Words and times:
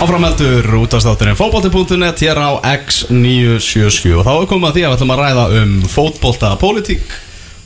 Áframeldur 0.00 0.64
útastátturinn 0.80 1.36
fótbolti.net 1.36 2.18
hér 2.24 2.38
á 2.40 2.50
X977 2.64 4.14
og 4.16 4.22
þá 4.24 4.30
er 4.40 4.46
komið 4.48 4.68
að 4.70 4.76
því 4.76 4.84
að 4.84 4.92
við 4.92 4.94
ætlum 4.96 5.12
að 5.12 5.20
ræða 5.20 5.42
um 5.60 5.74
fótbolta 5.92 6.52
politík 6.60 7.02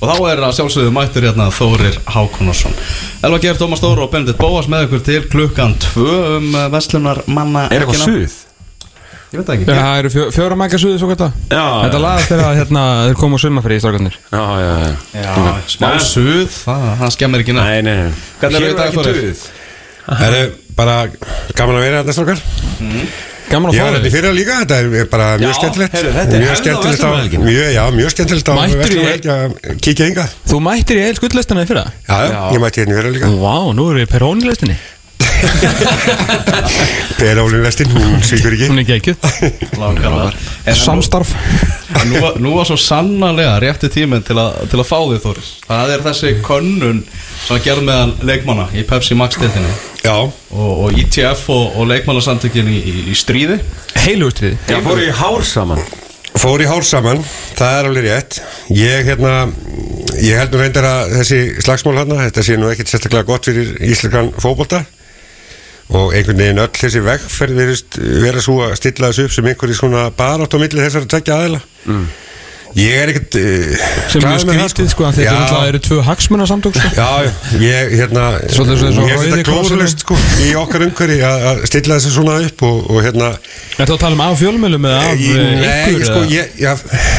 og 0.02 0.08
þá 0.10 0.16
er 0.32 0.42
að 0.42 0.56
sjálfsögðu 0.58 0.94
mættur 0.96 1.26
hérna 1.28 1.46
Þórir 1.54 2.00
Hákonarsson 2.10 2.74
Elva 3.24 3.38
Geir, 3.44 3.54
Tómas 3.60 3.82
Þóru 3.84 4.06
og 4.08 4.10
Benedikt 4.12 4.42
Bóas 4.42 4.66
með 4.70 4.88
ykkur 4.88 5.04
til 5.06 5.20
klukkan 5.30 5.76
2 5.94 6.08
um 6.40 6.58
Vestlunar 6.74 7.22
manna 7.30 7.68
Er 7.70 7.86
eitthvað 7.86 8.02
suð? 8.02 8.34
Ég 9.34 9.40
veit 9.40 9.48
ekki. 9.54 9.64
Já, 9.66 9.78
það 9.82 10.00
eru 10.02 10.10
fjó, 10.14 10.24
fjóra 10.34 10.58
mækja 10.58 10.78
suði 10.82 10.98
svo 11.02 11.08
geta 11.10 11.30
Já, 11.50 11.62
Þetta 11.86 11.98
já. 11.98 12.02
lagast 12.04 12.28
þegar 12.34 12.58
hérna, 12.58 12.82
þeir 13.08 13.16
koma 13.22 13.38
á 13.38 13.42
sumafri 13.42 13.78
í 13.78 13.82
strákarnir. 13.82 14.18
Já, 14.30 14.42
já, 14.62 14.74
já. 14.84 15.22
Já, 15.24 15.54
smá 15.74 15.88
suð, 16.06 16.58
það, 16.66 17.06
skemmir 17.16 17.42
ekki 17.42 17.56
nefn 17.56 17.72
Nei, 17.72 17.80
nei, 17.82 17.96
nei. 18.04 18.20
Hvernig 18.42 18.68
er 18.68 18.76
þetta 18.78 18.92
Þórir? 18.94 19.18
duð. 19.24 19.42
Það 20.04 20.36
er 20.38 20.52
bara 20.76 20.96
gaman 21.54 21.78
að 21.78 21.84
vera 21.86 22.02
þetta 22.02 22.16
strókar 22.16 22.44
Gaman 23.44 23.68
að 23.70 23.74
Ég 23.76 23.82
var 23.84 23.90
fá 23.92 23.96
þetta 23.98 24.00
í 24.00 24.08
þig 24.08 24.14
fyrra 24.16 24.30
líka, 24.34 24.54
þetta 24.62 24.76
er 24.80 25.08
bara 25.12 25.26
mjög 25.36 25.52
skemmtilegt. 25.58 25.96
Mjög 26.32 26.56
skemmtilegt 26.62 27.02
á 27.04 27.10
mjög, 27.44 27.66
Já, 27.74 27.82
mjög 27.92 28.14
skemmtilegt 28.14 28.48
á 28.48 28.54
í- 28.56 28.78
Vestlunarhelgi 28.80 29.30
að 29.34 29.76
kíkja 29.84 30.08
ynga 30.08 30.24
Þú 30.48 30.60
mættir 30.64 30.96
í 30.96 31.04
eil 31.04 31.18
skuldlistina 31.18 31.66
í 31.66 31.68
fyrra? 31.68 31.84
Já, 32.08 32.16
já, 32.24 32.40
ég 32.56 32.62
mætti 32.64 32.80
hérna 32.80 32.96
í 32.96 32.98
fyrra 33.02 33.12
líka. 33.18 33.28
Vá, 33.44 33.54
nú 33.76 33.90
erum 33.92 34.00
við 34.00 34.08
perónilistinni 37.18 37.18
Berólin 37.18 37.62
lestin, 37.64 37.90
hún 37.94 38.22
svíkur 38.24 38.54
ekki. 38.56 38.68
Hún 38.70 38.78
er 38.80 38.84
ekki 38.84 38.94
ekkið 38.98 40.78
Samstarf. 40.78 41.32
nú, 42.08 42.20
var- 42.22 42.38
nú 42.42 42.54
var 42.56 42.66
svo 42.68 42.76
sannarlega 42.80 43.58
rétti 43.62 43.88
tíminn 43.92 44.22
til, 44.26 44.36
að- 44.40 44.68
til 44.70 44.80
að 44.80 44.88
fá 44.88 44.98
þig 45.10 45.20
Þóris. 45.24 45.50
Það 45.68 45.92
er 45.94 46.04
þessi 46.08 46.32
könnun 46.44 47.02
sem 47.46 47.56
að 47.56 47.64
gerð 47.64 47.82
meðan 47.88 48.14
leikmanna 48.22 48.68
í 48.74 48.82
Pepsi 48.88 49.14
Max 49.18 49.36
deltinni 49.40 49.72
Já, 50.04 50.16
og, 50.20 50.32
og 50.84 50.98
ITF 51.00 51.48
og, 51.50 51.76
og 51.80 51.86
leikmannasamtökin 51.88 52.68
í, 52.68 52.78
í, 52.80 52.94
í 53.12 53.14
stríði. 53.16 53.60
Heilugustriði 54.04 54.58
Já, 54.68 54.80
fóru 54.84 55.06
í 55.06 55.12
hár 55.14 55.44
saman. 55.48 55.80
Fór 56.34 56.60
í 56.60 56.66
hár 56.68 56.82
saman 56.84 57.22
Það 57.54 57.78
er 57.78 57.88
alveg 57.88 58.04
rétt. 58.08 58.40
Ég 58.74 59.06
hérna 59.06 59.34
Ég 60.22 60.36
held 60.38 60.52
nú 60.54 60.58
reyndar 60.60 60.84
að 60.86 61.14
þessi 61.20 61.38
slagsmál 61.64 61.96
hérna 62.00 62.18
Þetta 62.26 62.42
sé 62.46 62.56
nú 62.58 62.68
ekkit 62.70 62.90
sérstaklega 62.90 63.26
gott 63.28 63.46
fyrir 63.48 63.72
íslenskan 63.82 64.32
fótbolta 64.42 64.82
og 65.94 66.14
einhvern 66.16 66.42
veginn 66.42 66.62
öll 66.64 66.74
þessi 66.74 67.04
vegferð 67.04 67.60
verist 67.62 67.98
vera 68.00 68.42
svo 68.42 68.60
að 68.66 68.76
stilla 68.80 69.10
þessu 69.12 69.28
upp 69.28 69.36
sem 69.36 69.48
einhverjir 69.52 69.80
svona 69.80 70.04
barátt 70.16 70.54
á 70.54 70.58
milli 70.58 70.84
þessar 70.84 71.06
að 71.06 71.16
tekja 71.16 71.40
aðila 71.40 71.64
mm. 71.86 72.06
Ég 72.74 72.94
er 72.98 73.10
ekkert 73.12 73.36
uh, 73.38 73.82
Sem 74.10 74.24
er 74.26 74.40
skrítið 74.42 74.88
sko, 74.90 75.06
þetta 75.14 75.22
Já. 75.22 75.30
er 75.30 75.42
alltaf 75.44 75.66
eru 75.68 75.80
tvö 75.84 75.98
hagsmunna 76.08 76.46
samtök 76.50 76.78
sko 76.80 76.88
Já, 76.96 77.28
ég, 77.62 77.92
hérna 78.00 78.24
svolítið 78.50 78.82
eins 78.88 78.98
og 78.98 79.06
Ég 79.06 79.14
er 79.14 79.22
þetta 79.22 79.44
glóðulust, 79.46 80.02
sko, 80.02 80.16
í 80.42 80.48
okkar 80.58 80.86
umhverfi 80.88 81.20
að 81.28 81.46
að 81.52 81.62
stilla 81.70 82.00
þessu 82.00 82.14
svona 82.16 82.34
upp 82.48 82.66
og, 82.66 82.80
og 82.90 82.98
hérna 83.06 83.30
Er 83.36 83.84
það 83.84 83.94
að 83.94 84.02
tala 84.02 84.18
um 84.18 84.24
af 84.26 84.42
fjölmjölum 84.42 84.88
eða 84.90 85.04
af 85.04 85.22
ég, 85.22 85.38
eh, 85.44 85.54
Nei, 85.60 85.78
ykkur 85.92 86.08
sko, 86.10 86.24
ég, 86.32 86.58
já, 86.64 86.72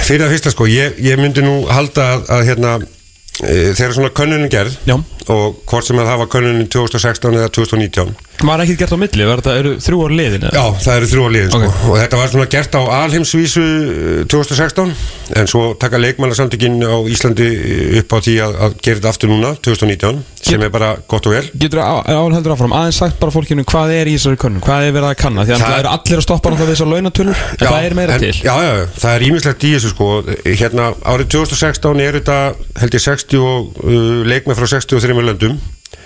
fyrir 0.09 0.25
það 0.25 0.35
fyrsta, 0.35 0.55
sko 0.57 0.69
ég, 0.73 0.99
ég 1.07 1.23
myndi 1.23 1.47
nú 1.47 1.55
halda 1.71 2.09
að, 2.17 2.27
að 2.35 2.45
hérna 2.51 2.75
e, 2.83 3.55
þegar 3.79 3.95
svona 3.95 4.13
könnunin 4.19 4.51
gerð 4.51 4.75
Já. 4.83 4.97
og 5.31 5.63
hvort 5.71 5.87
sem 5.87 6.03
að 6.03 6.11
var 6.19 6.31
könnunin 6.35 6.67
2016 6.67 7.39
eða 7.39 7.51
2019 7.55 8.11
Var 8.45 8.61
ekkert 8.65 8.79
gert 8.83 8.93
á 8.93 8.99
milli, 8.99 9.25
var 9.29 9.39
þetta 9.41 9.53
eru 9.61 9.71
þrjú 9.79 9.99
ár 10.05 10.13
liðin? 10.19 10.43
Já, 10.51 10.63
það 10.83 10.97
eru 10.99 11.07
þrjú 11.11 11.23
á 11.23 11.29
liðin 11.35 11.51
sko. 11.53 11.59
Ok. 11.69 11.85
og 11.89 11.95
þetta 12.01 12.19
var 12.19 12.31
svona 12.33 12.47
gert 12.51 12.75
á 12.75 12.81
alheimsvísu 12.99 13.63
eh, 13.63 14.25
2016 14.27 14.91
en 15.39 15.47
svo 15.49 15.61
taka 15.79 15.97
leikmannasamtökin 16.01 16.75
á 16.83 16.95
Íslandi 17.09 17.47
eh, 17.47 17.99
upp 18.01 18.11
á 18.13 18.17
því 18.25 18.35
að, 18.45 18.57
að 18.67 18.75
gera 18.83 18.99
þetta 18.99 19.13
aftur 19.13 19.31
núna 19.31 19.53
2019 19.65 20.19
sem 20.45 20.61
er 20.61 20.69
bara 20.69 20.91
gott 21.09 21.25
og 21.25 21.33
vel 21.33 21.47
Getur 21.57 21.81
áheldur 21.81 22.53
áfram, 22.53 22.75
aðeins 22.77 22.99
sagt 23.01 23.17
bara 23.21 23.33
fólkinu 23.33 23.63
hvað 23.65 23.95
er 23.95 24.11
í 24.11 24.17
þessari 24.19 24.37
könnun, 24.43 24.61
hvað 24.65 24.89
er 24.89 24.93
verið 24.99 25.09
að 25.09 25.17
kanna 25.23 25.45
því 25.47 25.55
að 25.55 25.63
Það- 25.63 25.71
það 25.71 25.79
eru 25.79 25.93
allir 25.95 26.19
að 26.21 26.25
stoppa 26.27 26.51
náttúrulega 26.53 26.75
þessar 26.75 26.91
launatölur 26.91 27.41
en 27.55 27.65
hvað 27.65 27.87
er 27.89 27.97
meira 27.97 28.13
en, 28.13 28.19
til? 28.21 28.35
Já, 28.45 28.53
já, 28.61 28.71
já, 28.75 28.85
það 29.01 29.15
er 29.15 29.25
ímislegt 29.31 29.65
í 29.65 29.73
þessu 29.73 29.93
sko 29.95 30.11
Hérna, 30.45 30.91
árið 31.01 31.31
2016 31.39 32.03
er 32.05 32.19
þetta 32.19 32.37
held 32.83 32.99
ég 32.99 33.05
60 33.07 33.41
og, 33.41 33.81
uh, 33.81 34.21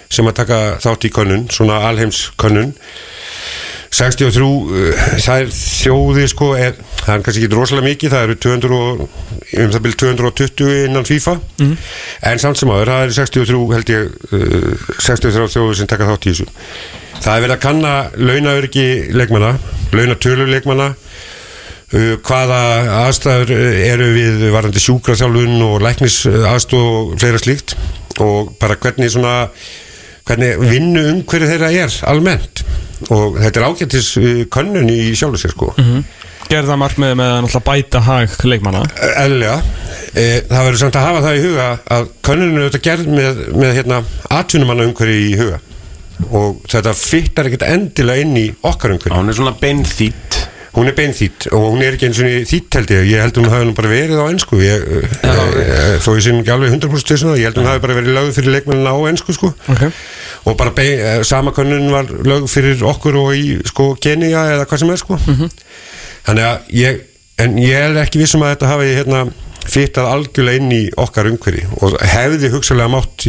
leikmenn 0.10 0.18
frá 0.18 0.18
63 0.18 0.18
löndum 0.18 0.18
sem 0.18 0.26
að 0.26 0.38
taka 0.42 0.60
þátt 0.82 1.06
í 1.06 1.14
könnun, 1.14 1.48
svona 1.54 1.84
alheims 1.88 2.32
könnun. 2.38 2.74
63 3.90 4.46
uh, 4.46 5.00
það 5.18 5.44
er 5.44 5.48
þjóði 5.54 6.26
sko 6.30 6.48
er, 6.54 6.76
það 7.00 7.14
er 7.16 7.24
kannski 7.26 7.42
ekki 7.42 7.56
rosalega 7.56 7.88
mikið 7.88 8.12
það 8.14 8.26
eru 8.28 8.36
200 8.46 8.76
og, 8.78 9.00
um 9.64 9.72
það 9.74 9.82
byrja 9.86 10.00
220 10.04 10.84
innan 10.86 11.08
FIFA. 11.10 11.36
En 12.30 12.42
samt 12.42 12.60
sem 12.60 12.70
aður, 12.70 12.92
það 12.94 13.06
eru 13.08 13.18
63 13.18 13.64
held 13.74 13.94
ég 13.94 14.12
uh, 14.30 14.94
63 15.08 15.50
þjóði 15.56 15.80
sem 15.80 15.90
taka 15.90 16.10
þátt 16.10 16.30
í 16.30 16.34
þessu. 16.36 16.50
Það 17.20 17.34
er 17.34 17.44
verið 17.46 17.56
að 17.58 17.66
kanna 17.66 17.96
launaöryggi 18.16 18.88
leikmanna, 19.18 19.52
launatölur 19.94 20.54
leikmanna 20.54 20.92
uh, 20.94 22.16
hvaða 22.30 22.62
aðstæður 23.08 23.54
eru 23.58 24.14
við 24.16 24.48
varandi 24.54 24.86
sjúkraþjálfun 24.86 25.66
og 25.66 25.82
læknis 25.84 26.24
aðstof 26.30 26.90
og 26.94 27.14
fleira 27.18 27.42
slíkt. 27.42 27.78
Og 28.22 28.54
bara 28.62 28.78
hvernig 28.78 29.10
svona 29.14 29.36
hvernig 30.30 30.56
vinnu 30.62 31.06
um 31.12 31.22
hverju 31.28 31.50
þeirra 31.50 31.74
er 31.84 32.00
almennt. 32.10 32.64
Og 33.10 33.40
þetta 33.40 33.62
er 33.62 33.68
ágættis 33.68 34.14
uh, 34.20 34.32
könnun 34.52 34.90
í 34.92 35.02
sjálfu 35.18 35.42
sér 35.42 35.56
sko. 35.56 35.74
Mm 35.78 36.04
Gerða 36.50 36.80
markmiði 36.82 37.14
með 37.20 37.28
að 37.30 37.36
náttúrulega 37.46 37.66
bæta 37.68 38.00
hag 38.02 38.32
leikmanna. 38.50 38.80
Eðlilega. 39.22 39.58
E, 40.18 40.24
það 40.50 40.64
verður 40.66 40.80
samt 40.82 40.96
að 40.98 41.04
hafa 41.06 41.20
það 41.22 41.36
í 41.36 41.44
huga 41.44 41.66
að 41.94 42.08
könnun 42.26 42.56
er 42.56 42.64
auðvitað 42.64 42.86
gerð 42.88 43.10
með, 43.14 43.42
með 43.54 43.74
hérna 43.78 44.00
atvinnumanna 44.34 44.88
umhverju 44.90 45.20
í 45.28 45.36
huga. 45.38 45.60
Og 46.40 46.64
þetta 46.72 46.96
fyttar 46.98 47.52
ekkert 47.52 47.68
endilega 47.68 48.24
inn 48.26 48.34
í 48.42 48.48
okkar 48.66 48.96
umhverju 48.96 49.20
Hún 49.20 49.30
er 49.30 49.38
svona 49.38 49.54
beinþýtt 49.62 50.40
Hún 50.80 50.88
er 50.88 50.96
beinþýtt 50.96 51.50
og 51.52 51.74
hún 51.74 51.82
er 51.84 51.98
ekki 51.98 52.08
eins 52.08 52.20
og 52.24 52.30
þýtt 52.48 52.76
held 52.78 52.92
ég, 52.94 53.08
ég 53.12 53.20
held 53.20 53.36
hún 53.36 53.50
hafi 53.52 53.72
bara 53.76 53.90
verið 53.92 54.22
á 54.24 54.26
ennsku 54.32 54.60
ég, 54.64 54.86
e, 54.88 55.02
e, 55.28 55.74
þó 56.00 56.14
ég 56.16 56.30
nú 56.32 56.40
ekki 56.40 56.54
alveg 56.54 56.72
100% 56.78 57.10
til 57.10 57.18
svona, 57.20 57.36
ég 57.36 57.50
held 57.50 57.60
hún 57.60 57.68
hafi 57.68 57.82
bara 57.84 57.98
verið 57.98 58.16
lögð 58.16 58.38
fyrir 58.38 58.56
leikmennina 58.56 58.94
á 58.96 59.00
ennsku 59.10 59.36
sko. 59.36 59.50
Okay. 59.74 59.92
og 60.48 60.56
bara 60.62 60.72
bein, 60.78 61.04
e, 61.04 61.18
sama 61.28 61.52
könnun 61.58 61.92
var 61.92 62.08
lögð 62.08 62.48
fyrir 62.54 62.86
okkur 62.94 63.20
og 63.20 63.36
í 63.36 63.58
sko 63.68 63.90
Kenya 64.00 64.46
eða 64.54 64.70
hvað 64.72 64.84
sem 64.86 64.96
er 64.96 65.04
sko. 65.04 65.20
Þannig 66.30 66.48
að 66.48 66.74
ég, 66.80 67.04
en 67.44 67.60
ég 67.60 67.86
er 67.90 68.02
ekki 68.06 68.24
vissum 68.24 68.48
að 68.48 68.56
þetta 68.56 68.72
hafi 68.72 68.96
hérna 69.02 69.28
fyttað 69.68 70.12
algjörlega 70.14 70.64
inn 70.64 70.74
í 70.80 70.84
okkar 70.96 71.28
umhverfi 71.34 71.68
og 71.84 72.00
hefði 72.16 72.56
hugsalega 72.56 72.96
mátt 72.96 73.28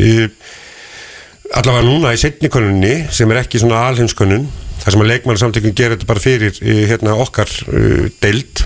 allavega 1.59 1.83
núna 1.83 2.15
í 2.15 2.21
setni 2.21 2.50
könnunni 2.53 3.09
sem 3.10 3.31
er 3.34 3.43
ekki 3.43 3.59
svona 3.59 3.89
alheimskönnun 3.91 4.47
þar 4.81 4.95
sem 4.95 5.05
að 5.05 5.11
leikmannsamtökun 5.13 5.77
gerir 5.77 5.97
þetta 5.97 6.11
bara 6.11 6.25
fyrir 6.25 6.61
hérna, 6.61 7.17
okkar 7.21 7.51
uh, 7.69 8.07
deild 8.23 8.65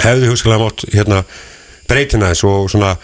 hefði 0.00 0.30
hugsalega 0.30 0.64
mátt 0.64 0.86
hérna, 0.94 1.24
breytina 1.90 2.30
þess 2.30 2.46
og 2.48 2.70
svona 2.72 2.94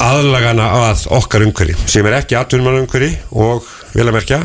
aðlagana 0.00 0.68
að 0.86 1.08
okkar 1.18 1.44
umhverfi 1.44 1.90
sem 1.90 2.06
er 2.06 2.20
ekki 2.20 2.38
atvinnumann 2.38 2.84
umhverfi 2.84 3.16
og 3.32 3.66
vel 3.96 4.06
að 4.06 4.16
merkja 4.16 4.40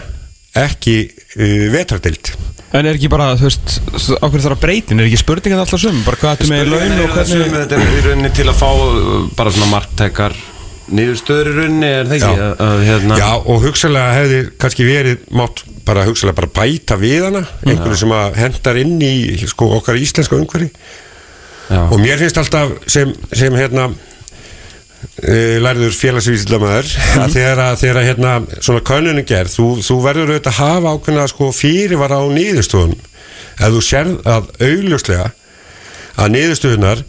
ekki 0.66 1.00
uh, 1.12 1.72
vetardeild 1.76 2.36
En 2.76 2.84
er 2.84 2.98
ekki 2.98 3.08
bara, 3.08 3.38
þú 3.40 3.46
veist, 3.46 3.76
ákveður 4.20 4.42
þarf 4.50 4.56
að 4.58 4.64
breytin 4.66 5.00
er 5.00 5.06
ekki 5.08 5.20
spurningan 5.22 5.62
alltaf 5.62 5.80
sum, 5.80 6.02
bara 6.04 6.20
hvað 6.20 6.34
ættum 6.42 6.52
með 6.52 6.74
laun 6.74 6.98
og 7.06 7.14
hvernig 7.14 7.54
Þetta 7.54 7.78
er 7.78 7.86
í 7.86 8.02
rauninni 8.04 8.32
til 8.36 8.48
að 8.52 8.60
fá 8.60 8.68
uh, 8.74 9.14
bara 9.38 9.54
svona 9.56 9.72
marktækar 10.86 10.96
niðurstöður 10.96 11.50
í 11.50 11.54
rauninni, 11.56 11.88
er 11.90 12.10
það 12.10 12.16
ekki? 12.16 12.32
Já. 12.38 12.50
Að, 12.62 12.82
hérna, 12.86 13.18
Já 13.20 13.30
og 13.36 13.64
hugsalega 13.64 14.16
hefði 14.20 14.42
kannski 14.62 14.86
verið 14.88 15.24
mátt 15.34 15.64
bara 15.86 16.06
hugsalega 16.06 16.40
bara 16.40 16.52
bæta 16.54 16.98
við 17.00 17.24
hana 17.26 17.44
einhverju 17.66 17.98
sem 18.02 18.14
að 18.16 18.36
hendar 18.42 18.80
inn 18.82 19.00
í 19.02 19.14
sko, 19.50 19.70
okkar 19.80 19.98
íslenska 20.02 20.38
umhverfi. 20.38 20.70
Og 21.90 21.98
mér 22.02 22.22
finnst 22.22 22.38
alltaf 22.38 22.76
sem, 22.92 23.14
sem 23.34 23.56
hérna 23.58 23.88
uh, 23.90 25.56
lærður 25.66 25.96
félagsvísildamæður 25.98 26.92
að 27.24 27.34
þegar 27.34 27.64
að 27.66 27.80
þegar 27.82 28.02
að 28.02 28.08
hérna 28.12 28.36
svona 28.60 28.86
könnunin 28.86 29.26
gerð, 29.30 29.56
þú, 29.58 29.72
þú 29.86 30.00
verður 30.06 30.36
auðvitað 30.36 30.54
að 30.54 30.62
hafa 30.62 30.94
ákveðna 30.94 31.26
sko 31.34 31.50
fyrirvara 31.56 32.22
á 32.22 32.26
niðurstöðunum. 32.30 33.12
Ef 33.56 33.74
þú 33.74 33.84
sérð 33.88 34.16
að 34.30 34.54
augljóslega 34.62 35.28
að 36.22 36.34
niðurstöðunar 36.36 37.06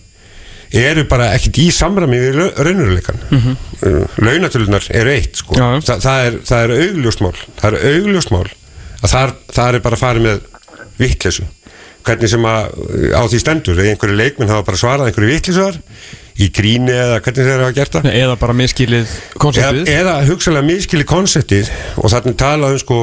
eru 0.73 1.05
bara 1.09 1.31
ekkert 1.37 1.61
í 1.63 1.67
samræmi 1.75 2.19
við 2.21 2.39
raunuruleikan 2.57 3.21
mm 3.31 3.41
-hmm. 3.43 4.07
launatölunar 4.25 4.87
eru 4.91 5.11
eitt 5.11 5.43
sko. 5.43 5.55
Þa, 5.55 5.99
það, 6.01 6.27
er, 6.27 6.39
það 6.45 6.65
er 6.65 6.77
augljósmál 6.87 7.35
það 7.61 7.69
er 7.73 7.79
augljósmál 7.93 8.49
að 9.03 9.11
þar, 9.11 9.35
þar 9.53 9.75
er 9.75 9.85
bara 9.85 10.01
farið 10.01 10.27
með 10.27 10.41
vittlesu 10.99 11.47
hvernig 12.07 12.31
sem 12.31 12.45
að 12.47 12.71
á 13.19 13.23
því 13.27 13.41
stendur 13.43 13.81
eða 13.81 13.95
einhverju 13.95 14.17
leikminn 14.17 14.53
hafa 14.53 14.67
bara 14.67 14.81
svarað 14.81 15.11
einhverju 15.11 15.33
vittlesuðar 15.33 15.79
í 16.37 16.49
gríni 16.53 16.93
eða 16.93 17.21
hvernig 17.25 17.49
þeir 17.49 17.63
hafa 17.65 17.75
gert 17.77 17.97
það. 17.97 18.09
Eða 18.21 18.35
bara 18.41 18.57
miskilið 18.57 19.07
eða, 19.07 19.39
konceptið 19.41 19.91
eða 19.95 20.15
hugsalega 20.29 20.67
miskili 20.67 21.07
konseptið 21.09 21.71
og 21.97 22.13
þannig 22.13 22.37
tala 22.43 22.71
um 22.75 22.79
sko 22.83 22.99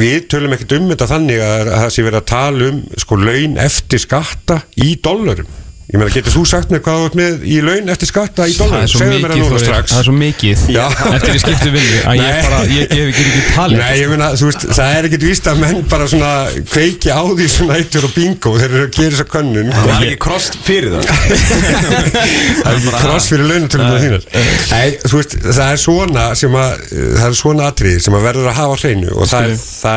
við 0.00 0.26
tölum 0.32 0.56
ekkert 0.56 0.74
um 0.80 0.90
þetta 0.92 1.08
þannig 1.12 1.44
að, 1.44 1.62
að 1.70 1.84
það 1.84 1.94
sé 1.94 2.06
verið 2.08 2.20
að 2.20 2.28
tala 2.32 2.68
um 2.72 2.82
sko 3.04 3.20
laun 3.22 3.56
eftir 3.62 4.04
skatta 4.04 4.60
í 4.76 4.90
dollarum 5.04 5.56
Ég 5.88 5.96
meina, 5.96 6.12
getur 6.12 6.28
þú 6.34 6.42
sagt 6.44 6.68
mér 6.68 6.82
hvað 6.84 6.98
þú 6.98 7.04
ert 7.08 7.14
með 7.16 7.44
í 7.48 7.54
laun 7.64 7.86
eftir 7.88 8.08
skatta 8.10 8.44
í 8.44 8.52
Það 8.52 8.58
dólar? 8.68 8.82
er 8.84 8.90
svo 8.92 8.98
Segðu 9.00 9.08
mér 9.08 9.22
það 9.24 9.38
mikið, 9.38 9.46
núna 9.48 9.60
strax. 9.62 9.88
Það 9.88 10.00
er 10.02 10.04
svo 10.04 10.12
mikið. 10.18 10.64
Já. 10.74 10.84
Eftir 11.16 11.30
ég 11.32 11.40
skipti 11.40 11.70
vinnu 11.72 11.96
að 12.02 12.12
ég 12.18 12.28
Nei. 12.28 12.42
bara, 12.44 12.58
ég, 12.68 12.74
ég, 12.76 12.92
ég 12.92 13.08
get 13.16 13.24
ekki 13.30 13.40
talið. 13.54 13.78
Nei, 13.80 13.94
ég 13.96 14.08
meina, 14.12 14.28
þú 14.36 14.44
veist, 14.50 14.66
það 14.76 14.88
er 14.98 15.08
ekkert 15.08 15.24
víst 15.24 15.48
að 15.48 15.56
menn 15.62 15.80
bara 15.88 16.04
svona 16.12 16.32
kveiki 16.68 17.08
á 17.08 17.24
því 17.24 17.46
svona 17.54 17.78
eittur 17.80 18.04
og 18.04 18.12
bingo. 18.18 18.52
Þegar 18.58 18.68
þeir 18.68 18.76
eru 18.82 18.84
að 18.84 18.92
gera 18.98 19.12
þess 19.14 19.24
að 19.24 19.32
könnun. 19.32 19.72
Það 19.78 19.88
er 19.94 20.04
ekki 20.10 20.20
kross 20.26 20.46
fyrir 20.68 20.92
það. 20.92 21.04
Það 22.58 22.68
er 22.68 22.76
ekki 22.76 22.92
kross 22.98 23.30
fyrir 23.32 23.48
launatöluna 23.48 23.96
þínar. 24.04 24.28
Nei, 24.74 24.88
þú 25.08 25.14
veist, 25.22 25.32
það 25.48 25.72
er 25.72 25.80
svona 25.86 26.28
sem 26.42 26.52
að, 26.66 26.70
það 26.92 27.26
er 27.30 27.40
svona 27.40 27.72
atrið 27.72 27.96
sem 28.04 28.12
að 28.20 28.28
verður 28.28 28.52
að 28.52 28.60
hafa 28.60 28.76
hreinu 28.84 29.08
og 29.16 29.24
það 29.32 29.42
er, 29.48 29.56
það 29.64 29.96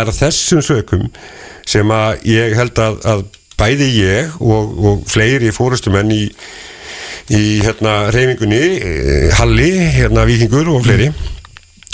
er 3.11 3.29
bæði 3.62 3.92
ég 4.02 4.40
og, 4.42 4.74
og 4.81 5.04
fleiri 5.10 5.54
fórustumenn 5.54 6.10
í, 6.16 6.24
í 7.30 7.44
hérna 7.62 8.10
reyfingunni, 8.13 8.63
Halli, 9.38 9.69
hérna 10.02 10.25
Víkingur 10.30 10.74
og 10.74 10.84
fleiri 10.88 11.12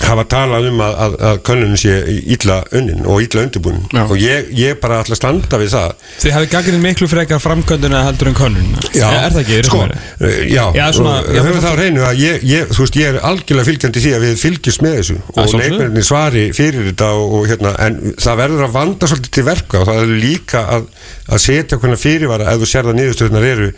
hafa 0.08 0.24
talað 0.32 0.68
um 0.72 0.82
að, 0.84 0.94
að, 1.06 1.16
að 1.30 1.40
könnunum 1.48 1.80
sé 1.80 1.96
illa 2.36 2.58
unnin 2.76 3.06
og 3.08 3.22
illa 3.26 3.44
undirbúin 3.46 3.82
Já. 3.92 4.02
og 4.06 4.16
ég, 4.22 4.50
ég 4.58 4.80
bara 4.82 5.02
ætla 5.04 5.16
að 5.18 5.20
standa 5.22 5.60
við 5.62 5.74
það. 5.74 5.94
Þið 6.24 6.36
hefði 6.38 6.50
gaggrinn 6.54 6.84
miklu 6.84 7.10
frekar 7.12 7.42
framkvæmduna 7.44 8.04
heldur 8.08 8.32
en 8.32 8.38
könnun 8.38 8.74
Já, 8.96 9.08
Er 9.08 9.36
það 9.36 9.42
ekki? 9.44 9.58
Er 9.58 9.70
sko, 9.70 9.82
uh, 9.84 10.38
já, 10.48 10.64
Já, 10.78 10.84
svona- 10.96 11.18
og 11.24 11.40
höfum 11.48 11.62
það 11.64 11.74
á 11.74 11.82
reynu 11.82 12.06
að 12.08 12.22
ég, 12.24 12.46
ég, 12.48 12.74
þú 12.74 12.84
veist, 12.86 13.00
ég 13.02 13.12
er 13.14 13.22
algjörlega 13.32 13.70
fylgjandi 13.72 14.04
því 14.06 14.14
að 14.18 14.26
við 14.28 14.44
fylgjumst 14.44 14.86
með 14.86 14.98
þessu. 15.00 15.18
Og 15.38 15.56
leikmenninni 15.58 16.06
svari 16.08 16.46
fyrir 16.58 16.90
þetta 16.92 17.12
og, 17.18 17.38
og 17.40 17.50
hérna, 17.52 17.74
en 17.88 18.00
það 18.18 18.42
verður 18.44 18.68
að 18.68 18.78
vanda 18.78 19.12
svolítið 19.12 19.36
til 19.38 19.48
verka 19.48 19.82
og 19.82 19.90
það 19.90 20.04
er 20.04 20.14
líka 20.24 20.64
að, 20.78 20.88
að 21.28 21.44
setja 21.48 21.82
hvernig 21.82 22.02
fyrirvara 22.02 22.54
ef 22.54 22.62
þú 22.64 22.72
sér 22.72 22.88
það 22.88 23.00
niðurstöðunar 23.02 23.50
eru 23.52 23.70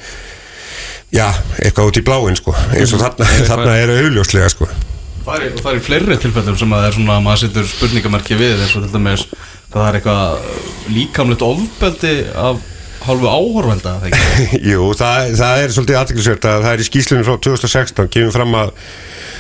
já, 1.16 1.26
eitthvað 1.64 1.90
út 1.90 2.00
í 2.00 2.06
bláin 2.06 2.38
sko, 2.38 2.54
eins 2.76 2.94
og 2.94 3.02
þarna, 3.02 3.30
þarna 3.50 3.76
eru 3.82 4.00
auðljóslega 4.04 4.54
sko 4.54 4.70
Það 5.30 5.46
er, 5.46 5.56
það 5.62 5.76
er 5.76 5.86
fleiri 5.86 6.18
tilfellum 6.24 6.58
sem 6.58 6.72
að 6.74 6.86
svona 6.96 7.16
að 7.20 7.26
maður 7.28 7.42
setur 7.44 7.68
spurningamarki 7.70 8.38
við 8.40 8.64
eins 8.64 8.72
og 8.74 8.86
til 8.86 8.94
dæmis 8.96 9.26
það 9.70 9.84
er 9.86 9.98
eitthvað 10.00 10.94
líkamlegt 10.96 11.46
ofbeldi 11.46 12.14
af 12.34 12.64
hálfu 13.06 13.30
ekki? 14.10 14.48
Jú, 14.72 14.88
það, 14.98 15.36
það 15.40 15.62
er 15.64 15.76
svolítið 15.76 16.00
aðteklisvert 16.00 16.48
að 16.50 16.66
það 16.66 16.74
er 16.74 16.82
í 16.82 16.88
skýslunum 16.88 17.28
frá 17.28 17.36
2016 17.46 18.10
kemur 18.16 18.36
fram 18.36 18.58
að, 18.58 18.74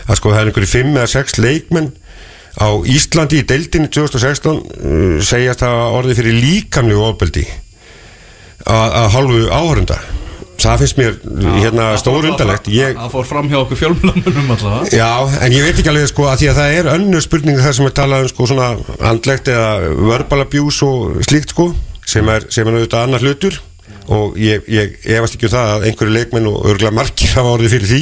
að 0.06 0.22
sko 0.22 0.36
það 0.36 0.42
er 0.42 0.52
einhverju 0.52 0.72
5 0.76 0.94
eða 0.94 1.10
6 1.16 1.42
leikmenn 1.44 1.90
á 2.60 2.70
Íslandi 2.94 3.42
í 3.42 3.48
deildinni 3.50 3.90
2016 3.94 4.62
uh, 4.62 5.18
segjast 5.26 5.66
að 5.66 5.82
orðið 6.00 6.22
fyrir 6.22 6.40
líkamlegu 6.46 7.04
ofbeldi 7.10 7.46
að, 8.70 8.96
hálfu 9.16 9.44
áhörunda 9.50 10.00
það 10.64 10.82
finnst 10.84 10.98
mér 11.00 11.18
hérna 11.60 11.90
stór 12.02 12.28
undalegt 12.30 12.68
ég, 12.74 12.98
Það 12.98 13.14
fór 13.14 13.28
fram 13.30 13.50
hjá 13.52 13.60
okkur 13.62 13.80
fjölmjölamunum 13.80 14.54
allavega 14.56 14.98
Já, 15.00 15.12
en 15.46 15.56
ég 15.56 15.66
veit 15.66 15.80
ekki 15.80 15.92
alveg 15.94 16.10
sko 16.12 16.28
að 16.30 16.42
því 16.42 16.50
að 16.52 16.60
það 16.60 16.76
er 16.80 16.90
önnur 16.96 17.26
spurning 17.26 17.62
það 17.62 17.76
sem 17.78 17.88
er 17.90 17.96
talað 18.00 18.26
um 18.26 18.32
sko 18.34 18.50
svona 18.52 18.68
andlegt 19.12 19.52
eða 19.54 19.72
verbal 20.00 20.44
abuse 20.44 20.86
og 20.90 21.24
slíkt 21.30 21.56
sko 21.56 21.70
sem 22.10 22.30
er, 22.34 22.46
sem 22.54 22.68
er 22.68 22.78
auðvitað 22.80 23.06
annar 23.06 23.26
hlutur. 23.26 23.60
Og 24.10 24.38
ég, 24.42 24.66
ég 24.72 24.96
efast 25.06 25.38
ekki 25.38 25.50
um 25.50 25.54
það 25.54 25.72
að 25.76 25.88
einhverju 25.90 26.14
leikmenn 26.16 26.50
og 26.50 26.64
örgulega 26.66 26.96
margir 26.98 27.34
hafa 27.38 27.56
orðið 27.58 27.76
fyrir 27.76 27.92
því. 27.92 28.02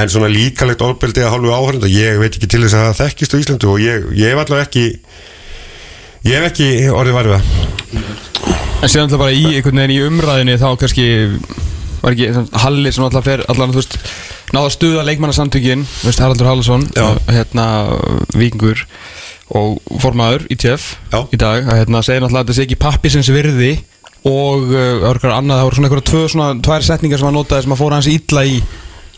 En 0.00 0.12
svona 0.12 0.30
líkalegt 0.30 0.84
ofbeldi 0.86 1.24
að 1.24 1.32
hálfu 1.34 1.54
áhörnda, 1.56 1.90
ég 1.90 2.20
veit 2.20 2.36
ekki 2.36 2.48
til 2.50 2.62
þess 2.62 2.76
að 2.78 2.84
það 2.90 3.00
þekkist 3.00 3.34
á 3.34 3.40
Íslandu 3.40 3.70
og 3.72 3.80
ég, 3.82 4.04
ég 4.20 4.34
hef 4.34 4.42
allavega 4.44 4.68
ekki 4.68 4.84
ég 6.26 6.36
hef 6.36 6.48
ekki 6.50 6.70
orðið 6.92 7.16
varfið 7.16 7.36
það 7.36 7.68
En 8.80 8.88
síðan 8.88 9.06
alltaf 9.06 9.20
bara 9.20 9.36
í 9.36 9.44
einhvern 9.58 9.80
veginn 9.82 9.92
í 9.92 10.02
umræðinni 10.06 10.56
þá 10.60 10.68
kannski 10.80 11.06
var 12.00 12.14
ekki 12.14 12.44
Halli 12.62 12.92
sem 12.96 13.04
alltaf 13.04 13.26
fer 13.28 13.42
allan 13.52 13.74
þú 13.74 13.82
veist 13.82 13.96
náða 14.54 14.66
að 14.66 14.74
stuða 14.74 15.06
leikmannasamtökin 15.08 15.86
Haraldur 16.08 16.48
Hallisson 16.48 16.86
Já. 16.96 17.06
hérna 17.28 17.66
vikingur 18.32 18.84
og 19.56 19.80
formaður 20.02 20.46
í 20.50 20.56
TF 20.60 20.94
Já. 21.12 21.20
í 21.28 21.40
dag 21.40 21.68
að 21.68 21.82
hérna 21.82 22.02
segir 22.06 22.24
náttúrulega 22.24 22.44
að 22.44 22.50
þetta 22.50 22.58
sé 22.58 22.66
ekki 22.66 22.80
pappi 22.80 23.12
sem 23.12 23.34
virði 23.34 23.72
og 24.28 24.72
uh, 24.76 25.26
annað 25.32 25.56
það 25.60 25.66
voru 25.66 25.76
svona 25.78 25.88
einhverja 25.88 26.08
tvö 26.10 26.22
svona 26.28 26.48
tvær 26.64 26.86
setningar 26.86 27.20
sem 27.20 27.30
að 27.30 27.36
notaði 27.38 27.66
sem 27.66 27.74
að 27.74 27.80
fóra 27.80 28.00
hans 28.00 28.10
illa 28.12 28.46
í 28.46 28.60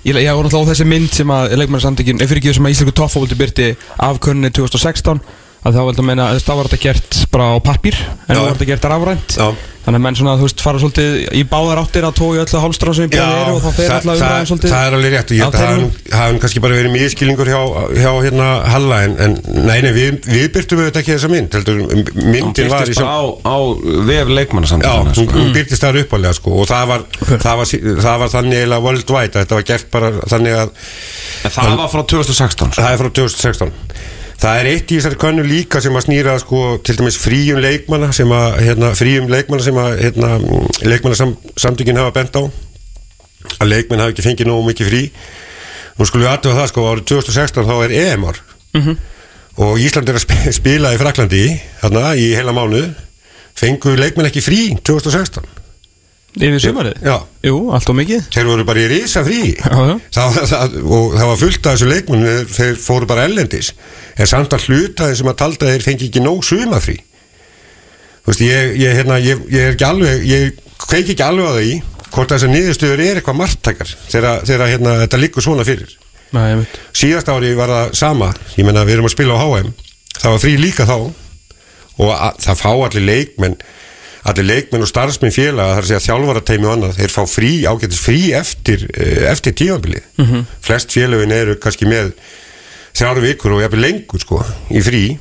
Ég, 0.02 0.16
ég 0.18 0.34
voru 0.34 0.48
náttúrulega 0.48 0.66
á 0.66 0.70
þessi 0.72 0.86
mynd 0.90 1.12
sem 1.14 1.30
að 1.30 1.52
leikmannarsamtökin, 1.60 2.18
ef 2.18 2.26
fyrir 2.26 2.40
ekki 2.40 2.54
sem 2.56 2.66
að 2.66 2.72
Ísleiku 2.74 2.94
toffóvaldi 2.98 3.36
byrti 3.38 3.68
af 4.02 4.16
könninni 4.24 4.50
2016 4.50 5.20
að 5.62 5.76
þá 5.76 5.82
veldi 5.86 6.02
að 6.02 6.08
meina 6.08 6.30
að 6.32 6.40
þá 6.42 6.54
var 6.58 6.68
þetta 6.70 6.82
gert 6.82 7.20
bara 7.32 7.52
á 7.54 7.56
pappír 7.62 7.98
en 8.02 8.32
Já. 8.32 8.34
þá 8.34 8.40
var 8.42 8.56
þetta 8.56 8.68
gert 8.72 8.88
rafrænt. 8.90 9.36
Já. 9.38 9.68
þannig 9.82 9.98
að 9.98 10.02
menn 10.04 10.16
svona, 10.18 10.32
þú 10.38 10.46
veist, 10.46 10.62
fara 10.62 10.78
svolítið 10.78 11.14
í 11.34 11.42
báðar 11.50 11.80
áttir 11.82 12.04
að 12.06 12.12
tói 12.20 12.38
öllu 12.38 12.60
hálstrá 12.62 12.92
sem 12.94 13.08
í 13.08 13.10
bjóði 13.10 13.38
eru 13.40 13.54
og 13.56 13.62
þá 13.64 13.70
fer 13.74 13.88
það, 13.88 13.94
alltaf 13.96 14.12
það, 14.12 14.20
umræðin 14.22 14.48
svolítið 14.50 14.72
það 14.72 14.86
er 14.86 14.96
alveg 14.98 15.14
rétt. 15.16 15.32
Og 15.32 15.38
ég 15.38 15.42
held 15.42 15.56
að 15.56 15.64
hafa 15.64 16.20
hafa 16.20 16.36
kannski 16.44 16.62
bara 16.62 16.76
verið 16.78 16.94
miskilningur 16.94 17.50
hjá, 17.50 17.58
hjá 17.98 18.10
hérna 18.22 18.46
Halla 18.70 19.00
en, 19.08 19.16
en 19.26 19.34
nei, 19.66 19.74
nei, 19.82 19.90
við, 19.96 20.20
við 20.28 20.46
byrtum 20.54 20.84
auðvitað 20.84 21.02
ekki 21.02 21.14
þessa 21.16 21.32
mynd 21.34 21.58
heldur, 21.58 21.82
myndin 22.14 22.70
var 22.70 22.94
bara 22.94 23.10
á, 23.10 23.22
á 23.42 23.56
vef 24.06 24.22
Já, 24.22 24.32
leikmannasamtökuna 24.38 25.18
hún, 25.18 25.30
hún 25.34 25.52
byrtist 25.58 25.82
þar 25.82 25.98
uppalega 26.04 26.38
sko 26.38 26.56
og 26.62 26.70
það 26.70 26.88
var, 26.92 27.06
það 27.32 27.62
var, 27.64 27.74
það 28.06 28.22
var 28.22 28.34
þannig 28.38 28.60
eiginlega 28.62 28.86
worldwide 28.86 29.34
að 29.34 29.42
þetta 29.42 29.58
var 29.58 29.68
gert 29.72 29.92
bara 29.98 30.14
þannig 30.30 30.58
að 30.62 30.74
En 31.42 31.56
það 31.58 31.78
var 31.82 31.90
frá 31.90 32.04
2016 32.14 32.76
sko. 33.58 33.72
Það 34.40 34.58
er 34.58 34.66
frá 34.66 34.72
2016 34.72 34.72
Það 34.72 34.72
eitt 34.72 34.90
í 34.92 34.96
þessari 34.98 35.18
könnu 35.20 35.42
líka 35.46 35.80
sem 35.80 35.96
að 35.96 36.04
snýra 36.06 36.38
sko, 36.40 36.60
til 36.84 36.96
dæmis 36.98 37.18
fríum 37.20 37.60
leikmanna 37.62 38.12
sem 38.12 38.30
að, 38.32 38.56
hérna, 38.66 38.90
fríum 38.98 39.28
leikmanna 39.30 39.62
sem 39.62 39.78
að 39.78 40.00
hérna, 40.02 40.30
leikmannasamtökin 40.82 41.96
hafa 42.00 42.12
bent 42.16 42.36
á. 42.36 42.42
Að 43.60 43.68
leikmenn 43.70 44.00
hafa 44.02 44.10
ekki 44.14 44.24
fengið 44.26 44.48
nógu 44.50 44.66
mikið 44.70 44.88
frí. 44.90 45.02
Nú 45.98 46.06
skulum 46.08 46.24
við 46.26 46.32
aðtöfa 46.32 46.58
það 46.62 46.68
sko 46.72 46.86
árið 46.90 47.06
2016 47.12 47.68
þá 47.68 47.74
er 47.84 47.96
EM-ár 48.02 48.38
og 49.62 49.78
Ísland 49.78 50.08
er 50.08 50.16
að 50.16 50.22
sp- 50.24 50.52
spila 50.56 50.94
í 50.94 50.98
Fraklandi 50.98 51.42
þarna 51.82 52.14
í 52.16 52.30
heila 52.34 52.54
mánuð. 52.56 52.86
Fengu 53.54 53.92
leikmenn 54.00 54.30
ekki 54.30 54.40
frí 54.40 54.60
2016 54.80 55.44
Yfir 56.32 56.62
sumarið? 56.64 57.00
Já. 57.04 57.16
Jú, 57.44 57.56
allt 57.76 57.90
og 57.92 57.96
mikið. 57.98 58.28
Þeir 58.32 58.46
voru 58.48 58.64
bara 58.64 58.80
í 58.80 58.88
risa 58.88 59.20
frí 59.26 59.40
Já, 59.52 59.72
já. 59.76 59.94
það, 60.16 60.38
það, 60.48 60.76
og 60.96 61.16
það 61.18 61.28
var 61.28 61.40
fullt 61.42 61.66
af 61.66 61.74
þessu 61.76 61.88
leikmenn 61.90 62.26
þeir, 62.28 62.46
þeir 62.56 62.78
fóru 62.80 63.08
bara 63.10 63.26
ellendis 63.28 63.72
en 64.16 64.30
samt 64.30 64.56
að 64.56 64.68
hluta 64.70 65.10
þeim 65.10 65.18
sem 65.20 65.32
að 65.32 65.40
talda 65.42 65.72
þeir 65.74 65.84
fengi 65.84 66.08
ekki 66.08 66.22
nóg 66.24 66.40
sumafrí 66.48 66.96
þú 68.22 68.30
veist 68.30 68.44
ég, 68.46 68.74
ég, 68.80 68.96
hérna, 68.96 69.18
ég, 69.20 69.44
ég 69.52 69.66
er 69.68 69.76
ekki 69.76 69.88
alveg 69.88 70.24
ég 70.30 70.62
kveiki 70.86 71.16
ekki 71.16 71.26
alveg 71.26 71.52
á 71.52 71.54
því 71.58 71.72
hvort 72.12 72.32
þessar 72.34 72.52
niðurstöður 72.52 73.02
er 73.02 73.20
eitthvað 73.20 73.38
margtækar 73.40 73.92
þegar, 74.12 74.66
hérna, 74.68 74.96
þetta 75.04 75.20
liggur 75.20 75.44
svona 75.44 75.64
fyrir. 75.66 75.92
Nei, 76.32 76.64
síðast 76.96 77.28
ári 77.28 77.52
var 77.56 77.68
það 77.72 77.94
sama. 77.98 78.30
Ég 78.56 78.64
menna 78.68 78.84
við 78.88 78.98
erum 78.98 79.08
að 79.08 79.14
spila 79.14 79.36
á 79.36 79.44
HM 79.44 79.72
það 80.18 80.34
var 80.34 80.42
frí 80.44 80.52
líka 80.60 80.86
þá. 80.88 80.96
Og 82.00 82.12
að, 82.12 82.38
það 82.44 82.60
fá 82.62 82.70
allir 82.72 83.04
leikmenn 83.04 83.56
allir 84.30 84.46
leikmenn 84.46 84.84
og 84.84 84.90
starfsmenn 84.90 85.34
félaga 85.34 85.76
þar 85.76 85.86
að 85.86 85.90
segja 85.90 86.04
þjálfarateimi 86.06 86.68
og 86.68 86.76
annað, 86.76 86.94
þeir 87.00 87.14
fá 87.16 87.22
frí 87.26 87.50
ágætis 87.66 88.02
frí 88.02 88.20
eftir, 88.38 88.86
eh, 88.94 89.26
eftir 89.32 89.56
tímabilið. 89.58 90.04
-hmm. 90.18 90.46
flest 90.60 90.94
félagin 90.94 91.32
eru 91.32 91.58
kannski 91.58 91.86
með 91.86 92.12
þrjáru 92.94 93.20
vikur 93.20 93.52
og 93.56 93.62
jafnir 93.62 93.80
lengur 93.80 94.20
sko, 94.20 94.44
í 94.70 94.82
frí. 94.82 95.18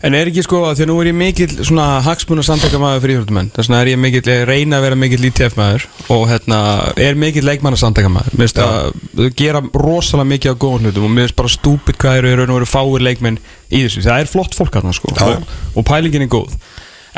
En 0.00 0.14
er 0.14 0.28
ekki 0.30 0.42
sko, 0.44 0.62
að 0.68 0.86
nú 0.88 0.96
er 1.02 1.10
ég 1.10 1.16
mikill 1.16 1.64
svona 1.64 2.00
hagsmuna 2.04 2.42
samtækamaður 2.44 3.02
fyrir 3.04 3.16
íþjóttumenn 3.16 3.50
þess 3.52 3.68
vegna 3.68 3.80
er 3.80 3.90
ég 3.92 4.00
mikill, 4.00 4.22
ég 4.32 4.44
reyna 4.48 4.78
að 4.78 4.84
vera 4.86 4.96
mikill 4.96 5.24
ITF 5.28 5.56
maður 5.56 5.86
og 6.08 6.26
hérna, 6.30 6.58
er 6.96 7.18
mikill 7.20 7.44
leikmanna 7.44 7.80
samtækamaður 7.80 8.36
mér 8.36 8.46
finnst 8.46 8.60
að 8.64 8.92
þau 9.16 9.30
gera 9.36 9.62
rosalega 9.74 10.30
mikið 10.32 10.56
á 10.56 10.60
góðum 10.64 10.86
hlutum 10.86 11.08
og 11.08 11.14
mér 11.16 11.28
finnst 11.28 11.38
bara 11.40 11.52
stúpid 11.52 12.00
hvað 12.00 12.20
eru 12.20 12.32
í 12.32 12.38
raun 12.40 12.52
og 12.52 12.60
veru 12.60 12.70
fáir 12.70 13.06
leikmenn 13.08 13.40
í 13.68 13.82
þessu, 13.84 14.04
það 14.04 14.24
er 14.24 14.32
flott 14.32 14.56
fólk 14.56 14.78
hérna 14.78 14.96
sko. 14.96 15.12
Já. 15.16 15.26
og, 15.28 15.56
og 15.76 15.88
pælingin 15.88 16.24
er 16.24 16.32
góð 16.32 16.56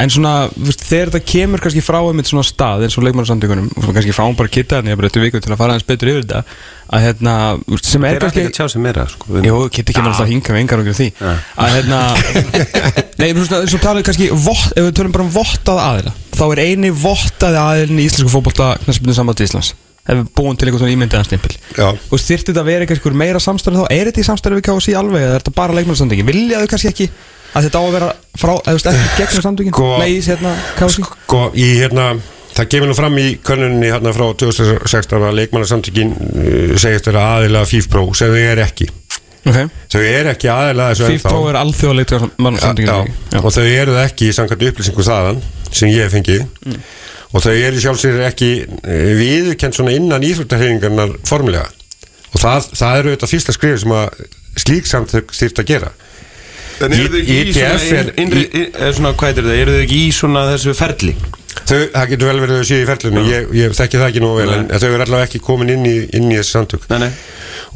en 0.00 0.08
svona, 0.12 0.32
veist, 0.56 0.82
þegar 0.88 1.10
þetta 1.12 1.28
kemur 1.32 1.60
kannski 1.60 1.82
frá 1.84 1.98
einmitt 2.00 2.30
svona 2.30 2.44
stað 2.48 2.86
eins 2.86 2.94
og 2.96 3.04
leikmannasamtökunum 3.04 3.66
og 3.74 3.82
svona 3.82 3.96
kannski 3.98 4.14
fáum 4.16 4.36
bara 4.38 4.48
kitta 4.52 4.78
hérna, 4.78 4.94
ég 4.94 5.00
bara 5.00 5.10
eftir 5.10 5.24
viku 5.26 5.40
til 5.44 5.52
að 5.52 5.60
fara 5.60 5.74
aðeins 5.74 5.88
betur 5.90 6.10
yfir 6.14 6.22
þetta 6.24 6.40
að 6.92 7.04
hérna, 7.06 7.34
veist, 7.68 7.90
sem 7.92 8.06
Þeir 8.06 8.16
er 8.16 8.22
kannski 8.24 8.40
ekki 8.42 8.52
að 8.52 8.56
tjá 8.56 8.66
sig 8.72 8.82
meira 8.86 9.04
sko. 9.12 9.28
Við- 9.36 9.46
Jó, 9.50 9.54
Kitty 9.76 9.92
kemur 9.96 10.10
alltaf 10.12 10.24
að 10.26 10.32
hinga 10.32 10.56
með 10.56 10.62
engar 10.64 10.82
okkur 10.82 10.98
því 11.02 11.08
Ja. 11.20 11.34
að 11.66 11.76
hérna 11.76 12.00
Nei, 13.20 13.28
þú 13.32 13.44
veist, 13.44 13.54
svo 13.72 13.80
talaðu 13.84 14.06
kannski 14.08 14.28
vott, 14.32 14.72
ef 14.76 14.88
við 14.88 14.92
tölum 14.98 15.14
bara 15.14 15.26
um 15.28 15.32
vottað 15.36 15.80
aðila 15.84 16.12
þá 16.32 16.44
er 16.56 16.62
eini 16.66 16.90
vottaði 17.04 17.60
aðilin 17.62 18.00
í 18.02 18.06
íslensku 18.08 18.32
fótbolta 18.32 18.72
knæspinu 18.86 19.14
sambandi 19.16 19.44
Íslands 19.46 19.74
ef 20.02 20.16
við 20.18 20.24
búum 20.34 20.56
til 20.58 20.66
einhvern 20.66 20.82
svona 20.82 20.94
ímyndaðan 20.96 21.28
stimpil 21.28 21.52
Já. 21.78 21.92
og 21.92 22.18
þyrfti 22.18 22.48
þetta 22.50 22.62
að 22.64 22.70
vera 22.72 22.86
eitthvað 22.88 23.18
meira 23.20 23.38
samstæður 23.44 23.84
þá 23.84 23.92
er 23.94 24.08
þetta 24.10 24.22
í 24.24 24.26
samstæður 24.26 24.56
við 24.58 24.64
KSI 24.66 24.96
alveg 24.98 25.22
eða 25.22 25.36
er 25.36 25.44
þetta 25.44 25.54
bara 25.60 25.76
leikmannastandingi 25.78 26.24
vilja 26.26 26.58
þau 26.64 26.70
kannski 26.72 26.90
ekki 26.90 27.06
að 27.52 27.66
þetta 27.66 27.80
á 27.80 27.84
að 27.84 27.96
vera 27.96 28.12
frá, 28.38 28.52
eða 28.52 28.72
þú 28.72 28.76
veist, 28.78 28.88
ekki 28.92 29.18
gegnum 29.18 29.44
samtökin 29.46 29.74
Sko- 29.76 29.90
með 30.00 30.14
ís 30.14 30.28
hérna 30.32 30.54
KSI 30.78 31.04
sko, 31.06 31.42
í 31.52 31.68
hérna 31.80 32.06
það 32.52 32.70
kemur 32.74 32.90
nú 32.90 32.96
fram 32.96 33.18
í 33.20 33.26
könnunni 33.44 33.92
hérna 33.92 34.14
frá 34.16 34.26
2016 34.42 35.28
að 35.28 35.38
leikmannarsamtökin 35.40 36.16
uh, 36.16 36.74
segist 36.80 37.08
vera 37.08 37.28
aðila 37.36 37.64
FIFPRO 37.68 38.08
sem 38.16 38.32
þau 38.32 38.42
er 38.42 38.64
ekki. 38.66 38.88
Okay. 39.42 39.66
þau 39.90 40.02
er 40.06 40.28
ekki 40.30 40.50
aðila 40.52 40.92
ennþá. 40.94 41.30
er 41.50 41.56
alþjóðleikt 41.58 42.12
og 43.40 43.48
þau 43.50 43.64
eru 43.66 43.96
það 43.96 44.04
ekki 44.04 44.28
í 44.28 44.34
samkvæmt 44.36 44.68
upplýsingu 44.68 45.06
þaðan 45.08 45.40
sem 45.72 45.90
ég 45.90 46.06
hef 46.06 46.14
fengið. 46.14 46.44
Og 47.32 47.42
þau 47.42 47.52
eru 47.56 47.80
sjálfsögur 47.82 48.26
ekki 48.28 48.50
viðurkend 49.18 49.74
svona 49.74 49.96
innan 49.96 50.22
íþróttahefingarnar 50.28 51.16
formulega 51.26 51.66
og 52.32 52.40
það, 52.40 52.68
það 52.78 52.98
eru 53.00 53.12
þetta 53.16 53.30
fyrsta 53.32 53.54
skrif 53.56 53.80
sem 53.82 53.94
að 53.96 54.22
slík 54.62 54.88
samtök 54.88 55.34
þýrt 55.36 55.62
að 55.62 55.68
gera 55.72 55.90
ITF 56.80 57.92
er- 57.92 58.12
innri, 58.20 58.42
innri, 58.48 58.92
svona 58.96 59.12
hvað 59.14 59.28
heitir 59.32 59.46
það, 59.48 59.60
eru 59.62 59.76
þau 59.76 59.82
ekki 59.84 60.00
í 60.06 60.10
svona 60.16 60.44
þessu 60.52 60.74
ferli? 60.78 61.14
Þau, 61.62 61.78
það 61.92 62.06
getur 62.10 62.30
vel 62.30 62.40
verið 62.42 62.54
að 62.56 62.62
þau 62.62 62.68
séu 62.70 62.82
í 62.82 62.86
ferlinu, 62.88 63.22
ég, 63.28 63.50
ég 63.60 63.74
þekki 63.76 63.98
það 64.00 64.08
ekki 64.08 64.22
nógu 64.24 64.38
vel, 64.40 64.52
en, 64.56 64.64
en 64.72 64.80
þau 64.82 64.88
eru 64.88 65.04
allavega 65.04 65.28
ekki 65.28 65.40
komin 65.44 65.72
inn 65.74 65.84
í, 65.86 65.94
inn 66.16 66.30
í 66.32 66.38
þessi 66.40 66.56
samtök. 66.56 66.86
Nei, 66.90 66.98
nei. 67.04 67.10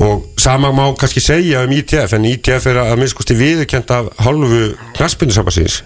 Og 0.07 0.25
sama 0.41 0.71
má 0.77 0.87
kannski 0.99 1.21
segja 1.25 1.63
um 1.65 1.73
ITF, 1.77 2.17
en 2.17 2.25
ITF 2.29 2.67
er 2.73 2.81
að 2.83 2.97
minnskusti 3.01 3.37
viðurkend 3.39 3.93
af 3.95 4.09
hálfu 4.25 4.63
knaspindusambassins 4.97 5.83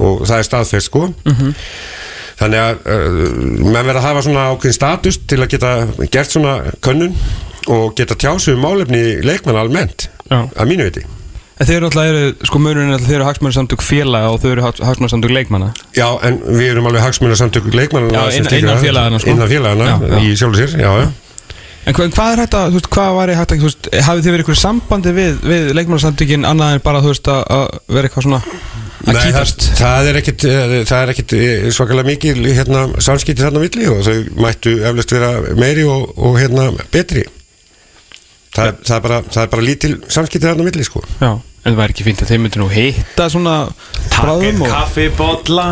og 0.00 0.24
það 0.24 0.38
er 0.40 0.46
staðfest 0.48 0.88
sko. 0.88 1.06
Þannig 2.40 2.60
að 2.64 2.78
uh, 2.88 3.30
menn 3.68 3.84
verða 3.84 4.00
að 4.00 4.06
hafa 4.08 4.24
svona 4.24 4.46
ákveðin 4.54 4.76
status 4.78 5.18
til 5.28 5.42
að 5.44 5.50
geta 5.52 5.72
gert 6.08 6.32
svona 6.32 6.54
könnun 6.80 7.12
og 7.68 7.92
geta 7.98 8.16
tjásu 8.16 8.54
um 8.56 8.62
málefni 8.64 9.20
leikmann 9.28 9.60
almennt, 9.60 10.08
Já. 10.30 10.46
að 10.56 10.70
mínu 10.72 10.86
viti. 10.88 11.04
En 11.60 11.68
þeir 11.68 11.76
eru 11.76 11.88
alltaf, 11.90 12.06
eru, 12.08 12.34
sko 12.48 12.58
munurinn 12.62 12.88
er 12.88 12.94
alltaf, 12.96 13.08
þeir 13.10 13.18
eru 13.20 13.26
hagsmörnsamtök 13.28 13.82
félaga 13.84 14.30
og 14.32 14.38
þau 14.40 14.50
eru 14.54 14.62
hagsmörnsamtök 14.64 15.32
leikmanna 15.36 15.72
Já, 15.96 16.06
en 16.24 16.38
við 16.46 16.70
erum 16.70 16.86
alveg 16.88 17.02
hagsmunarsamtök 17.04 17.66
leikmann 17.76 18.06
Já, 18.14 18.22
innan- 18.38 18.54
innan 18.62 18.80
félaganna, 18.80 19.18
sko. 19.20 19.34
Innan 19.34 19.50
félagana, 19.50 19.90
Já, 19.90 20.08
já. 20.08 20.22
í 20.24 20.36
sjálfu 20.40 20.56
sér, 20.62 20.78
já, 20.80 20.92
já. 21.04 21.10
En 21.88 21.94
hvað, 21.96 22.10
hvað 22.16 22.32
er 22.32 22.40
þetta, 22.44 22.58
þú 22.70 22.76
veist, 22.78 22.88
hvað 22.92 23.14
var 23.16 23.30
ég 23.32 23.38
hægt 23.40 23.52
að, 23.52 23.60
þú 23.60 23.68
veist, 23.68 23.86
hafið 24.08 24.24
þið 24.24 24.34
verið 24.34 24.44
ykkur 24.44 24.58
sambandi 24.60 25.12
við, 25.16 25.38
við 25.50 25.70
leikmannsamtökin 25.78 26.44
annað 26.48 26.74
en 26.76 26.82
bara, 26.84 27.00
þú 27.04 27.12
veist, 27.12 27.28
að, 27.32 27.78
vera 27.88 28.08
eitthvað 28.10 28.26
svona 28.26 28.40
að 28.40 29.14
Nei, 29.16 29.20
kýtast? 29.24 29.64
það, 29.64 29.80
það 29.80 30.08
er 30.10 30.18
ekkit, 30.20 30.44
eh, 30.44 30.74
það 30.90 31.02
er 31.06 31.12
ekkit 31.14 31.32
eh, 31.38 31.68
svakalega 31.72 32.08
mikil 32.10 32.34
hérna, 32.52 32.82
samskipti 33.00 33.42
þarna 33.46 33.62
milli 33.64 33.88
og 33.88 34.02
þau 34.04 34.16
mættu 34.44 34.74
eflust 34.90 35.12
vera 35.16 35.30
meiri 35.56 35.86
og, 35.88 36.12
og 36.20 36.36
hérna, 36.36 36.66
betri 36.92 37.24
það, 38.54 38.74
það, 38.84 38.96
er 38.98 39.04
bara, 39.06 39.20
það 39.30 39.42
er 39.46 39.52
bara 39.54 39.64
lítil 39.70 39.94
samskipti 40.08 40.46
þarna 40.50 40.66
milli 40.68 40.84
sko. 40.84 41.00
Já, 41.20 41.32
en 41.60 41.74
það 41.74 41.78
væri 41.80 41.92
ekki 41.94 42.04
fínt 42.06 42.22
að 42.24 42.30
þeir 42.32 42.40
myndir 42.40 42.60
nú 42.62 42.68
hitta 42.72 43.26
svona 43.32 43.54
og 44.20 44.44
kaffibotla 44.64 45.66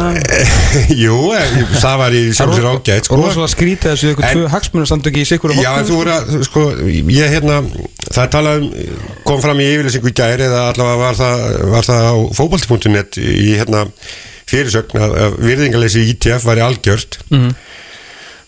Jú, 1.04 1.16
eh, 1.36 1.54
það 1.80 1.96
var 2.02 2.16
í 2.16 2.22
sjálf 2.36 2.56
sér 2.58 2.68
ágætt 2.70 3.08
og 3.08 3.08
sko. 3.08 3.18
rosalega 3.22 3.52
skrítið 3.54 3.92
þessu 3.94 4.10
ykkur 4.12 4.26
En- 4.28 4.36
tvö 4.38 4.50
hagsmörnsamtöki 4.52 5.24
í 5.24 5.28
sikkur 5.28 5.54
Já, 5.56 5.70
en 5.80 5.88
þú 5.88 5.98
voru 6.02 6.14
að, 6.14 6.34
sko, 6.48 6.64
ég 7.12 7.32
hérna 7.34 7.60
það 8.08 8.22
er 8.26 8.32
talað 8.36 8.62
um, 8.62 8.70
kom 9.28 9.40
fram 9.44 9.60
í 9.64 9.68
yfirlýsingu 9.74 10.12
í 10.12 10.16
gæri 10.20 10.46
eða 10.48 10.66
allavega 10.74 11.00
var 11.06 11.18
það, 11.22 11.46
var 11.72 11.88
það 11.88 12.08
á 12.08 12.14
fótbolti.net 12.40 13.20
í 13.24 13.54
hérna 13.58 13.86
fyrirsögn 14.48 15.02
að, 15.04 15.16
virðingaleysi 15.44 16.04
í 16.04 16.12
ITF 16.14 16.44
væri 16.48 16.64
algjört 16.68 17.18
Mhm. 17.32 17.56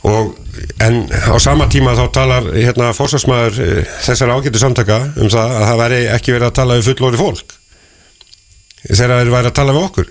Og 0.09 0.30
en 0.80 1.02
á 1.12 1.37
sama 1.42 1.66
tíma 1.69 1.92
þá 1.99 2.07
talar 2.14 2.47
hérna 2.54 2.92
fórsvarsmaður 2.97 3.85
þessar 4.07 4.33
ágættu 4.33 4.62
samtaka 4.62 5.00
um 5.21 5.28
það 5.28 5.52
að 5.59 5.66
það 5.69 5.80
væri 5.85 6.00
ekki 6.16 6.33
verið 6.37 6.49
að 6.49 6.57
tala 6.62 6.78
við 6.80 6.88
fullóri 6.92 7.21
fólk. 7.21 7.54
Þegar 8.88 9.19
þeir 9.21 9.33
væri 9.37 9.50
að 9.50 9.57
tala 9.61 9.75
við 9.76 9.87
okkur. 9.90 10.11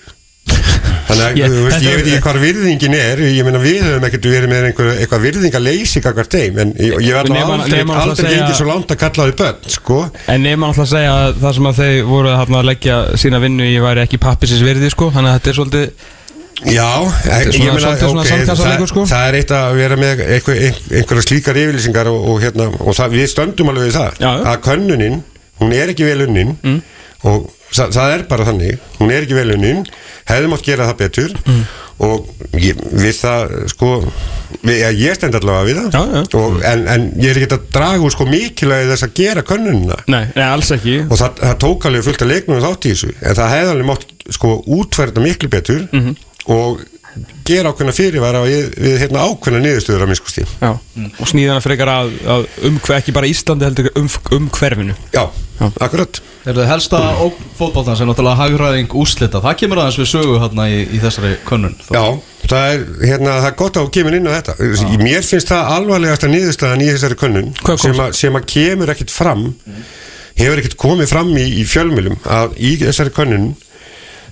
Þannig 1.10 1.24
að, 1.26 1.38
Ég- 1.42 1.50
þú 1.56 1.64
veist, 1.66 1.82
ég 1.88 1.96
veit 1.98 2.06
ekki 2.12 2.20
hvað 2.28 2.38
virðingin 2.44 2.96
er. 3.00 3.22
Ég 3.34 3.48
meina 3.48 3.62
við 3.64 3.80
höfum 3.88 4.06
ekkert 4.06 4.28
verið 4.30 4.52
með 4.52 4.68
einhver, 4.70 4.92
eitthvað 5.02 5.24
virðingaleysi 5.26 6.04
kakvart 6.06 6.36
þeim, 6.38 6.60
en 6.62 6.74
ég, 6.78 6.94
ég 7.08 7.18
var 7.18 7.32
Nema- 7.34 7.58
aldrei, 7.58 7.80
alltaf 7.82 8.04
aldrei 8.04 8.22
segja- 8.28 8.44
gengið 8.44 8.60
svo 8.62 8.68
langt 8.70 8.94
að 8.94 9.02
kalla 9.08 9.26
þau 9.26 9.36
börn, 9.42 9.66
sko. 9.74 9.98
En 10.30 10.46
nema 10.46 10.70
alltaf 10.70 10.86
að 10.86 10.94
segja 10.94 11.16
að 11.24 11.42
það 11.42 11.58
sem 11.58 11.70
að 11.72 11.82
þeir 11.82 11.98
voru 12.14 12.36
að 12.38 12.70
leggja 12.70 13.00
sína 13.26 13.42
vinnu 13.42 13.66
í 13.74 13.82
væri 13.82 14.06
ekki 14.06 14.22
pappisins 14.22 14.62
virði 14.70 14.94
sko, 14.94 15.10
þannig 15.18 15.34
að 15.34 15.40
þetta 15.40 15.50
er 15.56 15.60
svolítið 15.64 16.08
Já, 16.66 16.90
ég 17.00 17.54
svona- 17.56 17.74
meina, 17.74 17.80
svolítið 17.80 18.10
svona 18.10 18.22
ok, 18.22 18.28
sandkassaleikur, 18.28 18.86
það, 18.86 18.92
sko. 18.92 19.04
það 19.08 19.28
er 19.30 19.38
eitt 19.40 19.52
að 19.56 19.76
vera 19.80 19.96
með 19.96 20.24
einhver, 20.28 20.58
einhverja 21.00 21.24
slíkar 21.28 21.56
yfirlýsingar 21.62 22.08
og, 22.12 22.30
og, 22.34 22.42
hérna, 22.44 22.68
og 22.84 22.96
það, 22.98 23.16
við 23.16 23.28
stöndum 23.32 23.70
alveg 23.72 23.88
við 23.90 23.96
það 24.00 24.20
Já, 24.20 24.32
já. 24.38 24.44
að 24.54 24.62
könnunin, 24.68 25.22
hún 25.62 25.74
er 25.74 25.88
ekki 25.94 26.04
vel 26.10 26.26
unnin 26.28 26.58
Mm. 26.64 26.82
og 27.24 27.50
það, 27.74 27.94
það 27.96 28.14
er 28.18 28.24
bara 28.30 28.46
þannig 28.46 28.80
hún 29.00 29.12
er 29.12 29.22
ekki 29.24 29.36
vel 29.40 29.52
unnin 29.56 29.86
hefði 30.30 30.50
mátt 30.52 30.64
gera 30.68 30.88
það 30.90 30.98
betur 30.98 31.34
Mm. 31.48 31.64
og 32.00 32.28
ég, 32.54 32.76
við 32.94 33.16
það 33.20 33.56
sko, 33.74 33.90
við, 34.64 34.84
ég 35.00 35.16
stend 35.16 35.36
allavega 35.36 35.68
við 35.68 35.80
það 35.80 35.92
Já. 35.92 36.24
Og, 36.40 36.62
en, 36.64 36.88
en 36.88 37.12
ég 37.20 37.30
er 37.32 37.40
ekki 37.42 37.56
að 37.58 37.68
draga 37.72 38.04
úr 38.04 38.12
sko 38.16 38.26
mikilvægi 38.26 38.90
þess 38.92 39.04
að 39.08 39.14
gera 39.20 39.42
könnunina 39.44 39.98
Nei, 40.08 40.26
nei 40.36 40.46
alls 40.46 40.72
ekki 40.76 41.02
og 41.10 41.18
það, 41.20 41.36
það 41.44 41.58
tók 41.64 41.86
alveg 41.90 42.04
fullt 42.08 42.22
að 42.24 42.32
leiknum 42.34 42.62
þátt 42.64 42.88
í 42.88 42.94
þessu 42.96 43.12
en 43.22 43.36
það 43.36 43.54
hefði 43.56 43.74
alveg 43.76 43.90
mátt 43.92 44.06
sko 44.30 44.64
útferða 44.68 45.24
miklu 45.24 45.50
betur 45.50 45.88
Mhm. 45.92 46.16
Og 46.48 46.80
gera 47.48 47.74
ákveðna 47.74 47.94
fyrirvara 47.96 48.42
við, 48.46 48.72
við 48.78 48.98
hérna 49.02 49.26
ákveðna 49.28 49.60
niðurstöður 49.64 50.06
að 50.06 50.12
minnskusti 50.12 50.46
Já, 50.62 50.72
og 50.72 51.30
snýðana 51.30 51.64
frekar 51.66 51.92
að, 51.92 52.12
að 52.36 52.48
umhver, 52.70 52.98
ekki 53.00 53.14
bara 53.16 53.30
Íslandi 53.30 53.68
heldur 53.68 53.90
um, 54.00 54.10
um 54.38 54.50
hverfinu 54.56 54.96
já, 55.16 55.24
Já. 55.60 55.66
akkurat. 55.84 56.20
Er 56.48 56.56
það 56.56 56.70
helsta 56.72 57.00
fótballtan 57.60 57.98
sem 58.00 58.08
náttúrulega 58.08 58.40
hagræðing 58.40 58.94
úslita 58.96 59.42
Það 59.44 59.58
kemur 59.60 59.82
aðeins 59.82 60.00
við 60.00 60.10
sögu 60.14 60.38
hérna 60.40 60.68
í, 60.72 60.78
í 60.88 61.02
þessari 61.04 61.34
könnun. 61.50 61.76
Já, 61.92 62.04
það 62.46 62.76
er, 62.76 62.86
hérna, 63.04 63.34
það 63.42 63.50
er 63.50 63.58
gott 63.60 63.80
að 63.80 63.88
þú 63.88 63.94
kemur 63.98 64.18
inn 64.20 64.30
á 64.30 64.32
þetta. 64.38 64.56
Mér 65.04 65.26
finnst 65.28 65.52
það 65.52 65.74
alvarlegasta 65.76 66.30
niðurstaðan 66.32 66.86
í 66.86 66.92
þessari 66.94 67.20
könnun 67.20 67.52
sem, 67.74 67.98
að, 67.98 68.14
sem 68.22 68.40
að 68.40 68.48
kemur 68.54 68.94
ekkit 68.96 69.12
fram 69.14 69.50
hefur 70.40 70.62
ekkit 70.62 70.78
komið 70.80 71.12
fram 71.12 71.34
í, 71.36 71.48
í 71.60 71.66
fjölmjölum 71.68 72.16
að 72.32 72.56
í 72.64 72.76
þessari 72.80 73.12
könnun 73.16 73.50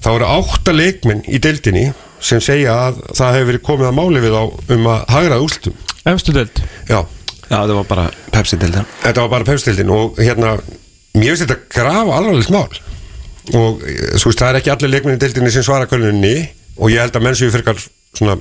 þá 0.04 0.10
eru 0.14 0.30
átta 0.30 0.76
leikmenn 0.76 1.24
í 1.28 1.40
deildinni 1.44 1.90
sem 2.24 2.42
segja 2.42 2.74
að 2.88 3.02
það 3.18 3.36
hefur 3.38 3.50
verið 3.52 3.66
komið 3.68 3.90
að 3.92 3.98
máli 4.00 4.24
við 4.24 4.38
á 4.38 4.44
um 4.48 4.90
að 4.94 5.06
hagraða 5.14 5.46
úrslutum 5.46 5.84
Efstu 6.08 6.32
deild. 6.32 6.62
Já, 6.88 7.02
Já, 7.48 7.58
það 7.64 7.74
var 7.78 7.88
bara 7.88 8.06
Pepsi 8.32 8.60
til 8.60 8.72
það 8.74 8.92
þetta 9.04 9.24
var 9.24 9.32
bara 9.32 9.48
pefstildin 9.48 9.92
og 9.96 10.20
hérna, 10.20 10.58
mér 11.16 11.34
finnst 11.34 11.46
þetta 11.46 11.58
grafa 11.74 12.18
alvarlegt 12.20 12.52
mál. 12.54 12.80
Og 13.56 13.82
eh, 13.88 14.14
svo 14.20 14.32
veist, 14.32 14.42
það 14.42 14.50
er 14.50 14.60
ekki 14.60 14.74
allir 14.74 14.94
leikmenni 14.94 15.22
deildinni 15.22 15.54
sem 15.56 15.66
svara 15.66 15.88
kölunni 15.90 16.36
og 16.78 16.92
ég 16.92 17.02
held 17.02 17.16
að 17.16 17.26
menn 17.26 17.38
séu 17.40 17.52
frekar 17.54 17.80
svona 18.18 18.38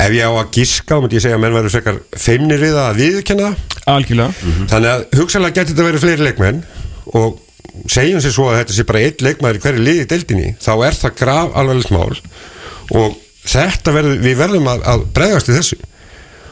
ef 0.00 0.14
ég 0.14 0.22
á 0.22 0.32
að 0.32 0.52
giska, 0.54 0.96
þá 0.96 1.02
myndi 1.02 1.18
ég 1.18 1.24
segja 1.24 1.36
að 1.36 1.42
menn 1.44 1.56
verður 1.58 1.74
frekar 1.74 1.98
feimnir 2.16 2.62
við 2.62 2.78
að 2.78 3.00
viðurkenna. 3.02 3.50
Það 3.74 3.94
Algjörlega. 3.96 4.50
Þannig 4.70 4.90
að 4.92 5.06
hugsalega 5.18 5.56
getur 5.58 5.74
þetta 5.74 5.88
verið 5.88 6.04
fleiri 6.04 6.26
leikmenn 6.28 6.62
og 7.18 7.40
segjum 7.90 8.20
sér 8.22 8.34
svo 8.34 8.48
að 8.50 8.58
þetta 8.60 8.76
sé 8.76 8.84
bara 8.88 9.02
einn 9.06 9.24
leikmæður 9.26 9.58
í 9.58 9.62
hverju 9.64 9.82
liði 9.84 10.04
í 10.04 10.08
deildinni 10.10 10.48
þá 10.62 10.72
er 10.88 10.96
það 11.00 11.16
graf 11.20 11.56
alvarlegt 11.60 11.92
mál 11.94 12.16
og 12.90 13.18
þetta 13.50 13.92
verður, 13.94 14.16
við 14.24 14.38
verðum 14.40 14.68
að, 14.72 14.82
að 14.92 15.04
bregðast 15.16 15.48
við 15.50 15.58
þessu. 15.60 15.78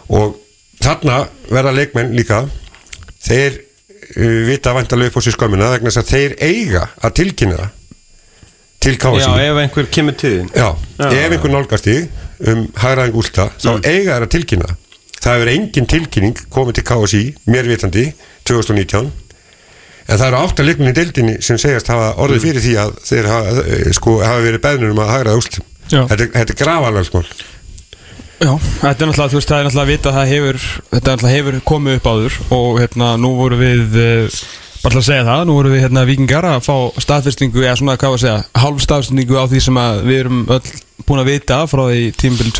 Og 0.09 0.37
þarna 0.83 1.17
verða 1.51 1.73
leikmenn 1.77 2.15
líka 2.17 2.39
þeir 3.27 3.59
uh, 3.59 4.39
vita 4.49 4.73
vantarlega 4.77 5.11
upp 5.13 5.19
á 5.21 5.23
sér 5.27 5.37
skömmina 5.37 5.73
vegna 5.75 5.91
þess 5.93 6.01
að 6.05 6.13
þeir 6.15 6.37
eiga 6.49 6.85
að 7.05 7.17
tilkynna 7.21 7.59
það 7.59 7.75
til 8.79 8.93
Já, 8.95 8.99
KSI 9.03 9.31
ef 9.43 9.57
einhver 9.65 9.87
kemur 9.91 10.15
þín. 10.15 10.51
Já, 10.55 10.69
Já. 11.03 11.09
ef 11.11 11.33
einhver 11.35 11.51
nálgast 11.51 11.89
í 11.91 11.97
um 12.47 12.61
hagraðing 12.79 13.17
últa, 13.19 13.49
þá 13.59 13.73
Mm. 13.75 13.81
eiga 13.91 14.15
þær 14.15 14.27
að 14.29 14.33
tilkynna. 14.37 14.69
Það 15.19 15.35
hefur 15.35 15.51
engin 15.53 15.89
tilkynning 15.91 16.37
komið 16.55 16.77
til 16.79 16.85
KSI, 16.87 17.23
mér 17.51 17.67
vitandi 17.67 18.05
2019 18.47 19.11
en 20.09 20.17
það 20.19 20.27
eru 20.31 20.39
átta 20.41 20.65
leikminni 20.65 20.93
í 20.95 20.97
deildinni 20.97 21.37
sem 21.45 21.59
segjast 21.61 21.91
hafa 21.93 22.09
Mm. 22.15 22.23
orðið 22.25 22.45
fyrir 22.47 22.63
því 22.65 22.75
að 22.85 22.95
þeir 23.11 23.27
hafa, 23.29 23.65
eh, 23.69 23.93
sko, 23.93 24.19
hafa 24.25 24.41
verið 24.47 24.63
beðnur 24.65 24.91
um 24.95 25.03
að 25.05 25.13
hagraða 25.15 25.61
Já. 25.89 26.03
þetta, 26.09 26.23
er- 26.23 26.33
þetta 26.39 26.53
er 26.55 26.61
grafalvarsmál 26.65 27.25
Já, 28.39 28.53
þetta 28.55 29.03
er 29.03 29.09
náttúrulega, 29.11 29.31
þú 29.33 29.39
veist, 29.41 29.49
það 29.51 29.59
er 29.59 29.65
náttúrulega 29.67 29.83
að 29.83 29.93
vita 29.93 30.09
að 30.11 30.17
það 30.19 30.29
hefur, 30.33 30.59
þetta 30.95 31.11
náttúrulega 31.17 31.37
hefur 31.37 31.61
komið 31.73 31.97
upp 31.99 32.07
áður 32.13 32.35
og 32.55 32.79
hérna, 32.79 33.07
nú 33.19 33.31
voru 33.35 33.57
við, 33.59 33.97
uh, 33.99 34.29
bara 34.83 34.93
til 34.95 35.01
að 35.01 35.09
segja 35.09 35.25
það, 35.27 35.41
nú 35.49 35.53
voru 35.59 35.73
við 35.75 35.83
hérna 35.83 36.05
vikingar 36.07 36.45
að 36.47 36.61
fá 36.69 36.77
staðfestingu, 37.03 37.65
eða 37.67 37.77
svona, 37.81 37.97
hvað 37.99 38.13
var 38.15 38.19
að 38.19 38.23
segja, 38.23 38.45
hálf 38.63 38.81
staðfestingu 38.87 39.35
á 39.35 39.45
því 39.51 39.61
sem 39.67 39.75
að 39.83 40.05
við 40.07 40.21
erum 40.23 40.47
öll 40.55 40.71
búin 41.09 41.23
að 41.25 41.31
vita 41.33 41.59
frá 41.67 41.83
því 41.91 42.05
tímbil 42.15 42.53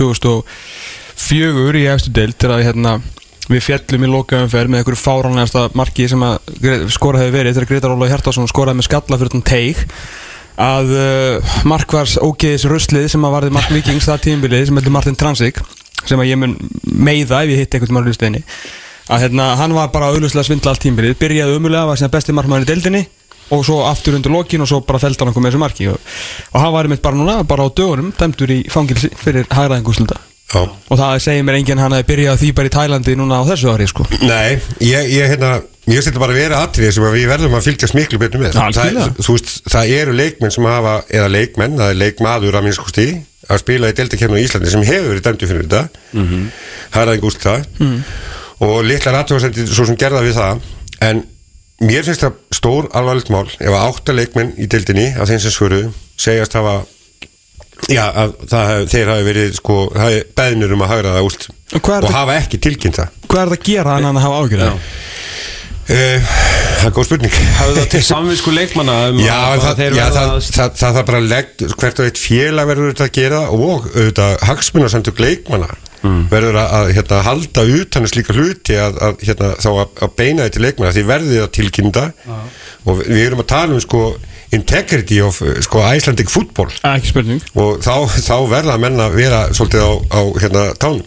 2004 1.19 1.79
í 1.79 1.87
eftir 1.95 2.13
deild, 2.19 2.37
til 2.43 2.51
að 2.51 2.65
hérna, 2.67 2.97
við 3.49 3.65
fjallum 3.65 4.05
í 4.05 4.11
lokaumferð 4.13 4.73
með 4.73 4.83
einhverju 4.83 5.01
fáránlegasta 5.01 5.67
marki 5.79 6.09
sem 6.11 6.25
skorað 6.93 7.25
hefur 7.25 7.37
verið. 7.39 7.57
Þegar 7.57 7.69
Gretar 7.73 7.95
Óla 7.95 8.09
Hjartarsson 8.11 8.51
skoraði 8.51 8.81
með 8.81 8.89
skalla 8.89 9.21
fyrir 9.21 9.35
þann 9.35 9.47
teig. 9.49 9.85
Að 10.59 10.91
uh, 10.91 11.53
markvars 11.71 12.17
ógeðis 12.19 12.67
ruslið 12.67 13.07
sem 13.13 13.25
að 13.25 13.35
varði 13.37 13.55
Mark 13.55 13.71
Vikings 13.71 14.09
það 14.09 14.25
tímbilið 14.25 14.67
sem 14.69 14.81
heldur 14.81 14.95
Martin 14.97 15.19
Transik 15.19 15.61
sem 16.03 16.19
að 16.19 16.31
ég 16.33 16.41
mun 16.41 16.57
meiða 16.83 17.45
ef 17.45 17.53
ég 17.53 17.63
hitt 17.63 17.77
einhvern 17.77 17.95
mann 17.95 18.09
hlusteginni 18.09 18.43
að 19.09 19.25
hérna, 19.25 19.53
hann 19.59 19.75
var 19.77 19.91
bara 19.93 20.11
auðvitað 20.13 20.47
svindla 20.47 20.75
allt 20.75 20.83
tímbilið 20.85 21.17
byrjaði 21.21 21.57
umulega, 21.57 21.87
var 21.89 22.01
síðan 22.01 22.13
besti 22.13 22.35
markmann 22.37 22.67
í 22.67 22.69
deildinni 22.69 23.05
og 23.55 23.65
svo 23.65 23.81
aftur 23.89 24.19
undir 24.19 24.35
lokin 24.35 24.65
og 24.65 24.69
svo 24.69 24.83
bara 24.85 25.01
fældi 25.01 25.23
hann 25.23 25.33
okkur 25.33 25.45
með 25.45 25.55
þessu 25.55 25.63
marki. 25.63 25.89
Og, 25.89 26.17
og 26.53 26.61
hann 26.61 26.75
var 26.75 26.89
einmitt 26.89 27.05
bara 27.05 27.17
núna, 27.17 27.39
bara 27.49 27.65
á 27.65 27.69
dögunum 27.73 28.13
dæmdur 28.19 28.53
í 28.53 28.63
fangilsi 28.73 29.13
fyrir 29.17 29.49
hægraðingúslita 29.49 30.28
Já. 30.49 30.63
og 30.65 30.97
það 30.97 31.19
segir 31.21 31.43
mér 31.45 31.59
enginn 31.59 31.79
hann 31.83 31.93
að 31.93 32.07
byrja 32.09 32.35
því 32.41 32.53
bara 32.57 32.69
í 32.71 32.73
Tælandi 32.73 33.15
núna 33.21 33.41
á 33.41 33.49
þessu 33.51 33.69
ári 33.69 33.87
sko 33.91 34.07
Nei, 34.23 34.57
ég, 34.81 35.11
ég 35.13 35.29
hérna 35.35 35.51
finnst 35.85 36.09
þetta 36.09 36.23
bara 36.23 36.33
að 36.33 36.41
vera 36.41 36.61
atrið 36.65 36.93
sem 36.97 37.05
að 37.05 37.17
við 37.19 37.27
verðum 37.29 37.57
að 37.59 37.67
fylgjast 37.69 37.97
miklu 37.99 38.19
betur 38.23 38.41
með 38.41 38.55
það, 38.57 38.71
algjörlega. 38.81 39.25
þú 39.27 39.35
veist, 39.37 39.53
það 39.69 39.93
eru 39.99 40.15
leikmenn 40.17 40.55
sem 40.57 40.69
hafa 40.69 40.95
eða 41.13 41.29
leikmenn, 41.35 41.77
það 41.81 41.93
er 41.93 42.01
leikmaður 42.01 42.59
að 42.61 42.67
minnskosti 42.69 43.07
að 43.49 43.61
spila 43.63 43.89
í 43.93 43.97
deltakefnu 44.01 44.41
í 44.41 44.45
Íslandi 44.49 44.73
sem 44.73 44.83
hefur 44.89 45.11
verið 45.13 45.27
dæmdu 45.29 45.49
fyrir 45.53 45.69
þetta 45.69 45.83
Mhm. 46.17 46.43
það 46.93 47.03
er 47.03 47.09
aðeins 47.13 47.29
úst 47.29 47.45
það 47.45 47.65
og 48.69 48.77
litlar 48.89 49.21
aðtöðasendir 49.23 49.69
svo 49.73 49.87
sem 49.87 49.97
gerða 50.01 50.25
við 50.25 50.37
það 50.41 50.61
en 51.09 51.23
mér 51.85 52.05
finnst 52.09 52.25
það 52.25 52.41
stór 52.57 52.89
alvarlegt 52.97 53.31
mál 53.31 53.47
ef 53.53 53.69
að 53.69 53.83
átta 53.85 54.17
leikmenn 54.17 54.55
í 54.59 54.67
deildinni 54.67 55.11
af 55.15 55.29
þeim 55.29 55.41
sem 55.45 55.53
svöru 55.55 55.83
segjast 56.19 56.57
hafa 56.59 56.81
já, 57.89 58.05
að 58.23 58.33
það, 58.51 58.73
þeir 58.93 59.13
hafi 59.13 59.27
verið 59.29 59.55
sko, 59.59 59.77
hafi 59.97 60.23
beðnir 60.41 60.75
um 60.77 60.83
að 60.87 60.93
hagra 60.95 61.15
það 61.19 61.29
úst. 61.31 61.49
Og 61.75 61.81
hvað 61.85 62.03
og 62.03 62.09
það- 62.09 62.17
hafa 62.19 62.37
ekki 62.43 62.61
tilkynnt 62.67 62.99
það. 63.01 63.15
Hvað 63.29 63.43
er 63.43 63.53
það 63.53 63.59
að 63.59 63.69
gera 63.71 63.97
þannig 63.99 64.19
að 64.19 64.27
hafa 64.27 64.43
ágjörð? 64.43 64.83
Uh, 65.89 66.21
það 66.79 66.87
er 66.89 66.93
góð 66.99 67.07
spurning. 67.09 67.37
Hafðu 67.57 67.77
það 67.79 67.87
til 67.95 68.01
samvinsku 68.05 68.53
leikmanna 68.53 68.97
um 69.09 69.21
Já, 69.25 69.37
það, 69.63 69.79
já 69.97 70.05
það, 70.13 70.19
að- 70.35 70.49
það, 70.59 70.75
það 70.83 70.99
bara 71.09 71.21
legg 71.25 71.63
hvert 71.81 72.03
og 72.03 72.09
eitt 72.11 72.21
félag 72.21 72.69
verður 72.69 72.91
þetta 72.93 73.07
að 73.09 73.15
gera 73.17 73.41
og 73.57 73.87
auðvitað 73.95 74.35
hagsmunarsamtök 74.51 75.23
leikmanna 75.25 75.71
verður 76.03 76.59
að, 76.61 76.73
að 76.79 76.91
hérna, 76.97 77.21
halda 77.27 77.65
utan 77.79 78.07
að 78.07 78.13
slíka 78.13 78.37
hluti 78.37 78.79
að, 78.79 78.99
að, 79.03 79.23
hérna, 79.29 79.53
þá 79.59 79.69
að, 79.73 79.87
að 80.07 80.17
beina 80.21 80.47
þetta 80.47 80.57
til 80.57 80.65
leikmanna 80.67 80.97
því 80.97 81.05
verði 81.09 81.39
það 81.43 81.53
tilkynna. 81.59 82.07
Og 82.89 83.05
við 83.05 83.23
erum 83.27 83.45
að 83.45 83.51
tala 83.53 83.77
um 83.77 83.85
sko 83.85 84.03
integrity 84.55 85.21
of 85.25 85.43
sko 85.67 85.85
Icelandic 85.85 86.33
football. 86.33 86.71
Ekki 86.89 87.13
spurning. 87.13 87.45
Og 87.59 87.83
þá, 87.85 87.95
þá 88.25 88.37
verða 88.49 88.79
að 88.79 89.17
vera 89.19 89.45
svolítið 89.53 89.85
á, 89.85 89.93
á 90.15 90.21
hérna 90.41 90.67
tánum. 90.81 91.07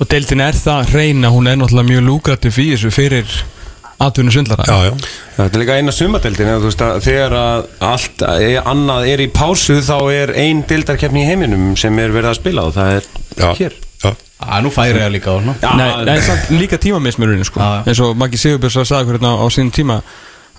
Og 0.00 0.08
deildin 0.08 0.42
er 0.44 0.56
það 0.56 0.94
reyna, 0.94 1.32
hún 1.32 1.48
er 1.48 1.58
náttúrulega 1.60 1.90
mjög 1.90 2.06
lúkrativ 2.06 2.60
í 2.60 2.70
þessu 2.74 2.92
fyrir 2.92 3.40
atvinnu 4.06 4.32
svindlara 4.34 4.64
Já, 4.68 4.78
já. 4.88 4.94
Þetta 5.36 5.50
er 5.58 5.62
líka 5.62 5.76
eina 5.78 5.92
að 5.92 5.98
þegar 7.04 7.36
að 7.40 7.68
allt 7.90 8.24
er, 8.30 8.56
annað 8.72 9.06
er 9.12 9.22
í 9.24 9.28
pásu 9.34 9.78
þá 9.84 9.96
er 10.14 10.32
ein 10.40 10.64
deildarkeppni 10.68 11.24
í 11.24 11.28
heiminum 11.28 11.70
sem 11.80 11.98
er 12.02 12.14
verið 12.14 12.32
að 12.32 12.40
spila 12.40 12.66
og 12.68 12.74
það 12.76 12.96
er 12.98 13.08
Já, 13.40 13.50
hér. 13.60 13.76
já. 14.04 14.10
Á, 14.40 14.56
nú 14.64 14.72
færi 14.72 14.96
ég 14.96 15.12
líka 15.12 15.32
á 15.32 15.36
líka 16.56 16.80
tímamismurinn 16.80 17.44
sko. 17.44 17.60
Eins 17.84 18.00
og 18.00 18.16
Maggi 18.16 18.40
Sigurbjörns 18.40 18.88
sagði 18.88 19.14
hérna 19.18 19.36
á 19.36 19.44
sínum 19.52 19.72
tíma 19.76 20.00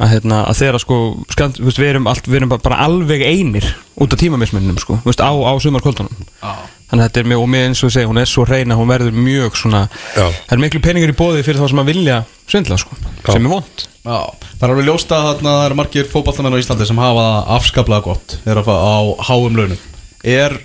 að, 0.02 0.12
hérna, 0.16 0.44
að 0.50 0.60
þeirra 0.62 0.82
sko 0.82 1.00
skand, 1.34 1.58
þú 1.60 1.68
veist, 1.68 1.82
við, 1.82 1.90
erum 1.96 2.08
allt, 2.10 2.30
við 2.30 2.40
erum 2.42 2.52
bara, 2.54 2.64
bara 2.66 2.80
alveg 2.86 3.24
einir 3.26 3.68
út 4.02 4.14
af 4.14 4.22
tímamismurinnum 4.22 4.78
sko, 4.82 5.00
á, 5.02 5.30
á 5.34 5.54
sumarkvöldunum. 5.62 6.30
Já. 6.42 6.54
Þannig 6.92 7.06
að 7.06 7.08
þetta 7.08 7.24
er 7.24 7.30
mjög, 7.32 7.46
og 7.46 7.52
mér 7.56 7.70
eins 7.70 7.84
og 7.88 7.94
segi, 7.96 8.10
hún 8.10 8.20
er 8.22 8.30
svo 8.30 8.44
reyna 8.48 8.78
hún 8.78 8.92
verður 8.92 9.16
mjög 9.16 9.56
svona 9.62 9.86
Já. 9.88 10.28
það 10.28 10.58
er 10.58 10.62
miklu 10.66 10.84
peningur 10.84 11.14
í 11.14 11.18
bóði 11.18 11.46
fyrir 11.48 11.64
þá 11.64 11.72
sem 11.72 11.82
að 11.82 11.92
vilja 11.94 12.18
svindla 12.52 12.78
sko, 12.82 13.00
sem 13.24 13.48
er 13.48 13.54
vond 13.54 13.86
Já, 14.02 14.34
það 14.58 14.64
er 14.66 14.72
alveg 14.74 14.88
ljóst 14.88 15.12
að 15.14 15.26
þarna 15.28 15.52
það 15.54 15.64
eru 15.68 15.78
margir 15.78 16.08
fótballtamenn 16.10 16.56
á 16.58 16.62
Íslandi 16.62 16.88
sem 16.90 17.02
hafa 17.02 17.26
afskaplega 17.56 18.06
gott 18.08 18.34
er 18.50 18.58
að 18.58 18.66
fá 18.66 18.74
á 18.82 18.98
háum 19.28 19.60
launum. 19.60 19.84
Er, 20.26 20.56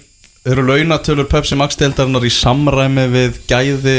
eru 0.48 0.64
launatölur 0.64 1.28
Pepsi 1.28 1.58
Max 1.60 1.76
deildarinnar 1.76 2.24
í 2.24 2.32
samræmi 2.32 3.04
við 3.12 3.36
gæði 3.50 3.96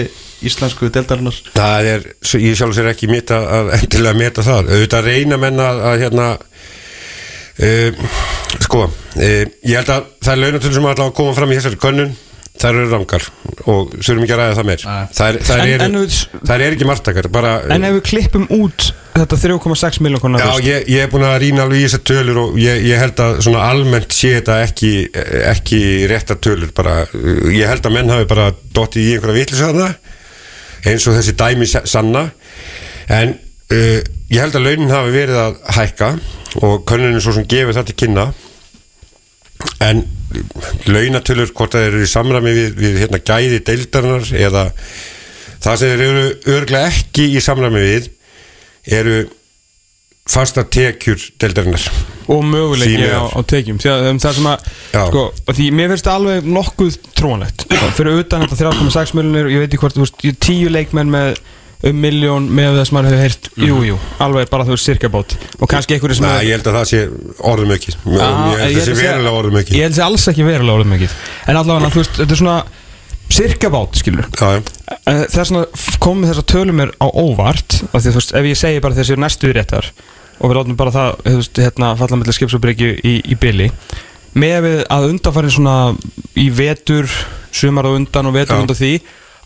íslensku 0.47 0.89
deildarinnar? 0.89 1.37
Það 1.53 1.91
er, 1.91 2.09
ég 2.41 2.57
sjálf 2.57 2.73
sér 2.77 2.89
ekki 2.95 3.11
meta 3.11 3.37
að 3.59 3.71
endilega 3.77 4.21
meta 4.23 4.47
það, 4.47 4.73
auðvitað 4.73 5.11
reyna 5.11 5.39
menn 5.45 5.61
að, 5.61 5.83
að 5.91 6.01
hérna 6.07 6.27
uh, 7.63 8.05
sko 8.63 8.85
uh, 8.85 9.43
ég 9.65 9.75
held 9.79 9.91
að 9.97 10.07
það 10.23 10.31
er 10.35 10.41
launatölu 10.43 10.73
sem 10.77 10.85
allavega 10.93 11.17
koma 11.19 11.35
fram 11.37 11.51
í 11.53 11.59
þessari 11.59 11.81
könnun. 11.83 12.15
Þær 12.57 12.73
eru 12.73 12.87
rangar 12.89 13.21
og 13.69 13.91
þurfum 14.01 14.23
ekki 14.25 14.33
að 14.33 14.39
ræða 14.41 14.53
það 14.57 14.65
meir. 14.65 14.83
Nei. 14.87 15.09
þær, 15.13 15.35
þær, 15.45 15.59
En- 15.61 15.67
eru, 15.75 15.83
en 15.85 15.97
við- 16.01 16.15
þær 16.49 16.63
eru 16.65 16.73
ekki 16.77 16.87
margtakar 16.89 17.27
bara, 17.29 17.51
en 17.75 17.83
ef 17.85 17.93
við 17.99 18.01
klippum 18.07 18.47
út 18.55 18.87
þetta 19.13 19.37
3,6 19.43 19.99
miljón 20.01 20.23
konar 20.23 20.41
Já, 20.41 20.63
ég, 20.65 20.87
ég 20.89 21.03
er 21.05 21.11
búin 21.13 21.25
að 21.27 21.35
rýna 21.43 21.67
alveg 21.67 21.83
í 21.83 21.85
þessar 21.85 22.01
tölur 22.09 22.39
og 22.47 22.57
ég, 22.57 22.81
ég 22.89 22.97
held 23.03 23.21
að 23.27 23.37
svona 23.45 23.61
almennt 23.69 24.09
sé 24.17 24.31
þetta 24.39 24.57
ekki, 24.65 24.91
ekki 25.53 25.81
rétta 26.09 26.39
tölur 26.41 26.73
bara, 26.73 26.95
ég 27.53 27.69
held 27.69 27.85
að 27.85 27.93
menn 27.99 28.09
hafi 28.15 28.25
bara 28.33 28.49
dottið 28.73 29.05
í 29.05 29.13
einhverja 29.19 29.37
vitlisöðna 29.37 29.91
eins 30.89 31.05
og 31.09 31.13
þessi 31.19 31.37
dæmi 31.37 31.69
sa- 31.69 31.85
sanna. 31.85 32.25
En 33.13 33.37
uh, 33.73 33.99
ég 34.31 34.41
held 34.41 34.57
að 34.59 34.65
launin 34.67 34.91
hafi 34.93 35.13
verið 35.15 35.39
að 35.43 35.57
hækka 35.77 36.11
og 36.63 36.83
könnunin 36.89 37.21
svo 37.23 37.33
sem 37.37 37.47
gefur 37.49 37.75
það 37.77 37.89
til 37.91 37.97
kynna. 38.03 38.27
En 39.83 40.03
launatölur 40.89 41.49
hvort 41.55 41.73
það 41.73 41.87
eru 41.89 42.03
í 42.05 42.09
samræmi 42.11 42.51
við, 42.53 42.75
við 42.77 42.99
hérna, 43.03 43.19
gæði 43.25 43.61
deildarinnar 43.65 44.27
eða 44.37 44.65
það 45.63 45.79
sem 45.81 45.93
eru 46.03 46.25
örglega 46.57 46.91
ekki 46.91 47.25
í 47.37 47.41
samræmi 47.41 47.81
við 47.81 48.09
eru 48.97 49.15
fasta 50.27 50.65
tekjur 50.67 51.21
deildarinnar. 51.39 51.85
Og 52.27 52.41
möguleiki 52.43 53.07
á, 53.07 53.23
á 53.31 53.39
tekjum. 53.47 53.77
Því 53.79 53.89
að 53.93 54.07
um, 54.11 54.17
það 54.19 54.33
sem 54.37 54.49
að 54.51 54.65
sko, 54.91 55.21
að 55.47 55.59
því 55.61 55.67
mér 55.79 55.93
finnst 55.93 56.09
það 56.09 56.17
alveg 56.19 56.49
nokkuð 56.57 56.97
trúanlegt. 57.17 57.63
Fyrir 57.95 58.19
utan 58.25 58.43
þetta 58.43 58.73
3,6 58.75 59.13
miljonir 59.17 59.47
ég 59.53 59.63
veit 59.63 59.69
ekki 59.71 59.79
hvort, 59.85 59.95
þú 59.95 60.03
veist, 60.03 60.25
ég- 60.27 60.39
tíu 60.43 60.73
leikmenn 60.73 61.13
með 61.13 61.39
um 61.85 61.99
miljón 62.01 62.47
með 62.49 62.79
það 62.79 62.87
sem 62.89 62.95
maður 62.97 63.13
hefur 63.13 63.21
heyrt. 63.21 63.49
Jú, 63.61 63.77
jú, 63.85 63.99
alveg 64.23 64.49
bara 64.49 64.65
þú 64.65 64.73
veist 64.73 64.87
cirka 64.89 65.11
bát 65.13 65.35
og 65.59 65.69
kannski 65.69 65.93
einhverju 65.93 66.17
sem 66.17 66.25
Nei, 66.25 66.47
ég 66.47 66.57
held 66.57 66.69
að 66.71 66.77
það 66.79 66.87
sé 66.89 67.01
orðum 67.51 67.73
ekki 67.75 67.93
ég 67.93 68.17
held 68.17 68.71
að 68.71 68.79
það 68.79 68.87
sé 68.87 68.97
verulega 68.97 69.37
orðum 69.41 69.59
ekki 69.61 69.77
ég 69.77 69.85
held 69.85 69.93
að 69.93 69.99
sé 69.99 70.05
alls 70.07 70.27
ekki 70.31 70.47
verulega 70.47 70.79
orðum 70.79 70.95
ekki 70.97 71.09
en 71.45 71.61
allavega, 71.61 71.91
þú 71.93 72.01
veist, 72.01 72.17
þetta 72.17 72.35
er 72.37 72.41
svona 72.41 72.57
cirka 73.37 73.71
bát, 73.73 73.99
skilur 74.01 74.25
já. 74.31 74.63
það 75.05 75.39
er 75.43 75.49
svona 75.51 75.65
komið 76.01 76.31
þess 76.31 76.41
að 76.41 76.49
tölum 76.53 76.79
mér 76.81 76.93
á 76.97 77.07
óvart 77.11 77.79
af 77.91 77.99
því 77.99 78.07
að 78.07 78.09
þú 78.09 78.21
veist, 78.21 78.35
ef 78.39 78.49
ég 78.49 78.59
segi 78.63 78.83
bara 78.87 78.97
þessi 78.97 79.19
næstu 79.19 79.53
réttar 79.53 79.91
og 80.37 80.49
við 80.49 80.57
látum 80.57 80.79
bara 80.79 80.93
það, 80.95 81.23
þú 81.27 81.37
veist, 81.41 81.61
hérna 81.61 81.93
falla 81.99 82.19
mellir 82.21 82.37
skipsabryggju 82.37 82.91
í, 82.97 83.15
í 83.21 83.37
byli 83.37 83.69
með 84.37 84.67
að 84.93 85.09
undanfærin 85.11 85.53
svona 85.53 85.77
í 86.37 86.47
vetur, 86.53 87.09
sumar 87.51 87.89
á 87.89 87.91
undan 87.91 88.29
og 88.29 88.37
vetur 88.37 88.57
Já. 88.57 88.61
undan 88.63 88.77
því 88.77 88.93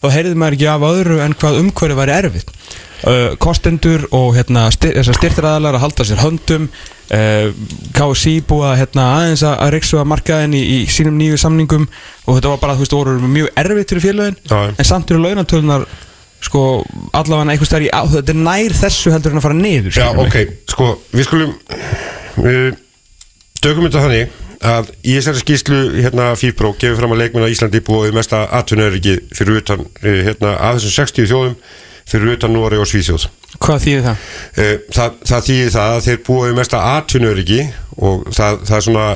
þá 0.02 0.08
heyrði 0.16 0.40
maður 0.40 0.58
ekki 0.58 0.70
af 0.72 0.88
öðru 0.88 1.20
en 1.26 1.36
hvað 1.42 1.60
umhverju 1.62 2.00
væri 2.00 2.16
erfitt. 2.18 2.56
Uh, 3.02 3.32
kostendur 3.42 4.04
og 4.14 4.36
hérna, 4.36 4.68
styr, 4.74 5.00
styrtiraðalar 5.08 5.80
að 5.80 5.86
halda 5.88 6.06
sér 6.06 6.22
höndum. 6.22 6.68
Uh, 7.12 7.50
KSI 7.98 8.38
búið 8.48 8.78
hérna, 8.84 9.08
aðeins 9.18 9.42
að, 9.48 9.66
reyksu 9.74 9.98
að 10.00 10.12
markaðin 10.14 10.54
í, 10.56 10.62
í 10.62 10.78
sínum 10.88 11.18
nýju 11.20 11.40
samningum 11.42 11.90
og 12.26 12.38
þetta 12.38 12.54
var 12.54 12.62
bara, 12.62 12.78
þú 12.78 12.86
veist, 12.86 12.96
voru 12.96 13.32
mjög 13.34 13.50
erfitt 13.60 13.92
fyrir 13.92 14.06
félagin 14.06 14.38
Já. 14.48 14.60
en 14.72 14.88
samt 14.88 15.12
eru 15.12 15.20
launatölunar 15.26 15.84
sko 16.42 16.62
allavega 17.12 17.54
einhvers 17.54 17.70
stær 17.70 17.84
í 17.86 17.90
á, 17.92 18.02
þetta 18.10 18.34
er 18.34 18.40
nær 18.46 18.78
þessu 18.80 19.12
heldur 19.14 19.36
en 19.36 19.42
að 19.42 19.46
fara 19.46 19.58
niður 19.60 19.98
Já, 19.98 20.08
ok, 20.24 20.38
sko, 20.72 20.88
við 21.12 21.28
skulum 21.28 21.52
við 22.38 22.80
tökum 23.62 23.90
þetta 23.90 24.06
þannig 24.06 24.40
að 24.62 24.91
í 25.02 25.15
þessari 25.17 25.41
skýslu 25.41 25.80
hérna 26.04 26.32
FIFPRO 26.38 26.74
gefur 26.82 27.00
fram 27.02 27.15
að 27.15 27.24
leikmenn 27.24 27.47
á 27.47 27.54
Íslandi 27.54 27.82
búið 27.88 28.13
mesta 28.17 28.43
atvinnuröryggi 28.60 29.15
fyrir 29.34 29.62
utan 29.63 29.86
eh, 30.04 30.21
hérna, 30.30 30.56
að 30.60 30.80
þessum 30.82 30.95
60 31.00 31.32
þjóðum 31.32 31.56
fyrir 32.12 32.36
utan 32.36 32.54
Nóri 32.56 32.82
og 32.82 32.89
Svíþjóð 32.89 33.28
hvað 33.62 33.82
þýðir 33.86 34.06
það? 34.06 34.30
Eh, 34.62 34.76
það, 34.95 35.17
það 35.32 35.50
þýðir 35.50 35.74
það 35.76 35.95
að 35.97 36.06
þeir 36.08 36.21
búið 36.30 36.56
mesta 36.62 36.86
atvinnuröryggi 36.97 37.60
og 37.97 38.24
það, 38.32 38.63
það 38.69 38.78
er 38.78 38.86
svona 38.88 39.10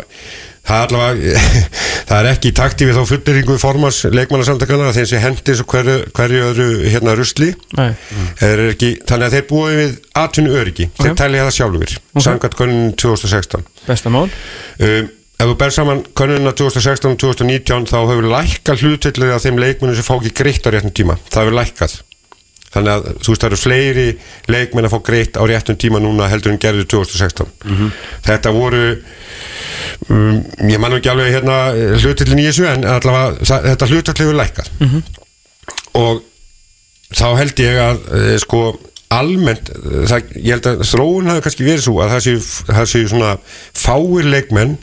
það 0.66 0.80
er 0.82 0.86
allavega 0.96 1.42
það 2.10 2.20
er 2.20 2.28
ekki 2.32 2.50
í 2.50 2.56
takti 2.58 2.88
við 2.90 2.98
þá 2.98 3.10
fulleringu 3.12 3.58
formans 3.62 4.00
leikmannasamtakana 4.10 4.88
að 4.90 4.98
þeim 5.00 5.10
sé 5.12 5.20
hendi 5.22 5.56
svo 5.60 5.66
hverju, 5.70 5.98
hverju 6.18 6.40
öðru 6.50 6.68
hérna 6.90 7.14
rusli. 7.18 7.52
Þeir 7.76 8.48
eru 8.50 8.72
ekki, 8.74 8.90
þannig 9.06 9.28
að 9.28 9.36
þeir 9.38 9.46
búið 9.52 9.78
við 9.82 9.94
atvinnu 10.24 10.56
öryggi, 10.62 10.88
þeir 10.98 11.12
Ok. 11.14 11.20
tælja 11.22 11.46
það 11.46 11.56
sjálfur 11.60 11.94
Ok. 11.94 12.24
samkvæmt 12.26 12.58
könnun 12.62 12.96
2016 12.98 13.68
besta 13.86 14.14
mál 14.14 14.26
um, 14.26 15.12
ef 15.36 15.50
þú 15.50 15.56
ber 15.60 15.74
saman 15.76 16.02
könnunina 16.16 16.54
2016 16.56 17.12
og 17.12 17.22
2019 17.22 17.88
þá 17.92 17.98
hefur 18.02 18.28
lækkað 18.32 18.84
hlutillið 18.86 19.34
af 19.36 19.46
þeim 19.46 19.62
leikmennum 19.62 19.98
sem 19.98 20.08
fá 20.08 20.16
ekki 20.16 20.36
greitt 20.42 20.68
á 20.68 20.70
réttum 20.74 20.94
tíma. 20.96 21.18
Það 21.30 21.44
hefur 21.44 21.58
lækkað. 21.60 21.96
Þannig 22.76 22.92
að 22.92 23.06
þú 23.24 23.32
veist 23.32 23.44
það 23.44 23.50
eru 23.50 23.60
fleiri 23.60 24.08
leikmenn 24.52 24.88
að 24.88 24.94
fá 24.96 25.00
greitt 25.08 25.38
á 25.40 25.44
réttum 25.48 25.78
tíma 25.80 26.02
núna 26.04 26.28
heldur 26.28 26.52
en 26.52 26.60
gerðu 26.60 26.84
2016 26.92 27.54
þetta 28.26 28.52
voru 28.52 28.82
um, 30.10 30.42
ég 30.68 30.82
mann 30.84 30.98
ekki 30.98 31.12
alveg 31.14 31.38
hérna 31.38 31.60
hlutillin 32.02 32.42
í 32.44 32.50
þessu 32.50 32.68
en 32.74 32.84
allavega 32.98 33.46
það, 33.48 33.70
þetta 33.70 33.90
hlutillið 33.92 34.26
hefur 34.26 34.40
lækkað. 34.42 34.74
Og 35.96 36.20
þá 37.16 37.28
held 37.40 37.64
ég 37.64 37.80
að 37.80 38.04
e, 38.12 38.22
sko 38.44 38.66
almennt, 39.16 39.70
eh, 39.70 40.04
það, 40.10 40.34
ég 40.42 40.52
held 40.56 40.70
að 40.70 40.84
þróun 40.90 41.30
hafi 41.32 41.46
kannski 41.46 41.68
verið 41.68 41.86
svo 41.86 42.00
að 42.04 42.14
það 42.16 42.24
séu, 42.26 42.44
það 42.72 42.90
séu 42.92 43.10
svona 43.12 43.32
fáir 43.78 44.30
leikmenn 44.32 44.76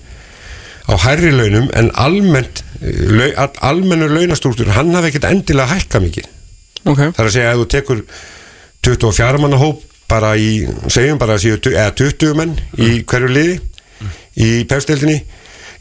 á 0.88 0.94
hærri 1.06 1.30
launum 1.34 1.68
en 1.78 1.90
almennt 1.94 2.62
eh, 2.82 3.06
lau, 3.12 3.30
almennur 3.70 4.10
launastrúktur 4.16 4.72
hann 4.76 4.94
hafi 4.96 5.12
ekkert 5.12 5.28
endilega 5.30 5.76
hækka 5.76 6.00
mikið. 6.02 6.26
Ok, 6.84 6.98
það 6.98 7.18
er 7.22 7.28
að 7.28 7.34
segja 7.36 7.52
að 7.54 7.60
þú 7.62 7.66
tekur 7.76 8.04
24 8.82 9.38
manna 9.42 9.60
hóp 9.60 9.82
bara 10.10 10.32
í, 10.36 10.66
segjum 10.92 11.18
bara 11.20 11.36
að 11.38 11.44
séu 11.46 11.60
eða 11.72 11.92
20 11.96 12.34
menn 12.36 12.56
í 12.82 12.88
hverju 13.08 13.30
liði 13.32 13.60
í 14.42 14.48
pefstildinni 14.68 15.20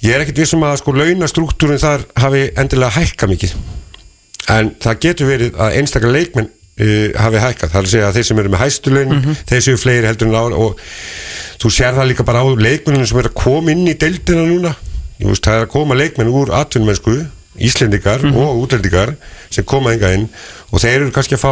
ég 0.05 0.13
er 0.15 0.23
ekkert 0.23 0.39
vissum 0.43 0.63
að 0.65 0.77
sko 0.81 0.93
launastrúktúrin 0.95 1.81
þar 1.81 2.05
hafi 2.21 2.45
endilega 2.57 2.95
hækka 3.01 3.27
mikið. 3.31 3.55
En 4.53 4.71
það 4.81 4.99
getur 5.05 5.29
verið 5.29 5.57
að 5.61 5.75
einstakar 5.81 6.13
leikmenn 6.13 6.47
uh, 6.49 7.09
hafi 7.21 7.41
hækkað, 7.43 7.73
það 7.73 7.79
er 7.81 7.85
að 7.87 7.91
segja 7.95 8.07
að 8.11 8.15
þeir 8.19 8.27
sem 8.29 8.39
eru 8.41 8.53
með 8.53 8.63
hæstulein 8.63 9.11
Mhm. 9.17 9.35
þeir 9.51 9.65
séu 9.67 9.77
fleiri 9.81 10.07
heldur 10.09 10.27
en 10.31 10.39
ára 10.39 10.61
og 10.65 10.79
þú 11.61 11.69
sér 11.75 11.97
það 11.97 12.09
líka 12.13 12.25
bara 12.25 12.41
á 12.41 12.47
leikmenninu 12.49 13.05
sem 13.09 13.19
er 13.21 13.29
að 13.29 13.37
koma 13.43 13.71
inn 13.75 13.85
í 13.89 13.93
deildina 13.97 14.45
núna 14.47 14.75
veist, 15.29 15.43
það 15.45 15.59
er 15.59 15.65
að 15.65 15.71
koma 15.75 15.95
leikmenn 15.95 16.27
úr 16.33 16.51
atvinnmennsku 16.61 17.27
Íslendingar 17.61 18.21
Mhm. 18.23 18.37
og 18.37 18.61
útlendingar 18.63 19.15
sem 19.51 19.63
koma 19.65 19.91
enga 19.93 20.13
inn 20.13 20.29
og 20.71 20.79
þeir 20.79 21.01
eru 21.01 21.11
kannski 21.11 21.35
að 21.35 21.43
fá 21.43 21.51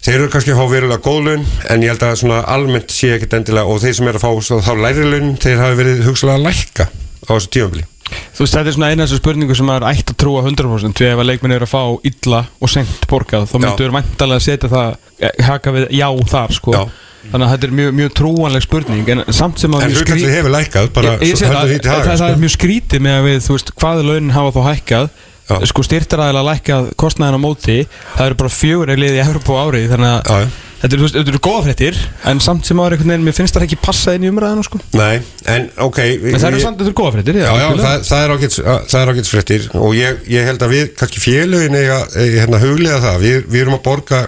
þeir 0.00 0.14
eru 0.14 0.28
kannski 0.32 0.52
að 0.54 0.56
fá 0.62 0.70
verulega 0.72 1.02
góð 1.04 1.24
laun 1.26 1.46
en 1.68 1.82
ég 1.84 1.88
held 1.92 2.00
að 2.06 2.16
svona 2.22 2.38
almennt 2.48 2.88
sé 2.90 3.12
ekkert 3.18 3.34
endilega 3.36 3.66
og 3.68 3.80
þeir 3.82 3.94
sem 3.98 4.08
eru 4.08 4.18
að 4.18 4.24
fá 4.24 4.30
svo, 4.42 4.60
þá 4.64 4.72
læri 4.80 5.04
laun 5.04 5.36
þeir 5.36 5.58
hafi 5.60 5.76
verið 5.82 6.04
hugsalega 6.08 6.38
að 6.40 6.46
lækka 6.48 6.86
á 6.88 7.30
þessu 7.36 7.50
tímabili 7.56 7.84
Þú 8.10 8.42
veist, 8.42 8.54
þetta 8.56 8.66
er 8.66 8.74
svona 8.74 8.88
eina 8.90 9.04
þessu 9.06 9.18
spurningu 9.20 9.54
sem 9.54 9.66
maður 9.68 9.84
ætti 9.92 10.10
að 10.10 10.16
trúa 10.18 10.40
100% 10.42 10.96
því 10.98 11.06
ef 11.12 11.20
að 11.22 11.28
leikmenn 11.28 11.52
eru 11.54 11.66
að 11.68 11.70
fá 11.70 11.82
illa 12.10 12.40
og 12.58 12.68
sent 12.72 13.04
borgað, 13.06 13.44
þá 13.46 13.54
Já. 13.54 13.60
myndu 13.62 13.84
við 13.86 13.94
væntalega 13.94 14.40
að 14.40 14.46
setja 14.48 14.68
það, 14.72 14.96
eh, 15.20 15.44
haka 15.46 15.70
við 15.76 15.84
já 15.94 16.08
þar 16.32 16.50
sko. 16.56 16.72
Já. 16.74 16.82
Þannig 17.28 17.46
að 17.46 17.50
þetta 17.52 17.68
er 17.68 17.74
mjög, 17.80 17.90
mjög 17.98 18.12
trúanleg 18.20 18.64
spurning 18.64 19.10
en 19.14 19.24
samt 19.36 19.60
sem 19.60 19.74
að 19.76 19.84
en 19.86 19.96
hlutallið 19.96 20.32
hefur 20.36 20.54
lækkað 20.54 20.88
bara 20.96 21.16
ég, 21.18 21.26
ég 21.28 21.42
það, 21.42 21.72
því 21.72 21.80
til 21.80 21.90
það, 21.90 22.06
það, 22.06 22.16
sko. 22.22 22.30
er 22.30 22.40
mjög 22.44 22.54
skrítið 22.56 23.04
með 23.06 23.18
að 23.18 23.28
við, 23.28 23.36
þú 23.44 23.56
veist, 23.56 23.74
hvað 23.82 24.02
launin 24.08 24.32
hafa 24.36 24.54
þá 24.56 24.60
hækkað 24.70 25.10
Já. 25.50 25.56
sko 25.66 25.82
styrtaræðilega 25.82 26.46
lækkað 26.46 26.90
kostnæðin 27.00 27.38
á 27.38 27.40
móti 27.42 27.78
það 28.14 28.26
eru 28.28 28.40
bara 28.40 28.52
fjögur 28.54 28.92
eða 28.92 29.02
liði 29.02 29.18
í 29.18 29.22
Evropa 29.24 29.56
á 29.56 29.60
árið 29.66 29.86
þannig 29.90 30.30
að 30.30 30.44
þetta 30.80 30.96
eru, 30.96 31.08
þetta 31.12 31.32
eru 31.32 31.40
góða 31.44 31.62
fréttir 31.66 31.98
en 32.30 32.42
samt 32.44 32.68
sem 32.68 32.80
áður 32.80 32.96
einhvern 32.96 33.12
veginn, 33.12 33.26
mér 33.26 33.36
finnst 33.36 33.56
það 33.56 33.66
ekki 33.66 33.78
passa 33.82 34.14
inn 34.16 34.24
í 34.24 34.30
umræðinu 34.30 34.64
sko. 34.64 34.80
Nei, 34.96 35.20
en 35.50 35.66
ok 35.84 35.98
en 36.04 36.38
það 36.38 36.46
eru 36.52 36.62
samt, 36.62 36.78
þetta 36.80 36.88
eru 36.88 36.96
góða 37.00 37.14
fréttir 37.16 37.40
Já, 37.40 37.50
já, 37.50 37.66
það, 37.82 38.06
það 38.08 38.24
er 38.24 39.02
er 39.02 39.12
ágæts 39.12 39.34
fréttir 39.34 39.66
og 39.76 39.98
ég, 39.98 40.22
ég 40.30 40.48
held 40.48 40.64
að 40.64 40.74
við 40.76 40.86
kannski 41.02 41.24
félögin 41.24 41.76
eiga 41.76 42.00
hérna 42.14 42.62
huglega 42.62 43.02
það, 43.04 43.20
við, 43.26 43.38
við 43.50 43.64
erum 43.64 43.76
að 43.76 43.84
borga 43.90 44.22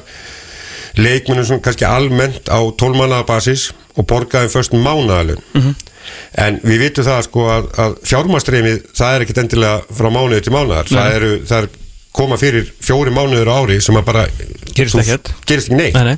leikmennum 0.98 1.46
sem 1.48 1.60
kannski 1.64 1.84
almennt 1.88 2.48
á 2.52 2.58
12 2.60 2.96
mannaða 2.98 3.26
basis 3.26 3.70
og 3.96 4.06
borga 4.06 4.42
þeim 4.44 4.52
först 4.52 4.72
mánaðalun 4.76 5.40
Mhm. 5.54 5.74
en 6.36 6.60
við 6.64 6.78
vitum 6.86 7.04
það 7.06 7.22
sko 7.28 7.44
að, 7.48 7.68
að 7.78 7.92
fjármastreymið, 8.08 8.78
það 8.96 9.14
er 9.16 9.24
ekkit 9.24 9.38
endilega 9.44 9.82
frá 9.96 10.08
mánuði 10.10 10.42
til 10.42 10.52
mánuðar, 10.52 10.90
Nei. 10.90 10.96
það 10.98 11.14
eru 11.16 11.30
það 11.46 11.62
er 11.62 11.68
koma 12.12 12.36
fyrir 12.36 12.72
fjóri 12.84 13.12
mánuður 13.14 13.48
ári 13.52 13.80
sem 13.80 13.96
að 13.96 14.04
bara 14.04 14.26
Gerist 14.74 14.98
ekki 14.98 15.76
neitt 15.76 15.94
Nei, 15.94 16.04
nei. 16.04 16.16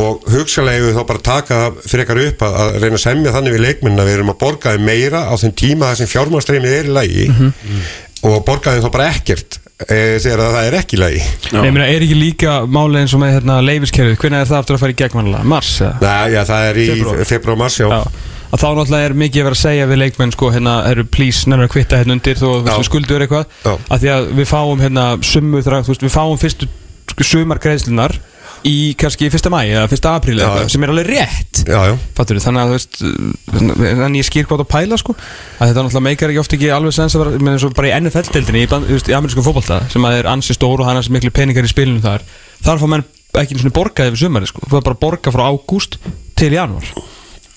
og 0.00 0.22
hugsalega 0.30 0.84
við 0.86 0.98
þá 0.98 1.06
bara 1.08 1.18
taka 1.24 1.54
það 1.64 1.78
frekar 1.90 2.20
upp 2.26 2.42
að, 2.46 2.58
að 2.60 2.76
reyna 2.82 2.98
að 2.98 3.04
semja 3.06 3.32
þannig 3.34 3.54
við 3.56 3.64
leikmennin 3.64 4.00
að 4.04 4.10
við 4.10 4.14
erum 4.18 4.30
að 4.34 4.38
borga 4.44 4.74
þeim 4.76 4.84
meira 4.86 5.22
á 5.26 5.34
þeim 5.40 5.54
tíma 5.62 5.88
þar 5.90 5.96
sem 6.02 6.10
fjármannstreymið 6.12 6.76
er 6.80 6.84
í 6.90 6.94
lagi 6.98 7.26
Mhm. 7.30 7.82
og 8.22 8.44
borga 8.44 8.74
þeim 8.76 8.84
þá 8.84 8.90
bara 8.92 9.08
ekkert 9.14 9.58
e, 9.88 10.18
þegar 10.20 10.42
að 10.44 10.56
það 10.56 10.66
er 10.70 10.76
ekki 10.80 10.98
lagi 11.00 11.20
Nei, 11.20 11.62
ég 11.66 11.72
meina, 11.76 11.86
er 11.88 12.04
ekki 12.06 12.18
líka 12.18 12.56
málið 12.68 13.00
eins 13.04 13.14
og 13.16 13.22
með 13.22 13.32
hérna, 13.38 13.60
leifiskerfið, 13.64 14.18
hvernig 14.20 14.42
er 14.44 14.50
það 14.50 14.58
aftur 14.60 14.76
að 14.78 14.82
fara 14.84 14.94
í 14.94 14.98
gegnvanlega? 15.00 15.46
Mars, 15.54 15.70
eða? 15.80 15.94
Nei, 16.04 16.34
já, 16.34 16.40
það 16.50 16.66
er 16.70 16.80
í 16.82 16.86
Febrúar. 16.90 17.24
februar 17.30 17.60
mars, 17.64 17.78
já, 17.80 17.88
Já, 17.90 18.00
að 18.50 18.62
þá 18.64 18.66
náttúrulega 18.80 19.08
er 19.10 19.16
mikið 19.22 19.40
að 19.40 19.46
vera 19.50 19.56
að 19.58 19.62
segja 19.62 19.88
við 19.90 20.00
leikmenn 20.02 20.32
sko, 20.34 20.50
hérna, 20.50 20.74
eru 20.90 21.04
please, 21.06 21.46
nefnir 21.46 21.68
að 21.68 21.72
kvitta 21.76 22.00
hérna 22.00 22.16
undir 22.18 22.40
þó 22.40 22.48
Já. 22.66 22.72
þú 22.74 22.86
skuldur 22.88 23.22
eitthvað 23.22 23.44
Já. 23.62 23.72
að 23.94 24.00
því 24.04 24.10
að 24.16 24.30
við 24.40 24.48
fáum 24.50 24.82
hérna 24.82 25.04
summu 25.22 25.62
þrang, 25.62 25.86
þú 25.86 25.94
veist, 25.94 26.02
við 26.08 26.14
fáum 26.16 26.40
fyrstu 26.40 26.70
sumar 27.20 27.60
greiðslunar 27.62 28.16
í 28.66 28.92
kannski 29.00 29.30
fyrsta 29.32 29.50
mæ 29.52 29.60
eða 29.64 29.84
fyrsta 29.90 30.12
apríl 30.18 30.36
Já, 30.36 30.44
eitthvað, 30.46 30.70
sem 30.74 30.84
er 30.84 30.92
alveg 30.92 31.08
rétt. 31.08 31.60
Já, 31.64 31.78
já. 31.88 31.94
Fattur, 32.16 32.40
þannig 32.44 32.62
að 32.62 32.70
þú 32.70 32.76
veist 32.76 32.98
þannig 33.54 34.20
ég 34.20 34.28
skýr 34.28 34.48
hvað 34.50 34.64
að 34.64 34.70
pæla 34.74 34.98
sko. 35.00 35.14
Að 35.16 35.70
þetta 35.70 35.84
náttúrulega 35.86 36.06
meikar 36.08 36.34
ekki 36.34 36.42
oft 36.42 36.56
ekki 36.56 36.72
alveg 36.76 36.96
sens 36.96 37.16
að 37.16 37.24
vera 37.24 37.54
eins 37.54 37.66
og 37.68 37.76
bara 37.78 37.90
í 37.90 37.94
NFL-deildinni 38.00 38.64
í, 38.66 38.70
veist, 38.90 39.08
í 39.08 39.16
amerískum 39.16 39.46
fótbolta 39.46 39.80
sem 39.92 40.04
að 40.08 40.18
er 40.20 40.30
ansi 40.32 40.56
stór 40.56 40.82
og 40.84 40.90
hann 40.90 41.00
er 41.00 41.06
svo 41.06 41.16
miklu 41.16 41.32
peningar 41.34 41.66
í 41.66 41.72
spilinu 41.72 42.04
þar 42.04 42.26
þar 42.60 42.82
fá 42.82 42.86
menn 42.90 43.06
ekki 43.40 43.54
einu 43.54 43.64
svona 43.64 43.78
borgaði 43.80 44.14
við 44.16 44.24
sumari 44.26 44.50
sko. 44.50 44.66
Þú 44.66 44.80
er 44.80 44.86
bara 44.90 44.98
að 44.98 45.02
borga 45.06 45.34
frá 45.34 45.46
ágúst 45.48 46.00
til 46.36 46.52
janúar 46.56 46.92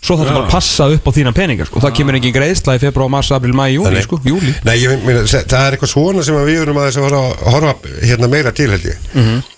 svo 0.03 0.17
þarf 0.19 0.27
það 0.27 0.35
bara 0.35 0.45
að 0.45 0.51
passa 0.51 0.87
upp 0.91 1.05
á 1.07 1.11
þína 1.15 1.31
peningar 1.37 1.69
sko. 1.69 1.79
Það 1.83 1.93
kemur 1.99 2.17
engin 2.19 2.35
greiðsla 2.35 2.75
í 2.75 2.81
februar, 2.83 3.09
mars, 3.13 3.31
april, 3.31 3.53
mæ, 3.55 3.65
júli 3.71 4.01
sko, 4.03 4.19
júli 4.27 4.51
Nei, 4.67 4.75
ég 4.83 5.05
meina, 5.07 5.23
það 5.31 5.57
er 5.63 5.77
eitthvað 5.77 5.93
svona 5.93 6.25
sem 6.27 6.35
að 6.35 6.49
við 6.51 6.61
erum 6.65 6.81
aðeins 6.83 6.99
að 6.99 7.07
horfa, 7.07 7.51
horfa 7.55 7.95
hérna 8.03 8.27
meira 8.33 8.51
til 8.51 8.69
held 8.73 8.89
ég. 8.91 8.97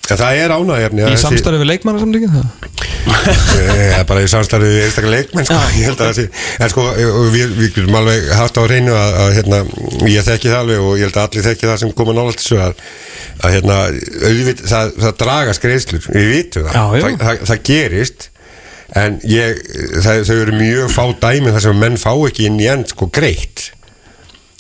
En 0.06 0.20
það 0.22 0.38
er 0.44 0.54
ánægjarni 0.54 1.02
Mhm. 1.02 1.14
í 1.16 1.18
samstarfi 1.18 1.62
við 1.64 1.70
leikmannasamtökin 1.72 2.36
það 2.36 4.04
bara 4.10 4.22
í 4.22 4.30
samstarfið 4.30 4.74
við 4.76 4.84
einstaklega 4.86 5.16
leikmenn 5.16 5.48
sko. 5.48 5.58
ég 5.80 5.88
held 5.90 6.00
að 6.02 6.10
það 6.10 6.20
sé, 6.20 6.26
en 6.62 6.70
sko 6.74 6.86
við, 7.34 7.56
við 7.58 7.74
getum 7.76 7.98
alveg 8.00 8.30
haft 8.38 8.60
á 8.60 8.64
reynu 8.70 8.94
að, 8.96 9.18
að 9.24 9.34
hérna, 9.40 9.60
ég 10.12 10.28
þekki 10.28 10.52
það 10.52 10.60
alveg 10.62 10.86
og 10.86 10.94
ég 11.00 11.08
held 11.10 11.20
að 11.20 11.28
allir 11.30 11.48
þekki 11.50 11.70
það 11.72 11.82
sem 11.84 11.94
koma 11.98 12.16
nálægt 12.18 12.44
þessu 12.44 12.60
að, 12.62 12.86
að 13.46 13.56
hérna, 13.58 13.80
auðvit, 14.30 14.64
það, 14.72 14.94
það 15.06 15.18
dragast 15.24 15.66
greiðslur, 15.66 16.08
við 16.16 16.30
vitum 16.36 16.70
það, 16.70 16.98
það, 17.26 17.44
það 17.50 17.64
gerist 17.72 18.30
en 18.94 19.18
ég, 19.30 19.62
það, 20.04 20.26
þau 20.28 20.36
eru 20.36 20.58
mjög 20.60 20.92
fá 20.94 21.06
dæmi 21.24 21.54
þar 21.56 21.66
sem 21.68 21.82
menn 21.82 21.98
fá 22.02 22.12
ekki 22.14 22.50
inn 22.50 22.62
í 22.62 22.70
end 22.70 22.92
sko 22.94 23.10
greitt. 23.14 23.72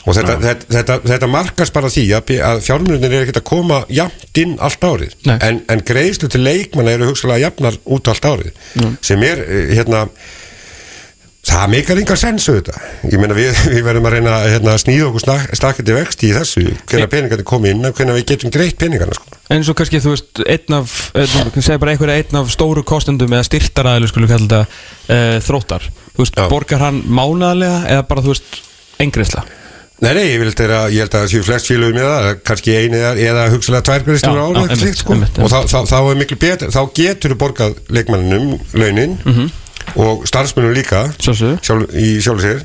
Og 0.05 0.13
þetta, 0.13 0.35
þetta, 0.37 0.67
þetta, 0.69 0.95
þetta 1.09 1.27
markast 1.33 1.73
bara 1.73 1.89
því 1.89 2.03
að, 2.13 2.33
fjármjörnir 2.65 3.13
er 3.13 3.23
ekkert 3.23 3.39
að 3.41 3.47
koma 3.49 3.79
jafnt 3.89 4.41
inn 4.41 4.53
allt 4.61 4.85
árið. 4.85 5.15
Nei. 5.25 5.37
en, 5.47 5.61
en 5.73 5.81
greiðslu 5.85 6.29
til 6.29 6.43
leikmanna 6.45 6.93
eru 6.93 7.09
hugsalega 7.09 7.47
jafnar 7.47 7.79
út 7.89 8.11
allt 8.13 8.27
árið. 8.29 8.59
Sem 9.05 9.25
er 9.25 9.41
eh, 9.45 9.71
hérna 9.73 10.05
það 11.45 11.65
meikar 11.71 11.99
engar 12.01 12.19
sens 12.19 12.45
auðvitað 12.49 13.11
ég 13.11 13.19
meina 13.21 13.35
við, 13.37 13.57
við 13.73 13.83
verðum 13.85 14.07
að 14.09 14.15
reyna 14.15 14.35
að 14.39 14.47
hérna, 14.55 14.75
snýða 14.81 15.09
okkur 15.09 15.23
snak, 15.25 15.51
stakandi 15.59 15.95
vexti 15.97 16.29
í 16.29 16.35
þessu 16.35 16.63
hvernig 16.89 17.11
peningarnir 17.11 17.47
komi 17.47 17.73
inn 17.73 17.85
og 17.85 17.97
hvernig 17.97 18.17
við 18.19 18.25
getum 18.31 18.53
greitt 18.55 18.79
peningarna 18.81 19.17
sko. 19.17 19.35
eins 19.53 19.69
og 19.71 19.77
kannski 19.79 20.01
þú 20.03 20.15
veist 20.15 20.41
einn 20.45 20.77
af, 20.79 20.95
segja 21.59 21.81
bara 21.81 21.93
einhverja 21.93 22.23
einn 22.23 22.39
af 22.41 22.49
stóru 22.53 22.85
kostendum 22.87 23.35
eða 23.35 23.45
styrtaræðilu 23.49 24.09
skulum 24.11 24.31
kalla 24.31 24.47
þetta 24.47 24.63
uh, 24.65 25.35
þróttar, 25.45 25.85
þú 26.15 26.23
veist, 26.25 26.39
Já. 26.41 26.47
borgar 26.51 26.81
hann 26.87 27.03
mánaðlega 27.05 27.83
eða 27.93 28.07
bara 28.09 28.25
þú 28.25 28.33
veist 28.33 28.59
engreisla 29.05 29.45
Nei, 30.03 30.09
nei, 30.11 30.25
ég, 30.27 30.41
þeirra, 30.59 30.79
ég 30.91 31.05
held 31.05 31.13
að 31.15 31.21
það 31.21 31.29
séu 31.31 31.43
flest 31.47 31.69
félögum 31.69 31.95
með 31.95 32.09
það, 32.09 32.25
kannski 32.49 32.73
einu 32.75 32.97
eða, 32.99 33.11
eða 33.29 33.43
hugsalega 33.53 33.85
tvær 33.87 34.03
greiðslur 34.03 34.35
Já, 34.35 34.43
á 34.43 34.49
já, 34.51 34.63
ára 34.65 34.95
sko. 34.99 35.15
og 35.15 35.53
þá, 35.53 35.59
þá, 35.71 35.77
þá 35.87 35.95
er 36.01 36.17
miklu 36.19 36.37
betur, 36.41 36.73
þá 36.75 36.81
getur 36.99 37.31
þú 37.31 37.37
borgað 37.45 37.77
leikmanninum 37.95 38.57
launin 38.75 39.15
Mhm. 39.23 39.53
Og 39.95 40.25
starfsmennum 40.27 40.73
líka 40.75 41.03
sjálf, 41.19 41.85
í 41.95 42.15
að 42.23 42.55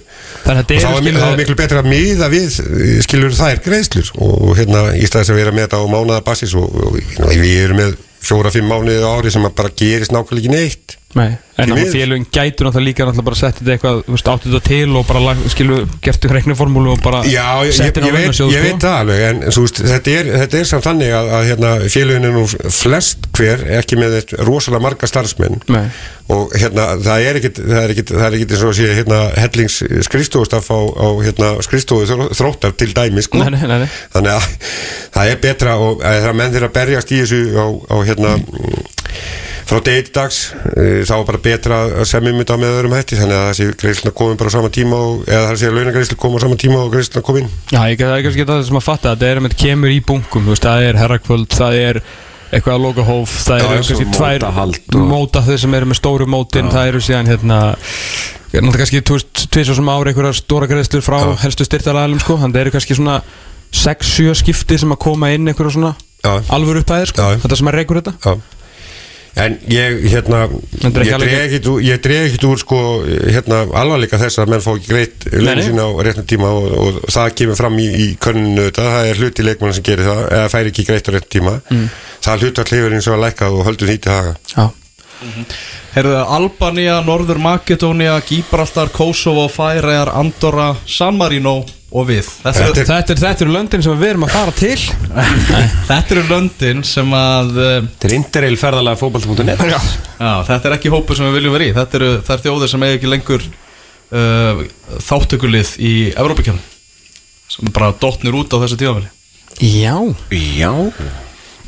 og 0.47 0.83
þá 0.83 0.89
er, 0.91 1.03
miklu, 1.05 1.33
miklu 1.41 1.57
betur 1.59 1.83
að 1.83 1.91
miða 1.93 2.31
við 2.33 2.61
eh, 2.65 2.95
skilur 3.05 3.35
þær 3.37 3.61
greiðslur. 3.65 4.13
Og 4.25 4.55
hérna 4.59 4.87
í 4.97 5.09
staðis 5.09 5.33
að 5.35 5.43
vera 5.43 5.55
með 5.55 5.69
þetta 5.69 5.83
á 5.83 5.93
mánaða 5.93 6.25
basis 6.27 6.57
og, 6.59 6.71
og, 6.71 6.97
og 6.97 7.35
við 7.35 7.59
erum 7.67 7.83
með 7.83 7.99
fjóra-fimm 8.21 8.69
mánuði 8.71 9.05
ári 9.07 9.33
sem 9.33 9.47
bara 9.49 9.73
gerist 9.77 10.15
nákvæmlega 10.15 10.41
ekki 10.45 10.57
neitt 10.57 11.00
Nei, 11.19 11.33
en 11.59 11.73
miður. 11.75 11.89
félugin 11.91 12.25
gætur 12.31 12.69
náttúrulega 12.69 12.87
líka 12.87 13.03
náttúrulega 13.03 13.27
bara 13.27 13.39
sett 13.41 13.57
þetta 13.59 13.73
eitthvað, 13.75 13.97
þú 14.07 14.13
veist, 14.15 14.29
áttu 14.31 14.47
þetta 14.53 14.61
til 14.69 14.93
og 15.01 15.07
bara 15.09 15.23
lag- 15.25 15.41
skilu, 15.51 15.79
gertu 16.07 16.29
reikniformúlu 16.31 16.93
og 16.93 17.01
bara 17.03 17.23
Já, 17.27 17.47
ég, 17.67 17.73
ég, 17.75 17.99
ég, 17.99 17.99
á 17.99 18.15
veit, 18.15 18.29
ég 18.29 18.37
sko. 18.39 18.47
veit 18.63 18.85
það 18.85 18.95
alveg 19.01 19.25
en 19.27 19.41
svo, 19.51 19.65
veist, 19.67 19.81
þetta, 19.91 20.15
er, 20.21 20.31
þetta 20.45 20.61
er 20.61 20.69
samt 20.71 20.87
þannig 20.87 21.11
að, 21.19 21.33
að 21.41 21.49
hérna, 21.51 21.73
félugin 21.97 22.29
er 22.31 22.37
nú 22.39 22.45
flest 22.79 23.27
hver 23.35 23.65
ekki 23.81 23.99
með 23.99 24.15
eitt 24.21 24.37
rosalega 24.47 24.85
marga 24.87 25.11
starfsmenn 25.11 25.59
Nei. 25.75 25.83
og 26.31 26.55
hérna, 26.55 26.87
það 27.03 27.27
er 27.27 27.41
ekkit 27.43 27.61
það 27.65 27.83
er 27.83 27.97
ekkit, 27.97 28.15
það 28.15 28.25
er 28.29 28.39
ekkit 28.39 28.55
eins 28.55 28.63
og 28.63 28.71
að 28.71 28.79
sé 28.79 28.95
hérna, 29.01 29.21
hellings 29.43 29.81
skrifstofustaf 30.07 30.71
á, 30.71 30.79
á 30.95 31.07
hérna, 31.27 31.51
skrifstofu 31.67 32.31
þróttar 32.39 32.79
til 32.79 32.95
dæmi 32.95 33.27
sko. 33.27 33.43
Nei, 33.43 33.51
nei, 33.59 33.67
nei, 33.67 33.83
nei. 33.83 33.91
þannig 34.15 34.39
að 34.39 34.49
það 35.19 35.35
er 35.35 35.43
betra 35.43 35.75
og 35.83 36.07
að 36.07 36.23
það 36.29 36.39
menn 36.45 36.55
þeirra 36.55 36.73
berjast 36.79 37.11
í 37.19 37.23
þessu 37.25 37.43
á, 37.59 37.67
á 37.67 37.97
hérna 38.07 38.37
frá 39.71 39.79
degi 39.87 40.07
til 40.09 40.15
dags 40.17 40.39
eh, 40.75 41.03
þá 41.07 41.13
er 41.21 41.27
bara 41.29 41.41
betra 41.45 41.77
að 42.01 42.09
semja 42.11 42.33
um 42.35 42.41
þetta 42.43 42.57
með 42.59 42.73
öðrum 42.81 42.95
hætti 42.97 43.19
þannig 43.21 43.37
að 43.39 43.45
þessi 43.51 43.69
greiðsluna 43.83 44.15
komin 44.19 44.41
bara 44.41 44.51
á 44.51 44.55
sama 44.57 44.71
tíma 44.75 44.99
og, 44.99 45.21
eða 45.31 45.45
það 45.53 45.63
að 45.69 45.77
launagreiðslu 45.79 46.19
koma 46.25 46.41
á 46.41 46.45
sama 46.45 46.59
tíma 46.59 46.81
og 46.83 46.91
greiðsluna 46.95 47.27
komin 47.29 47.47
Já, 47.71 47.81
ég 47.93 48.01
það 48.03 48.17
er 48.17 48.25
kannski 48.27 48.49
það 48.51 48.65
sem 48.71 48.81
að 48.81 48.87
fatta 48.89 49.13
þetta 49.15 49.31
er 49.31 49.41
að 49.41 49.47
þetta 49.49 49.61
kemur 49.63 49.95
í 49.95 50.01
bunkum, 50.11 50.51
það 50.59 50.89
er 50.89 51.01
herrakvöld 51.05 51.55
það 51.55 51.79
er 51.85 52.03
eitthvað 52.51 52.75
að 52.75 52.83
loka 52.83 53.07
hóf 53.07 53.35
það 53.47 53.61
Já, 53.61 53.65
eru 53.65 53.71
já, 53.71 53.81
kannski 53.85 54.09
tvær 54.17 54.47
og- 54.51 55.09
móta 55.15 55.45
þeir 55.47 55.61
sem 55.63 55.75
eru 55.79 55.87
með 55.93 56.01
stóru 56.01 56.27
mótin 56.27 56.71
það 56.75 56.89
eru 56.91 57.03
síðan 57.07 57.31
hérna 57.31 57.59
er 58.51 58.65
náttúrulega 58.67 58.83
kannski, 58.83 59.03
tvis 59.55 59.71
og 59.71 59.77
sem 59.79 59.91
ári 59.95 60.11
einhverjar 60.11 60.35
stóra 60.35 60.67
greiðslur 60.67 61.05
frá 61.07 61.21
Já. 61.23 61.35
helstu 61.45 61.67
styrtaræðalum 61.69 62.19
sko, 62.25 62.41
þannig 62.43 62.57
það 62.59 62.65
eru 62.67 62.73
kannski 62.75 62.97
svona 62.99 63.21
6-7 63.71 64.35
skipti 64.41 64.79
sem 64.83 64.91
að 64.91 64.99
koma 65.07 65.31
inn 65.31 65.47
einhverja 65.47 65.77
svona 65.77 65.93
Já. 66.25 66.33
alvöru 66.51 66.83
uppæðir 66.83 67.13
sko, 67.13 67.23
Já, 67.23 67.37
já. 67.37 67.43
þetta 67.45 67.61
sem 67.61 67.71
að 67.71 67.79
reykur 67.79 68.01
þetta 68.03 68.17
Já. 68.19 68.35
En 69.39 69.55
ég, 69.71 70.01
hérna, 70.11 70.41
ég 70.83 72.01
dreg 72.03 72.25
ekkit 72.27 72.45
úr, 72.49 72.59
sko, 72.59 72.81
hérna, 73.07 73.63
alvarleika 73.79 74.19
þess 74.21 74.43
að 74.43 74.51
menn 74.51 74.65
fá 74.65 74.73
ekki 74.75 74.91
greitt 74.91 75.27
lögin 75.31 75.69
sína 75.69 75.87
á 75.87 75.91
réttum 76.03 76.27
tíma 76.29 76.51
og, 76.51 76.67
og 76.75 76.99
það 77.07 77.37
kemur 77.39 77.61
fram 77.61 77.79
í, 77.79 77.87
í 77.87 78.09
könnunu 78.21 78.67
þetta, 78.67 78.89
það 78.97 79.13
er 79.13 79.23
hluti 79.23 79.47
leikmann 79.47 79.77
sem 79.77 79.87
gerir 79.87 80.11
það, 80.11 80.23
eða 80.41 80.51
fær 80.53 80.73
ekki 80.73 80.87
greitt 80.91 81.09
á 81.09 81.15
réttum 81.15 81.35
tíma. 81.39 81.57
Mm. 81.71 81.89
Það 82.27 82.45
hlutar 82.45 82.73
hlifur 82.75 82.99
eins 82.99 83.09
og 83.09 83.17
að 83.17 83.25
lækka 83.29 83.51
og 83.55 83.67
höldur 83.71 83.93
því 83.93 83.99
til 84.03 84.17
haga. 84.17 84.37
Já, 84.51 84.67
Herðu 85.91 86.21
Albania, 86.23 87.01
Norður 87.05 87.41
Makedónia, 87.43 88.15
Gibraltar, 88.25 88.89
Kosovo, 88.95 89.49
Færegar, 89.53 90.13
Andorra, 90.17 90.71
San 90.89 91.19
Marino, 91.21 91.59
og 91.91 92.07
við. 92.07 92.27
Þetta, 92.45 92.53
Þetta 92.55 92.65
eru, 92.67 92.87
Þetta 92.91 93.15
er, 93.15 93.21
þetta 93.25 93.45
er 93.47 93.53
löndin 93.57 93.83
sem 93.87 93.97
við 94.01 94.13
erum 94.13 94.27
að 94.29 94.35
fara 94.37 94.55
til. 94.55 94.77
Þetta 95.91 96.15
eru 96.17 96.25
löndin 96.31 96.85
sem 96.87 97.17
að 97.19 97.51
uh, 97.57 97.71
Þetta 97.87 98.09
er 98.11 98.17
interrail 98.19 98.59
ferðalega 98.61 99.01
fótbolta.net 99.01 99.65
Já. 99.71 99.79
Já, 100.21 100.33
þetta 100.51 100.71
er 100.71 100.77
ekki 100.77 100.93
hópur 100.93 101.19
sem 101.19 101.27
við 101.31 101.39
viljum 101.41 101.57
vera 101.57 101.67
í. 101.71 101.73
Þetta 101.79 102.01
eru 102.01 102.11
þær 102.29 102.45
þjóðir 102.47 102.73
sem 102.75 102.85
eiga 102.87 102.99
ekki 103.01 103.11
lengur 103.11 103.47
uh, 104.15 104.63
þáttökulið 105.09 105.73
í 105.83 105.95
Evrópakjörnum 106.15 106.63
sem 107.51 107.73
bara 107.75 107.91
dottnir 107.99 108.37
út 108.39 108.53
á 108.55 108.63
þessu 108.63 108.79
tímafæli 108.79 109.11
Já. 109.61 109.97
Já. 110.31 110.71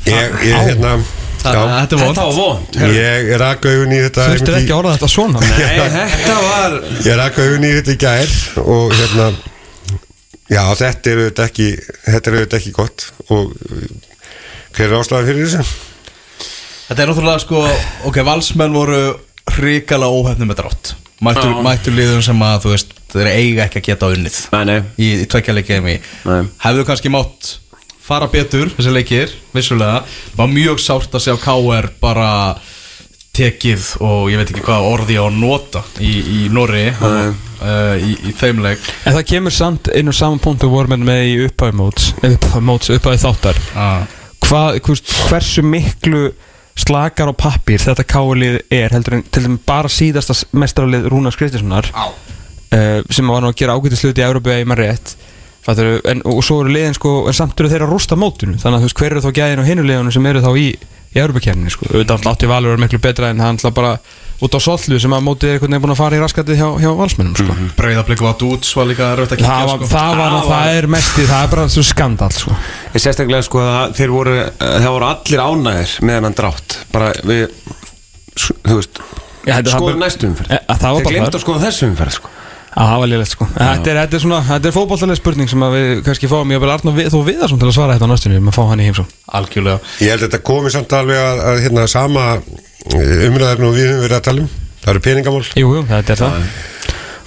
Ég, 0.07 0.37
ég, 0.43 0.55
hérna 0.69 0.95
Þetta 1.43 1.53
já, 1.53 1.63
er 1.63 1.89
Þetta 1.91 2.25
var 2.27 2.35
vond 2.37 2.77
Ég 2.95 3.31
rak 3.41 3.65
augun 3.67 3.91
í 3.91 3.99
þetta 4.05 4.27
í- 4.31 4.37
ekki 4.39 4.71
að 4.71 4.77
orða 4.77 4.93
þetta 4.95 5.09
svona? 5.11 5.41
Nei, 5.43 5.89
þetta 5.97 6.37
var 6.39 6.77
Ég 7.03 7.17
rak 7.19 7.39
augun 7.43 7.67
í 7.67 7.73
þetta 7.79 7.95
í 7.95 7.99
gær 8.03 8.37
og 8.63 8.95
hérna 8.95 9.27
já, 10.51 10.63
þetta 10.79 11.11
er 11.13 11.21
auðvitað 11.23 11.45
ekki 11.49 11.69
þetta 12.07 12.31
er 12.31 12.37
auðvitað 12.37 12.59
ekki 12.59 12.75
gott 12.75 13.07
og 13.29 13.53
hver 14.73 14.89
er 14.89 14.97
ástæðan 14.99 15.29
fyrir 15.29 15.47
þessu? 15.47 15.79
Þetta 16.87 17.03
er 17.03 17.09
náttúrulega 17.09 17.43
sko 17.43 17.61
Ok, 18.09 18.19
valsmenn 18.27 18.75
voru 18.75 18.99
hrikalega 19.55 20.19
óhefnum 20.19 20.51
með 20.51 20.59
drátt 20.63 20.93
Mættur, 21.23 21.53
mættur 21.63 21.95
liðum 21.95 22.23
sem 22.25 22.41
að 22.43 22.65
þú 22.65 22.73
veist 22.73 22.95
Þeir 23.13 23.29
eiga 23.29 23.67
ekki 23.67 23.79
að 23.79 23.87
geta 23.87 24.09
unnið 24.11 24.39
Nei, 24.51 24.63
nei. 24.67 24.79
Í, 24.97 25.09
í 25.23 25.99
Nei. 26.27 26.39
Hefðu 26.65 26.85
kannski 26.89 27.11
mátt 27.13 27.53
fara 28.03 28.27
betur 28.27 28.71
Þessi 28.75 28.91
leikir, 28.91 29.35
vissulega. 29.55 30.01
Var 30.35 30.49
mjög 30.51 30.81
sárt 30.83 31.13
að 31.15 31.27
sjá 31.27 31.37
KR 31.39 31.87
bara 32.01 32.29
tekið 33.33 33.85
og 34.05 34.27
ég 34.29 34.37
veit 34.37 34.51
ekki 34.51 34.61
hvað 34.61 34.87
orði 34.91 35.15
á 35.17 35.25
að 35.25 35.37
nota 35.41 35.81
í, 35.97 36.11
í 36.21 36.39
Norri 36.53 36.83
uh, 36.93 37.31
í, 37.97 38.13
í 38.29 38.33
þeim 38.37 38.61
leik. 38.61 38.83
En 39.09 39.15
það 39.15 39.25
kemur 39.31 39.55
samt 39.55 39.89
inn 39.97 40.11
á 40.11 40.13
saman 40.13 40.41
punktu 40.43 40.69
voru 40.69 40.93
með 40.93 41.07
með 41.07 41.21
í 41.31 41.33
upphæði 41.47 41.77
móts 41.79 42.11
upphæði 42.19 42.61
móts, 42.67 42.91
upphæði 42.93 43.21
þáttar. 43.23 43.61
Ah. 43.73 44.05
Hvað, 44.43 44.77
hvers, 44.85 45.03
hversu 45.31 45.65
miklu 45.65 46.27
slakar 46.77 47.33
á 47.33 47.33
pappír 47.33 47.81
þetta 47.81 48.05
káalið 48.05 48.61
er? 48.69 48.93
Heldur 48.93 49.17
en 49.17 49.25
til 49.25 49.47
dæmis 49.47 49.65
bara 49.65 49.89
síðasta 49.89 50.37
mestralið 50.53 51.09
Rúnars 51.09 51.39
Kristinssonar 51.39 51.89
uh, 51.89 53.01
sem 53.09 53.33
var 53.33 53.41
nú 53.41 53.49
að 53.49 53.59
gera 53.63 53.73
ágætið 53.79 54.03
sluti 54.03 54.21
í 54.21 54.27
Európa 54.29 54.61
í 54.61 54.69
maður 54.69 54.85
rétt. 54.85 55.17
Fattur, 55.63 56.03
en, 56.05 56.21
og 56.27 56.43
svo 56.45 56.61
eru 56.61 56.73
liðin 56.75 56.93
sko 56.99 57.23
en 57.31 57.33
samt 57.33 57.57
eru 57.57 57.71
þeir 57.71 57.87
að 57.87 57.95
rústa 57.95 58.19
mótinu. 58.19 58.59
Þannig 58.61 58.77
að 58.77 58.83
þú 58.83 58.89
veist 58.91 59.01
hver 59.01 59.13
eru 59.15 59.25
þá 59.25 59.37
gæðin 59.39 59.63
og 59.63 59.69
hinu 59.71 59.85
liðunum 59.87 60.13
sem 60.13 60.27
eru 60.29 60.43
þá 60.43 60.51
í 60.59 60.73
í 61.13 61.21
Európa-kemni 61.21 61.69
sko. 61.73 61.85
Auðvitað 61.91 62.27
átti 62.31 62.49
Valur 62.49 62.71
að 62.71 62.75
vera 62.75 62.83
miklu 62.85 62.99
betra 63.03 63.29
en 63.33 63.39
hann 63.43 63.59
bara 63.73 63.95
út 64.43 64.55
á 64.57 64.59
sollu 64.59 64.97
sem 64.99 65.13
að 65.13 65.21
mótið 65.23 65.49
er 65.49 65.53
einhvern 65.55 65.71
veginn 65.75 65.83
búin 65.85 65.93
að 65.93 65.99
fara 66.01 66.17
í 66.17 66.21
raskatið 66.23 66.57
hjá, 66.59 66.67
hjá 66.83 66.89
valsmennum 66.99 67.35
sko. 67.37 67.55
Breiðablík 67.77 68.23
var 68.25 68.33
dút 68.41 68.65
Svo 68.67 68.83
líka 68.89 69.11
erfitt 69.13 69.35
að 69.37 69.43
það, 69.45 69.45
kíkja 69.45 69.67
var, 69.69 69.77
sko. 69.77 69.89
það, 69.93 70.17
var, 70.19 70.33
það, 70.33 70.49
það 70.49 70.77
er 70.79 70.87
mest 70.95 71.19
í, 71.21 71.27
það 71.29 71.45
er 71.45 71.51
bara 71.53 71.67
svo 71.75 71.83
skandal 71.87 72.31
sko. 72.35 72.57
Ég 72.97 73.05
sérstaklega 73.05 73.47
sko 73.47 73.61
að 73.63 73.95
þeir 74.01 74.13
voru 74.17 74.35
það 74.59 74.89
voru 74.97 75.09
allir 75.11 75.43
ánægir 75.45 75.95
með 76.09 76.19
hennan 76.19 76.37
drátt. 76.41 76.77
Bara 76.91 77.11
við 77.23 77.45
þú 78.33 78.79
veist 78.81 79.03
Já, 79.43 79.57
þetta- 79.59 79.75
skoðum 79.77 79.93
það- 79.93 80.03
næstu 80.07 80.27
umferð. 80.31 80.51
Eh, 80.57 80.65
það 80.73 80.93
var 80.97 81.01
Þeir 81.03 81.13
glemt 81.13 81.35
að 81.37 81.43
skoða 81.45 81.63
þessu 81.67 81.87
umferð 81.91 82.17
sko 82.17 82.29
að 82.73 82.89
það 82.89 82.99
var 83.03 83.11
liðlegt 83.11 83.33
sko. 83.33 83.47
þetta 83.53 83.91
er, 83.93 83.99
þetta 84.01 84.17
er 84.17 84.23
svona, 84.23 84.41
þetta 84.49 84.69
er 84.69 84.75
fótballtalega 84.75 85.19
spurning 85.19 85.51
sem 85.51 85.65
að 85.65 85.77
við 85.77 85.93
kannski 86.07 86.29
fáum, 86.31 86.53
ég 86.53 86.63
vil 86.63 86.71
Arna 86.73 86.93
við, 86.97 87.09
þú 87.13 87.21
viðar 87.27 87.53
til 87.53 87.69
að 87.69 87.75
svara 87.77 87.97
þetta 87.97 88.09
á 88.09 88.11
næstunni, 88.13 88.39
við 88.39 88.45
maður 88.47 88.57
fá 88.57 88.69
hann 88.71 88.81
í 88.83 88.87
heimsó 88.89 89.05
Algjörlega. 89.39 89.93
Ég 90.01 90.13
held 90.13 90.23
að 90.23 90.27
þetta 90.27 90.41
komi 90.49 90.73
samt 90.73 90.95
alveg 90.97 91.21
að, 91.21 91.43
að 91.51 91.61
hérna 91.67 91.87
sama 91.91 92.27
umræðarinn 92.91 93.69
og 93.69 93.75
við 93.77 93.89
höfum 93.89 94.05
verið 94.07 94.17
að 94.17 94.27
tala 94.27 94.43
um. 94.43 94.51
Það 94.83 94.91
eru 94.93 95.01
peningamál. 95.05 95.43
Jú, 95.55 95.69
jú, 95.77 95.83
þetta 95.87 96.13
er 96.13 96.21
það. 96.23 96.47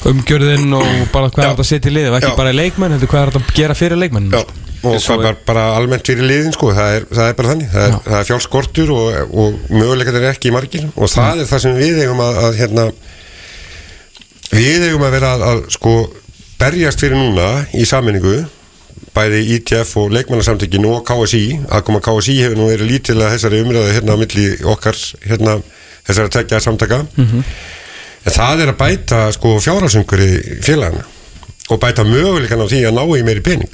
Umgjörðin 0.07 0.77
og 0.77 0.87
bara 1.15 1.31
hvað 1.33 1.43
Já. 1.43 1.47
er 1.47 1.55
þetta 1.55 1.65
að 1.65 1.71
setja 1.71 1.91
í 1.91 1.95
liðið 1.97 2.17
ekki 2.19 2.31
Já. 2.31 2.37
bara 2.39 2.53
í 2.53 2.57
leikmenn, 2.57 2.95
heldur 2.95 3.11
hvað 3.11 3.23
er 3.23 3.33
þetta 3.33 3.41
að 3.41 3.57
gera 3.57 3.77
fyrir 3.79 4.01
leikmenn? 4.03 4.29
Já, 4.31 4.43
og 4.87 4.99
hvað 5.01 5.23
bara, 5.25 5.39
bara 5.49 5.65
almennt 5.79 6.11
fyrir 6.11 6.29
liðin 6.29 6.55
sko, 6.55 6.71
það 6.77 6.99
er, 6.99 7.07
það 7.11 7.31
er 7.31 7.39
bara 7.41 7.53
þannig. 7.53 7.71
Það 7.73 7.87
er, 7.87 7.95
Já. 7.95 7.99
það 8.07 8.19
er 8.21 8.29
fjálskortur 8.29 8.93
og, 8.95 9.17
og 9.43 9.73
möguleikar 9.73 10.21
er 10.21 10.29
ekki 10.31 10.53
margir. 10.55 10.87
Og 10.95 11.11
það 11.11 11.43
er 11.43 11.51
það 11.51 11.65
sem 11.65 11.79
við 11.81 12.03
eigum 12.05 12.23
að, 12.23 12.41
að 12.45 12.61
hérna, 12.61 12.87
við 14.53 14.89
eigum 14.91 15.07
að 15.07 15.17
vera 15.17 15.33
að, 15.35 15.47
að 15.51 15.63
sko 15.75 15.95
berjast 16.61 17.03
fyrir 17.03 17.19
núna 17.19 17.49
í 17.77 17.87
sammenningu 17.89 18.45
bæði 19.17 19.41
ITF 19.57 19.95
og 20.01 20.13
leikmannasamtökin 20.13 20.87
og 20.89 21.03
KSI, 21.09 21.45
aðkoma 21.73 22.03
KSI 22.05 22.37
hefur 22.43 22.61
nú 22.61 22.69
verið 22.69 22.91
lítilega 22.91 23.33
þessari 23.33 23.63
umræðu 23.65 23.95
hérna 23.97 24.17
á 24.17 24.21
milli 24.21 24.47
okkar 24.73 24.99
hérna 25.25 25.57
þessari 26.07 26.33
tekja 26.37 26.61
samtaka. 26.65 27.03
En 28.27 28.35
það 28.35 28.65
er 28.65 28.73
að 28.73 28.81
bæta 28.81 29.21
sko 29.37 29.57
fjárhásumkuri 29.63 30.61
félagana 30.65 31.05
og 31.71 31.81
bæta 31.83 32.05
möguleikan 32.07 32.63
á 32.63 32.67
því 32.69 32.83
að 32.89 32.97
ná 32.99 33.05
í 33.17 33.25
meiri 33.27 33.45
pening. 33.45 33.71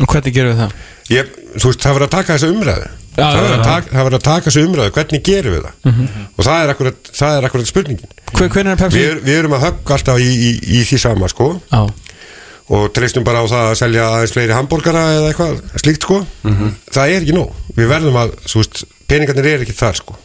Og 0.00 0.06
hvernig 0.10 0.34
gerum 0.34 0.54
við 0.54 0.62
það? 0.62 0.72
Ég, 1.12 1.34
þú 1.56 1.70
veist, 1.70 1.82
það 1.82 1.96
verður 1.96 2.08
að 2.08 2.14
taka 2.16 2.36
þessu 2.36 2.52
umræðu. 2.54 2.88
Já, 3.16 3.24
það 3.24 3.36
verður 3.40 3.54
að, 3.56 4.16
að 4.18 4.24
taka 4.26 4.50
þessu 4.50 4.64
umræðu, 4.66 4.94
hvernig 4.96 5.22
gerum 5.24 5.54
við 5.54 5.62
það? 5.66 6.00
Og 6.36 6.48
það 6.48 6.62
er 6.64 6.72
akkurat, 6.72 7.12
það 7.16 7.36
er 7.36 7.46
akkurat 7.48 7.70
spurningin. 7.70 8.16
Hver, 8.36 8.50
er 8.72 8.82
við, 8.92 9.20
við 9.24 9.38
erum 9.38 9.54
að 9.56 9.64
högga 9.66 9.96
alltaf 9.96 10.20
í, 10.20 10.32
í, 10.34 10.50
í 10.76 10.82
því 10.88 10.98
sama 11.00 11.30
sko. 11.32 11.48
Já, 11.72 11.80
og 12.66 12.88
treystum 12.96 13.22
bara 13.26 13.44
á 13.44 13.46
það 13.46 13.68
að 13.70 13.78
selja 13.78 14.06
aðeins 14.10 14.32
fleiri 14.34 14.54
hambúrgara 14.56 15.02
eða 15.14 15.30
eitthvað 15.30 15.60
slíkt 15.82 16.02
sko. 16.06 16.16
Það 16.90 17.12
er 17.12 17.20
ekki 17.22 17.34
nóg, 17.36 17.52
við 17.76 17.90
verðum 17.92 18.18
að 18.18 18.32
þú 18.42 18.62
veist, 18.62 18.80
peningarnir 19.06 19.46
er 19.52 19.62
ekki 19.62 19.76
þar 19.78 20.00
sko. 20.00 20.16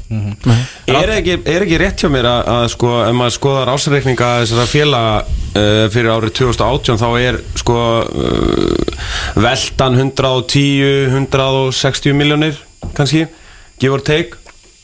Er 0.90 1.14
ekki, 1.20 1.36
er 1.46 1.66
ekki 1.68 1.78
rétt 1.78 2.02
hjá 2.02 2.10
mér 2.10 2.26
að, 2.32 2.42
að 2.56 2.66
sko, 2.74 2.96
ef 3.06 3.14
maður 3.20 3.36
skoðar 3.38 3.72
ásreikninga 3.76 4.32
þessara 4.42 4.66
félaga 4.72 5.14
uh, 5.22 5.86
fyrir 5.94 6.12
árið 6.16 6.34
2018 6.42 7.02
þá 7.04 7.08
er 7.22 7.40
sko 7.62 7.78
uh, 8.02 9.06
veltan 9.46 10.02
110 10.02 11.14
160 11.14 12.18
miljónir 12.18 12.58
kannski, 12.98 13.28
give 13.78 13.94
or 13.94 14.02
take 14.02 14.34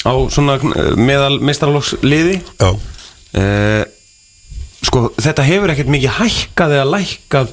á 0.05 0.13
svona 0.29 0.59
uh, 0.61 0.93
meðal 0.93 1.39
mestralóks 1.41 1.95
liði 2.05 2.37
Já, 2.61 2.69
uh, 2.69 3.83
sko 4.87 5.07
þetta 5.21 5.45
hefur 5.47 5.73
ekkert 5.73 5.91
mikið 5.93 6.15
hækkað 6.21 6.75
eða 6.77 6.85
lækkað 6.95 7.51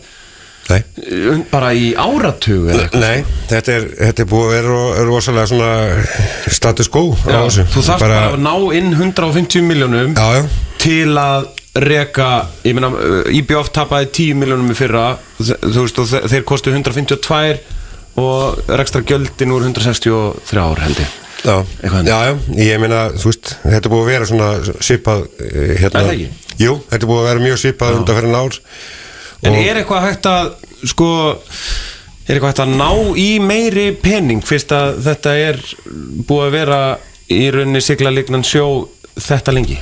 nei. 0.71 0.79
uh, 0.81 1.41
bara 1.51 1.73
í 1.77 1.91
áratug 1.99 2.71
Nei, 2.95 3.25
þetta 3.51 3.75
er, 3.79 3.89
þetta 3.99 4.25
er 4.25 4.31
búið 4.31 4.47
að 4.47 4.55
vera 4.55 4.71
ro- 4.71 5.09
rosalega 5.11 5.51
svona 5.51 6.55
status 6.55 6.89
quo 6.95 7.11
Já, 7.27 7.43
þú 7.75 7.83
þarft 7.91 8.07
bara 8.07 8.23
að 8.31 8.39
ná 8.47 8.55
inn 8.79 8.95
150 8.97 9.67
miljónum 9.67 10.15
Já, 10.17 10.41
já, 10.41 10.47
til 10.85 11.13
að 11.21 11.51
reka 11.75 12.29
ég 12.63 12.77
meina, 12.79 12.93
uh, 12.95 13.25
IBF 13.35 13.73
tapaði 13.75 14.07
10 14.15 14.37
miljónum 14.45 14.69
í 14.71 14.77
fyrra, 14.79 15.09
þú 15.43 15.81
veist 15.83 15.97
og 15.99 16.07
þe- 16.13 16.21
þeir 16.31 16.45
kostu 16.47 16.71
152 16.71 17.59
og 18.23 18.61
rekstra 18.79 19.03
gjöldin 19.03 19.51
úr 19.51 19.65
163 19.67 20.61
ár 20.63 20.79
held 20.85 21.01
ég. 21.03 21.15
Já, 21.43 21.57
já, 22.07 22.19
ég 22.63 22.79
meina, 22.79 23.09
þú 23.19 23.27
veist, 23.33 23.57
þetta 23.67 23.81
er 23.89 23.91
búið 23.91 24.05
að 24.05 24.13
vera 24.13 24.29
svona 24.31 24.77
svipað, 24.87 25.25
eh, 25.43 25.75
hérna? 25.83 26.05
Jú, 26.61 26.77
þetta 26.91 27.03
er 27.03 27.11
búið 27.11 27.23
að 27.23 27.29
vera 27.31 27.45
mjög 27.49 27.61
svipað 27.63 27.99
undan 27.99 28.19
fyrir 28.21 28.37
ár. 28.39 28.59
en 29.45 29.57
er 29.61 29.81
eitthvað 29.81 30.07
hægt 30.09 30.29
að 30.31 30.53
sko 30.85 31.09
er 32.25 32.37
eitthvað 32.37 32.51
hægt 32.53 32.63
að 32.65 32.77
ná 32.79 32.91
í 33.21 33.31
meiri 33.43 33.89
pening 34.01 34.45
fyrst 34.47 34.73
að 34.73 35.01
þetta 35.09 35.35
er 35.49 35.59
búið 36.29 36.47
að 36.47 36.55
vera 36.59 36.79
í 37.33 37.43
rauninni 37.53 37.83
sigla 37.85 38.13
lignan 38.15 38.47
sjó 38.47 38.65
þetta 39.19 39.55
lengi 39.57 39.79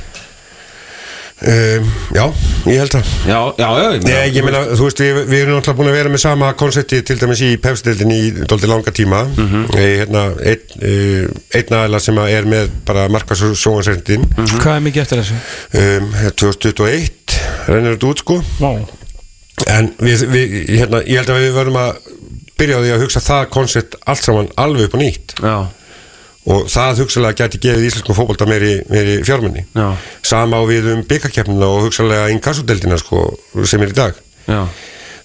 Um, 1.42 1.86
já, 2.14 2.22
ég 2.70 2.76
held 2.78 2.92
það. 2.94 3.08
já, 3.26 3.38
já, 3.58 3.68
já 3.82 3.86
ég 3.92 4.02
meina- 4.04 4.10
Nei, 4.12 4.30
ég 4.36 4.44
meina, 4.46 4.60
þú 4.78 4.84
veist, 4.86 5.00
við, 5.02 5.16
við 5.26 5.40
erum 5.42 5.56
náttúrulega 5.56 5.78
búin 5.80 5.88
að 5.90 5.96
vera 5.98 6.12
með 6.12 6.20
sama 6.22 6.50
konsepti 6.54 7.00
til 7.02 7.16
dæmis 7.18 7.40
í 7.42 7.48
pefstildin 7.58 8.12
í 8.14 8.20
doldi 8.46 8.68
langa 8.70 8.92
tíma 8.94 9.24
mm. 9.24 9.48
-hmm. 9.48 9.74
hérna, 9.74 10.22
einn 10.38 10.62
uh, 10.78 11.58
ein 11.58 11.74
aðla 11.80 11.98
sem 12.00 12.14
að 12.22 12.30
er 12.36 12.44
með 12.46 12.68
bara 12.86 13.08
markas 13.08 13.42
og 13.42 13.56
sjóansrendin 13.58 14.22
Mhm. 14.36 14.60
hvað 14.62 14.76
er 14.76 14.80
mikið 14.86 15.02
eftir 15.02 15.18
þessu? 15.18 15.34
um, 15.74 16.14
2021 16.36 17.10
rennur 17.66 17.96
þetta 17.96 18.06
út 18.12 18.18
sko 18.22 18.38
Vá 18.60 18.72
en 19.66 19.92
við, 19.98 20.24
við, 20.30 20.54
hérna, 20.78 21.02
ég 21.06 21.16
held 21.22 21.30
að 21.30 21.42
við 21.42 21.52
verðum 21.58 21.76
að 21.82 21.96
byrja 22.58 22.76
á 22.78 22.82
því 22.82 22.90
að 22.94 23.02
hugsa 23.02 23.20
það 23.20 23.44
koncept 23.50 23.94
allt 24.06 24.22
saman 24.24 24.48
alveg 24.56 24.84
upp 24.88 24.94
á 24.94 24.98
nýtt 25.02 25.34
já, 25.42 25.56
og 26.50 26.64
það 26.72 27.02
hugsalega 27.04 27.44
gæti 27.44 27.60
gefið 27.62 27.84
íslensku 27.88 28.16
fótbolta 28.16 28.48
meiri, 28.50 28.72
meiri 28.90 29.20
fjármunni 29.26 29.62
Já. 29.76 29.92
sama 30.26 30.58
á 30.58 30.62
við 30.66 30.88
um 30.96 31.04
byggakeppnina 31.06 31.68
og 31.68 31.86
hugsalega 31.86 32.32
inkassodeldina 32.34 32.98
sko, 32.98 33.28
sem 33.62 33.84
er 33.84 33.94
í 33.94 33.98
dag. 33.98 34.18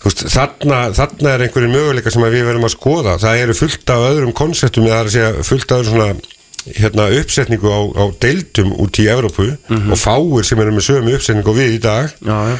Veist, 0.03 0.27
þarna, 0.29 0.83
þarna 0.95 1.33
er 1.33 1.43
einhverjum 1.47 1.73
möguleika 1.73 2.13
sem 2.13 2.23
við 2.23 2.45
verðum 2.45 2.67
að 2.67 2.75
skoða. 2.75 3.15
Það 3.19 3.43
eru 3.43 3.55
fullt 3.57 3.93
af 3.93 4.03
öðrum 4.11 4.35
konseptum 4.37 4.85
eða 4.85 4.93
það 4.93 5.01
er 5.01 5.09
að 5.09 5.15
segja 5.15 5.47
fullt 5.49 5.71
af 5.71 5.81
öðrum 5.81 5.95
svona 5.95 6.35
hérna, 6.77 7.07
uppsetningu 7.21 7.71
á, 7.71 7.79
á 7.97 8.03
deildum 8.21 8.73
út 8.77 8.99
í 9.01 9.07
Evrópu 9.11 9.47
og 9.77 9.97
fáir 9.99 10.47
sem 10.47 10.61
eru 10.61 10.75
með 10.75 10.87
sömu 10.89 11.15
uppsetningu 11.17 11.55
við 11.55 11.77
í 11.77 11.81
dag. 11.83 12.13
Já, 12.21 12.37
já. 12.51 12.55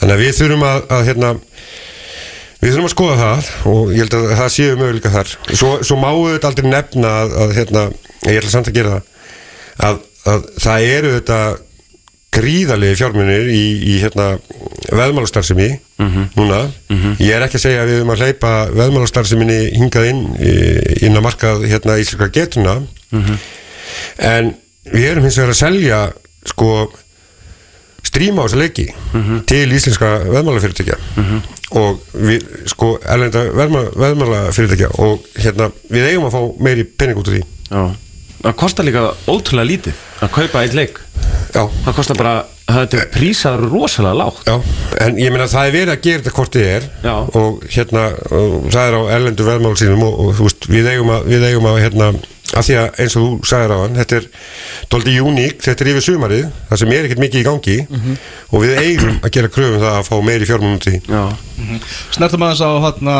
þannig 0.00 0.16
að 0.16 0.22
við 0.22 0.38
þurfum 0.40 0.66
að, 0.68 0.80
að 0.96 1.04
hérna, 1.10 1.30
við 2.62 2.72
þurfum 2.72 2.88
að 2.88 2.94
skoða 2.94 3.16
það 3.20 3.50
og 3.72 3.92
ég 3.92 4.02
held 4.04 4.16
að 4.18 4.26
það 4.40 4.50
séu 4.56 4.76
möguleika 4.80 5.12
þar. 5.14 5.34
Svo, 5.52 5.70
svo 5.84 5.96
máu 6.00 6.16
þetta 6.32 6.50
aldrei 6.50 6.70
nefna 6.72 7.12
að, 7.22 7.36
að 7.44 7.54
hérna, 7.60 7.84
ég 8.26 8.40
ætla 8.40 8.52
samt 8.54 8.70
að 8.72 8.78
gera 8.80 8.96
það 8.96 9.88
að, 9.90 10.02
að 10.32 10.50
það 10.64 10.88
eru 10.96 11.14
þetta 11.18 11.40
gríðalegi 12.36 12.96
fjármunir 13.00 13.46
í, 13.48 13.62
í 13.80 13.94
hérna 14.02 14.26
veðmálastarfsemi 14.92 15.68
núna. 16.36 16.58
Ég 17.22 17.32
er 17.32 17.44
ekki 17.46 17.56
að 17.56 17.62
segja 17.62 17.82
að 17.84 17.88
við 17.88 18.00
erum 18.00 18.12
að 18.12 18.24
hleypa 18.26 18.50
veðmálastarfseminni 18.76 19.58
hingað 19.78 20.08
inn 20.10 20.20
inn 21.06 21.16
að 21.16 21.24
markað 21.24 21.64
hérna 21.70 21.96
íslenska 22.02 22.28
getuna 22.34 22.74
en 24.18 24.50
við 24.92 25.06
erum 25.14 25.24
hins 25.24 25.38
vegar 25.40 25.54
að 25.54 25.60
selja 25.62 26.00
sko 26.50 26.68
stríma 28.06 28.42
á 28.42 28.46
þessa 28.46 28.60
leiki 28.62 28.86
til 29.50 29.66
íslenska 29.76 30.10
veðmálafyrirtækja 30.30 30.96
og 31.76 32.00
við 32.14 32.44
sko 32.70 32.92
erlenda 33.02 33.42
veðmála, 33.50 33.92
veðmálafyrirtækja 33.98 34.90
og 35.02 35.26
hérna 35.36 35.70
við 35.90 36.10
eigum 36.12 36.28
að 36.28 36.36
fá 36.36 36.42
meiri 36.68 36.84
pening 36.86 37.18
út 37.18 37.30
úr 37.30 37.38
því 37.38 37.44
Já. 37.70 37.82
Það 38.46 38.54
kostar 38.62 38.86
líka 38.86 39.00
ótrúlega 39.26 39.66
lítið 39.72 40.04
að 40.22 40.30
kaupa 40.36 40.60
eitt 40.62 40.76
leik. 40.78 41.00
Já, 41.56 41.64
Það 41.86 41.96
kostar 41.96 42.18
bara, 42.20 42.34
þetta 42.68 42.98
er 43.00 43.08
prísað 43.14 43.64
rosalega 43.72 44.18
lágt. 44.20 44.46
Já, 44.46 44.56
en 45.06 45.18
ég 45.18 45.32
meina 45.34 45.48
það 45.50 45.66
er 45.70 45.74
verið 45.74 45.92
að 45.96 46.00
gera 46.06 46.22
þetta 46.22 46.34
hvort 46.36 46.56
þið 46.56 46.70
er 46.76 46.86
Já. 47.02 47.14
og 47.40 47.66
hérna 47.74 48.04
og 48.38 48.56
það 48.70 48.86
er 48.86 48.96
á 48.96 49.02
erlendu 49.16 49.46
veðmál 49.48 49.76
sínum 49.80 50.06
og, 50.06 50.16
og 50.22 50.32
þú 50.38 50.48
veist, 50.48 50.68
við 50.70 50.90
eigum 50.92 51.12
að, 51.16 51.28
við 51.32 51.46
eigum 51.50 51.68
að 51.72 51.78
hérna, 51.82 52.08
að 52.56 52.66
því 52.68 52.76
að 52.78 53.00
eins 53.02 53.16
og 53.18 53.24
þú 53.26 53.50
sagðir 53.50 53.74
á 53.74 53.78
hann 53.82 53.98
þetta 53.98 54.18
er 54.20 54.26
doldið 54.94 55.20
uník, 55.26 55.56
þetta 55.66 55.82
er 55.86 55.90
yfir 55.92 56.06
sumarið 56.06 56.44
það 56.68 56.82
sem 56.82 56.92
er 56.94 57.08
ekkert 57.08 57.22
mikið 57.24 57.40
í 57.40 57.46
gangi 57.48 57.78
og 58.52 58.62
við 58.62 58.76
eigum 58.84 59.16
að 59.26 59.32
gera 59.38 59.50
kröfum 59.56 59.80
það 59.82 59.96
að 59.96 60.06
fá 60.10 60.14
meiri 60.28 60.46
fjármunum 60.52 60.82
til 60.84 60.92
því. 60.94 61.00
Já, 61.10 61.24
Snertum 62.14 62.46
aðeins 62.46 62.62
á 62.62 62.70
hérna, 62.86 63.16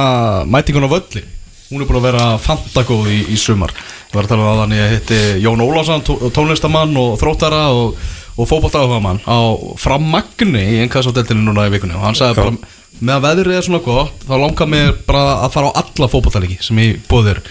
mætingun 0.55 0.87
á 0.87 0.91
völli 0.95 1.25
Hún 1.71 1.83
er 1.83 1.89
búin 1.89 1.99
að 1.99 2.07
vera 2.11 2.27
fantagóð 2.39 3.09
í, 3.11 3.19
í 3.35 3.37
sumar. 3.41 3.73
Ég 4.11 4.15
var 4.15 4.27
að 4.29 4.33
tala 4.35 4.45
um 4.45 4.51
að 4.53 4.61
hann 4.63 4.75
ég 4.77 4.93
hitti 4.97 5.21
Jón 5.43 5.65
Ólafsson, 5.65 6.05
tó- 6.07 6.31
tónlistamann 6.37 6.95
og 7.01 7.17
þróttara 7.21 7.63
og, 7.75 7.97
og 8.39 8.49
fótbolltagafamann 8.51 9.23
á 9.27 9.39
frammagni 9.83 10.63
í 10.77 10.81
einnkvæðsátteltinu 10.85 11.43
núna 11.49 11.67
í 11.67 11.73
vikunni. 11.75 11.97
Og 11.99 12.05
hann 12.07 12.19
sagði 12.19 12.39
bara 12.43 12.75
með 13.01 13.15
að 13.19 13.25
veðrið 13.27 13.59
er 13.59 13.67
svona 13.67 13.83
gott 13.85 14.23
þá 14.29 14.35
langar 14.41 14.71
mér 14.73 14.95
bara 15.09 15.25
að 15.45 15.51
fara 15.57 15.73
á 15.75 15.79
alla 15.83 16.09
fótbolltalegi 16.13 16.61
sem 16.65 16.79
ég 16.85 17.03
búið 17.11 17.33
þér 17.33 17.43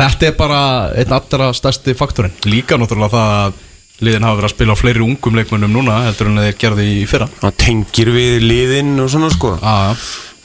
Þetta 0.00 0.26
er 0.30 0.34
bara 0.38 0.60
einn 0.96 1.10
allra 1.12 1.48
stærsti 1.52 1.92
faktorinn. 1.98 2.32
Líka 2.48 2.76
náttúrulega 2.78 3.10
það 3.12 3.32
að 3.40 3.58
liðin 4.06 4.24
hafa 4.24 4.38
verið 4.38 4.48
að 4.48 4.52
spila 4.54 4.72
á 4.72 4.80
fleiri 4.80 5.02
ungum 5.04 5.34
leikmönnum 5.36 5.74
núna 5.74 5.96
heldur 6.06 6.30
en 6.30 6.38
þeir 6.40 6.54
gerði 6.62 6.86
í 6.94 7.02
fyrra. 7.10 7.26
Það 7.42 7.56
tengir 7.60 8.10
við 8.14 8.36
liðin 8.46 8.94
og 9.02 9.10
svona 9.12 9.28
sko. 9.34 9.50
Ah, 9.60 9.90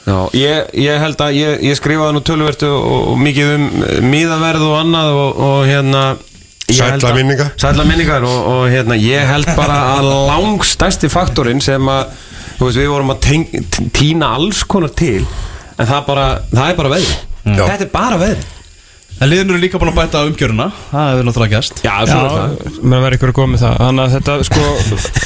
Já, 0.06 0.16
ég, 0.38 0.68
ég 0.86 1.00
held 1.02 1.18
að 1.24 1.34
ég, 1.34 1.62
ég 1.66 1.76
skrifaði 1.80 2.14
nú 2.14 2.20
tölvertu 2.22 2.68
og, 2.70 3.08
og 3.12 3.16
mikið 3.18 3.48
um 3.56 3.64
miðaverð 4.12 4.62
og 4.68 4.74
annað 4.78 5.08
og, 5.18 5.40
og 5.48 5.56
hérna 5.66 6.02
að- 7.10 7.18
minningar. 7.18 7.50
Sælla 7.58 7.84
minningar 7.88 8.22
og, 8.26 8.38
og 8.52 8.62
hérna 8.70 8.94
ég 8.98 9.26
held 9.26 9.50
bara 9.58 9.80
að 9.96 10.06
langstæsti 10.30 11.10
faktorinn 11.10 11.60
sem 11.62 11.90
að 11.90 12.14
þú 12.58 12.68
veist, 12.68 12.78
við 12.80 12.88
vorum 12.94 13.10
að 13.16 13.20
teng, 13.26 13.44
t- 13.74 13.88
tína 13.98 14.30
alls 14.38 14.62
konar 14.64 14.94
til 14.98 15.24
en 15.76 15.86
það, 15.90 16.06
bara, 16.06 16.26
það 16.54 16.70
er 16.70 16.78
bara 16.78 16.92
veðri 16.94 17.16
Já. 17.46 17.62
Þetta 17.66 17.84
er 17.84 17.90
bara 17.92 18.16
veðri 18.22 18.46
En 19.16 19.30
liðin 19.30 19.48
eru 19.48 19.60
líka 19.62 19.78
búin 19.80 19.88
að 19.92 19.96
bæta 19.96 20.20
umgjöruna 20.28 20.66
Það 20.90 21.06
hefur 21.10 21.26
náttúrulega 21.28 21.56
gæst 21.56 21.78
Já, 21.86 21.94
Mér 22.84 23.04
verður 23.04 23.16
ykkur 23.16 23.30
að 23.32 23.36
koma 23.38 23.52
með 23.54 23.62
það. 23.62 23.76
Þannig 23.80 24.02
að 24.02 24.16
þetta 24.16 24.34
sko 24.48 24.64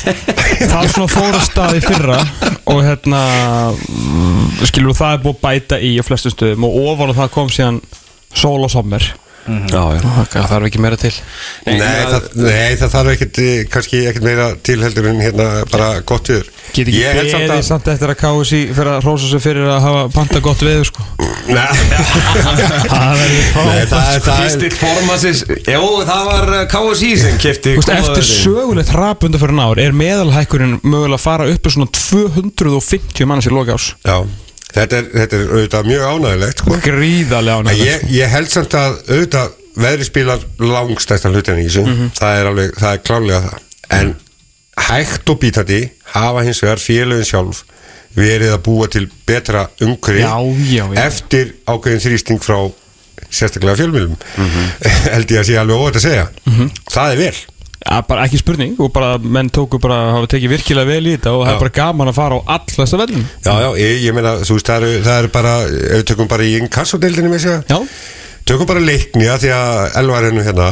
Það 0.71 0.77
er 0.85 0.93
svona 0.95 1.11
fóra 1.11 1.41
stað 1.43 1.75
í 1.75 1.81
fyrra 1.83 2.19
Og 2.71 2.85
hérna 2.87 3.23
mm, 3.75 4.45
Skilur 4.71 4.95
það 4.99 5.17
er 5.17 5.25
búið 5.25 5.35
að 5.35 5.43
bæta 5.49 5.81
í 5.83 5.91
á 5.99 6.03
flestum 6.07 6.37
stöðum 6.37 6.69
Og 6.69 6.79
ofan 6.93 7.11
á 7.11 7.19
það 7.25 7.35
kom 7.35 7.51
síðan 7.51 7.83
Sól 8.31 8.61
og 8.63 8.71
sommer 8.71 9.11
Já, 9.71 9.83
já. 9.97 10.01
Það 10.31 10.49
þarf 10.53 10.67
ekki 10.69 10.81
meira 10.85 10.99
til. 11.01 11.13
Nei, 11.67 11.77
það, 11.81 12.27
nei, 12.41 12.77
það 12.81 12.93
þarf 12.95 13.13
ekkert 13.15 13.41
eh, 13.45 13.63
kannski 13.73 14.01
ekkert 14.11 14.27
meira 14.27 14.49
tilheldur 14.69 15.09
en 15.11 15.21
hérna 15.25 15.47
bara 15.73 15.89
gott 16.07 16.31
viður 16.31 16.49
Get 16.71 16.87
ekki 16.87 17.01
Ég 17.01 17.17
held 17.19 17.31
samt 17.33 17.47
beðið 17.49 17.57
að- 17.57 17.69
samt 17.71 17.89
eftir 17.95 18.13
að 18.13 18.19
KSI 18.21 18.61
Fyrir 18.77 18.91
að 18.95 19.07
hrósa 19.07 19.31
sig 19.33 19.43
fyrir 19.43 19.71
að 19.75 19.81
hafa 19.87 20.03
panta 20.15 20.43
gott 20.45 20.63
veður 20.63 20.87
sko. 20.91 21.07
Nei, 21.51 21.67
Það 22.91 23.17
verður 23.21 23.33
nei, 23.35 23.49
fá 23.51 23.61
það 23.61 24.11
er 24.15 24.23
það 24.27 24.39
Kristill 24.41 24.75
Formasis 24.79 25.41
Jó, 25.67 25.81
það 26.07 26.29
var 26.31 26.53
eh, 26.59 26.67
KSI 26.71 27.11
sem 27.25 27.41
veist, 27.41 27.91
eftir 27.97 28.27
sögulegt 28.29 28.93
rapunda 28.95 29.41
fyrir 29.43 29.59
ár 29.65 29.81
er 29.83 29.97
meðalhækkurinn 29.97 30.79
mögulega 30.85 31.19
að 31.19 31.25
fara 31.25 31.49
upp 31.51 31.67
í 31.67 31.75
svona 31.75 31.91
250 31.97 33.27
manns 33.31 33.49
í 33.51 33.55
loka 33.55 33.75
árs. 33.77 33.91
Já, 34.07 34.21
þetta 34.75 34.97
er, 35.01 35.09
þetta 35.15 35.37
er 35.41 35.55
auðvitað 35.55 35.89
mjög 35.91 36.05
ánægilegt 36.11 36.59
sko. 36.63 36.77
Gríðarlega 36.85 37.63
ánægilegt 37.65 38.05
ég, 38.05 38.11
ég 38.21 38.29
held 38.35 38.49
samt 38.53 38.75
að 38.79 38.99
auðvitað 39.09 39.57
veðri 39.81 40.05
spilar 40.09 40.45
langstæstan 40.59 41.35
hlutin 41.35 41.59
í 41.63 41.67
þessu 41.69 41.85
Mhm. 41.87 42.11
það 42.19 42.39
er 42.41 42.51
alveg, 42.51 42.75
það 42.79 42.93
er 42.93 43.03
klálega 43.07 43.41
það 43.47 43.59
en 44.01 44.15
hægt 44.91 45.31
og 45.31 45.39
bítandi 45.41 45.81
hafa 46.15 46.43
hins 46.47 46.61
vegar 46.63 46.81
félögin 46.83 47.29
sjálf 47.31 47.65
verið 48.17 48.51
að 48.57 48.63
búa 48.67 48.89
til 48.91 49.07
betra 49.27 49.69
umhverfi 49.81 50.21
Já, 50.25 50.35
já, 50.67 50.85
já. 50.95 51.01
eftir 51.07 51.53
ákveðin 51.67 52.03
þrýsting 52.07 52.41
frá 52.43 52.59
sérstaklega 53.31 53.77
fjölmjölum 53.79 54.17
Mhm. 54.37 54.71
held 55.15 55.31
ég 55.31 55.41
að 55.41 55.47
sé 55.51 55.59
alveg 55.61 55.77
óvægt 55.79 55.97
að 56.01 56.07
segja 56.09 56.29
það 56.91 57.13
er 57.13 57.17
vel 57.17 57.37
Ja, 57.81 58.03
bara 58.05 58.27
ekki 58.29 58.37
spurning 58.43 58.77
og 58.83 58.91
bara 58.93 59.15
menn 59.17 59.49
tóku 59.49 59.79
bara 59.81 60.13
hafa 60.13 60.29
tekið 60.35 60.53
virkilega 60.53 60.89
vel 60.91 61.07
í 61.07 61.15
þetta 61.15 61.33
og 61.33 61.47
það 61.47 61.55
er 61.55 61.61
bara 61.63 61.77
gaman 61.79 62.11
að 62.11 62.19
fara 62.19 62.37
á 62.37 62.41
allasta 62.59 62.99
vellin 63.01 63.23
Já, 63.41 63.53
já, 63.57 63.69
ég, 63.81 64.03
ég 64.05 64.17
meina, 64.17 64.35
þú 64.45 64.57
veist, 64.59 64.69
það 64.69 64.85
eru, 64.85 65.05
það 65.07 65.21
eru 65.23 65.31
bara, 65.37 65.55
ef 65.65 65.95
við 65.95 66.09
tökum 66.11 66.29
bara 66.29 66.45
í 66.45 66.59
inkassodeildinni 66.61 67.33
með 67.33 67.47
Já, 67.71 67.79
tökum 68.51 68.69
bara 68.69 68.83
leikni 68.85 69.31
að 69.33 69.47
því 69.47 69.53
að 69.57 69.97
elvar 70.03 70.27
hennu 70.29 70.45
hérna, 70.45 70.69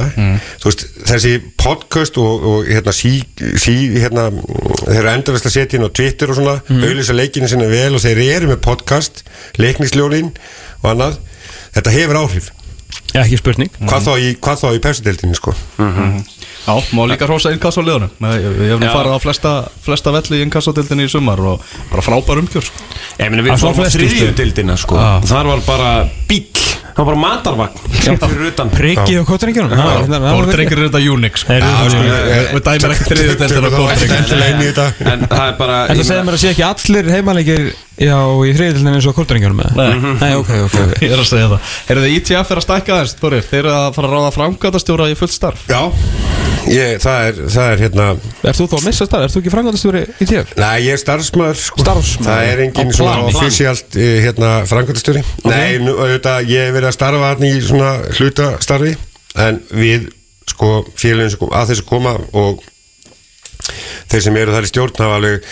þú 0.61 0.69
veist, 0.69 0.85
þessi 1.09 1.35
podcast 1.65 2.21
og, 2.21 2.47
og 2.53 2.69
hérna, 2.69 2.95
sí, 2.97 3.15
sí, 3.57 3.77
hérna, 3.97 4.29
þeir 4.85 5.01
eru 5.01 5.13
endurvist 5.15 5.49
að 5.49 5.57
setja 5.57 5.81
inn 5.81 5.89
á 5.89 5.97
Twitter 5.97 6.33
og 6.33 6.41
svona, 6.41 6.59
mm. 6.67 6.87
auðvisa 6.91 7.17
leikinu 7.17 7.49
sinna 7.49 7.69
vel 7.73 7.95
og 7.97 8.05
þeir 8.05 8.21
eru 8.27 8.53
með 8.53 8.61
podcast, 8.69 9.23
leiknisljónin 9.57 10.35
og 10.83 10.91
annað, 10.93 11.21
þetta 11.79 11.95
hefur 11.97 12.21
áhrif. 12.25 12.51
ekki 13.17 13.41
spurning. 13.41 13.73
Hvað 13.81 14.11
þá 14.11 14.13
í, 14.21 14.35
í 14.77 14.83
pepsideildinni, 14.85 15.39
sko? 15.39 15.57
Já, 16.67 16.75
má 16.93 17.07
líka 17.09 17.27
hrósa 17.29 17.53
inkasso 17.55 17.81
liðunum 17.85 18.11
Ég 18.21 18.45
ég 18.45 18.73
hef 18.75 18.81
nú 18.81 18.87
Já. 18.89 18.93
farið 18.93 19.15
á 19.15 19.19
flesta, 19.23 19.53
flesta 19.85 20.13
velli 20.13 20.41
í 20.41 20.43
inkassodildinni 20.49 21.07
í 21.07 21.13
sumar 21.13 21.41
og 21.41 21.63
bara 21.91 22.03
frábær 22.05 22.43
umgjör 22.43 22.67
sko. 22.69 22.77
Ég 23.19 23.31
meina 23.31 23.43
við 23.47 23.57
fórum 23.57 23.73
á 23.73 23.79
flestu 23.81 23.99
þriðju 24.03 24.19
stöðum. 24.21 24.37
dildina 24.43 24.77
sko 24.77 24.97
Ah. 24.99 25.21
Þar 25.25 25.47
var 25.55 25.61
bara 25.67 25.91
bíl 26.29 26.45
Það 26.99 27.07
var 27.07 27.15
bara 27.15 27.19
matarvagn. 27.23 27.77
Fyrir 27.95 28.49
utan. 28.49 28.71
Prikið 28.75 29.21
á 29.23 29.25
er 30.75 30.89
þetta 30.89 31.03
Unix. 31.15 31.45
Sko. 31.45 31.53
Þeir 31.53 31.63
eru 31.63 31.69
Já, 31.69 31.77
það, 31.79 31.91
sko, 31.93 32.01
sko. 32.03 32.55
Við 32.57 32.63
dæmir 32.67 32.95
ekki 32.95 33.05
þriðið 33.13 33.29
inn 34.49 34.59
í 34.59 34.67
þetta. 34.67 34.87
En 35.13 35.23
það 35.31 35.45
er 35.45 35.55
bara 35.61 35.77
En 35.85 35.95
það 35.95 36.09
segir 36.09 36.27
mér 36.27 36.35
að 36.35 36.43
sé 36.43 36.49
ekki 36.51 36.65
allir 36.67 37.07
heimalegir 37.15 37.71
Já, 37.99 38.19
í 38.47 38.53
þriðildin 38.55 38.93
eins 38.93 39.07
og 39.11 39.15
kótringjörnum 39.17 39.59
Nei. 39.75 39.91
Nei, 40.21 40.33
ok, 40.39 40.51
ok, 40.69 40.77
Ég 41.03 41.11
er 41.15 41.19
að 41.19 41.27
segja 41.27 41.49
það. 41.51 41.61
Eru 41.91 42.01
þið 42.05 42.13
ITF 42.19 42.49
er 42.55 42.59
að 42.61 42.67
stækka 42.67 42.93
þess, 43.01 43.15
Þorir? 43.19 43.43
Þeir 43.49 43.63
eru 43.65 43.73
að 43.75 43.95
fara 43.97 44.07
að 44.07 44.15
ráða 44.15 44.35
framkvæmdastjóra 44.37 45.09
í 45.11 45.15
fullt 45.19 45.35
starf. 45.35 45.63
Já, 45.67 45.83
ég, 46.71 47.03
það 47.03 47.19
er, 47.27 47.35
það 47.57 47.67
er 47.73 47.79
hérna, 47.83 48.07
Ert 48.45 48.59
þú 48.61 48.65
þá 48.71 48.77
að 48.79 48.87
missa 48.87 49.05
starf? 49.09 49.27
Ert 49.27 49.35
þú 49.35 49.41
ekki 49.43 49.55
frangandastjóri 49.57 50.03
í 50.15 50.25
TF? 50.31 50.47
Nei, 50.63 50.79
ég 50.87 50.95
er 50.95 51.01
starfsmæður 51.03 51.59
verið 56.89 56.95
að 56.95 56.99
starfa 56.99 57.33
hann 57.33 57.47
í 57.47 57.55
svona 57.65 57.95
hlutastarfi 58.17 58.95
En 59.39 59.61
við, 59.71 60.09
sko, 60.49 60.83
félagin 60.99 61.35
sem 61.35 61.41
kom, 61.41 61.53
að 61.55 61.73
þessu 61.73 61.89
koma 61.89 62.15
Og 62.33 62.63
þeir 64.09 64.25
sem 64.25 64.39
eru 64.41 64.55
þar 64.55 64.69
í 64.69 64.71
stjórn 64.73 65.03
hafa 65.03 65.19
alveg 65.21 65.51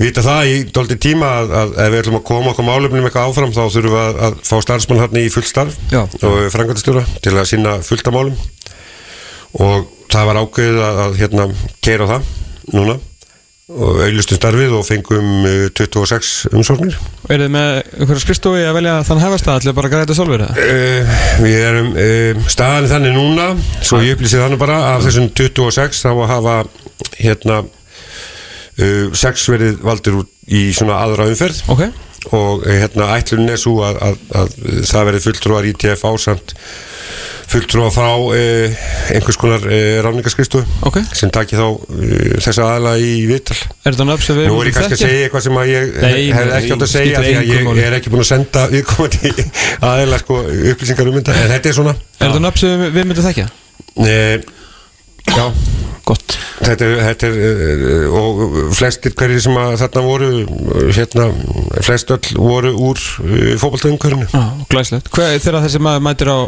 Vita 0.00 0.22
það 0.24 0.48
í 0.48 0.54
dóldi 0.72 0.96
tíma 0.98 1.28
að, 1.42 1.50
að 1.52 1.74
ef 1.84 1.90
við 1.92 2.00
ætlum 2.00 2.18
að 2.18 2.24
koma 2.26 2.50
okkur 2.54 2.66
málefnum 2.66 3.04
eitthvað 3.06 3.26
áfram 3.28 3.52
þá 3.52 3.60
þurfum 3.60 3.92
við 3.92 4.00
að, 4.00 4.20
að 4.26 4.38
fá 4.48 4.54
starfsmann 4.64 5.02
hann 5.02 5.18
í 5.20 5.24
fullt 5.30 5.50
starf 5.50 5.76
Já. 5.92 6.00
og 6.00 6.38
frangöldastjóra 6.54 7.02
til 7.22 7.34
að 7.36 7.48
sinna 7.50 7.74
fullt 7.84 8.08
af 8.08 8.16
málum 8.16 8.38
og 9.60 9.90
það 10.10 10.30
var 10.30 10.40
ákveðið 10.40 10.80
að, 10.88 11.02
að 11.04 11.18
hérna, 11.20 11.46
keira 11.84 12.08
það 12.08 12.32
núna 12.72 12.96
og 13.72 14.00
auðlustum 14.04 14.38
starfið 14.38 14.74
og 14.78 14.84
fengum 14.86 15.30
uh, 15.48 15.66
26 15.78 16.32
umsóknir. 16.52 16.96
Er 17.28 17.44
þið 17.44 17.52
með 17.54 17.68
einhverja 17.80 18.24
skristofi 18.24 18.64
að 18.66 18.76
velja 18.78 18.96
þann 19.08 19.22
hefasta 19.24 19.56
allir 19.56 19.76
bara 19.76 19.92
græta 19.92 20.16
sjálfur 20.16 20.44
eða? 20.46 20.66
uh, 20.66 21.14
við 21.44 21.58
erum 21.68 21.92
uh, 21.94 22.42
staðan 22.52 22.90
þannig 22.92 23.16
núna 23.16 23.48
svo 23.80 24.02
ég 24.04 24.16
upplýsið 24.16 24.44
þannig 24.46 24.62
bara 24.62 24.80
af 24.94 25.06
þessum 25.06 25.30
26 25.38 26.04
þá 26.04 26.10
hafa 26.32 26.58
hérna 27.18 27.62
uh, 27.62 29.08
6 29.24 29.48
verið 29.54 29.82
valdir 29.84 30.20
út 30.22 30.31
í 30.50 30.64
svona 30.74 30.98
aðra 31.04 31.28
umferð. 31.30 31.62
Ok, 31.72 31.84
og 32.32 32.64
uh, 32.66 32.72
hérna 32.72 33.12
ætlunin 33.18 33.52
er 33.54 33.60
svo 33.60 33.80
að, 33.86 34.00
að, 34.08 34.18
að, 34.40 34.56
það 34.90 35.06
verið 35.10 35.24
fulltrúar 35.28 35.66
í 35.68 35.72
TF 35.74 36.04
ásamt 36.06 36.54
fulltrúar 37.52 37.90
frá 37.92 38.06
uh, 38.16 38.84
einhvers 39.12 39.36
konar 39.36 39.64
uh, 39.66 39.98
ráningaskristu 40.06 40.62
ok. 40.88 41.00
sem 41.18 41.28
taki 41.34 41.58
þá 41.58 41.64
uh, 41.66 42.38
þessa 42.40 42.68
aðla 42.78 42.94
í 43.02 43.10
viðtal. 43.28 43.58
Er 43.82 43.90
þetta 43.92 44.06
nöfn 44.08 44.24
sem 44.24 44.38
við 44.38 44.48
Nú 44.48 44.60
er 44.62 44.70
ég 44.70 44.76
kannski 44.78 44.96
að 44.96 45.02
segja 45.02 45.26
eitthvað 45.26 45.44
sem 45.48 45.58
ég 45.68 46.38
hef 46.38 46.54
ekki 46.56 46.72
átt 46.76 46.86
að 46.86 46.92
segja 46.94 47.24
því 47.26 47.34
að 47.42 47.50
ég 47.50 47.66
máli. 47.66 47.84
er 47.90 47.98
ekki 47.98 48.12
búin 48.14 48.24
að 48.24 48.30
senda 48.30 48.64
viðkomandi 48.72 49.34
aðeila 49.90 50.22
sko 50.22 50.38
upplýsingar 50.72 51.10
um 51.12 51.18
þetta 51.20 51.36
en 51.42 51.52
þetta 51.56 51.72
er 51.72 51.78
svona. 51.82 51.94
Er 52.16 52.24
þetta 52.30 52.44
nöfn 52.46 52.62
sem 52.64 52.86
við- 52.86 52.96
við 52.96 53.10
myndum 53.10 53.28
þekkja? 53.28 53.48
e, 54.06 54.16
Já, 55.32 55.44
Gott. 56.08 56.36
Þetta, 56.62 56.88
þetta 57.08 57.28
er 57.28 57.84
uh, 57.86 58.16
og 58.18 58.42
flestir 58.76 59.14
hverjir 59.18 59.42
sem 59.44 59.58
að 59.58 59.76
þarna 59.82 60.04
voru 60.06 60.30
hérna, 60.92 61.28
flest 61.82 62.12
öll 62.14 62.36
voru 62.36 62.72
úr 62.90 63.02
fótboltaumkörinu 63.62 64.28
Já, 64.30 64.44
glæslegt 64.72 65.10
Hvað 65.14 65.36
er 65.36 65.44
þegar 65.46 65.66
þessi 65.66 65.82
maður 65.82 66.06
mætir 66.08 66.32
á 66.32 66.38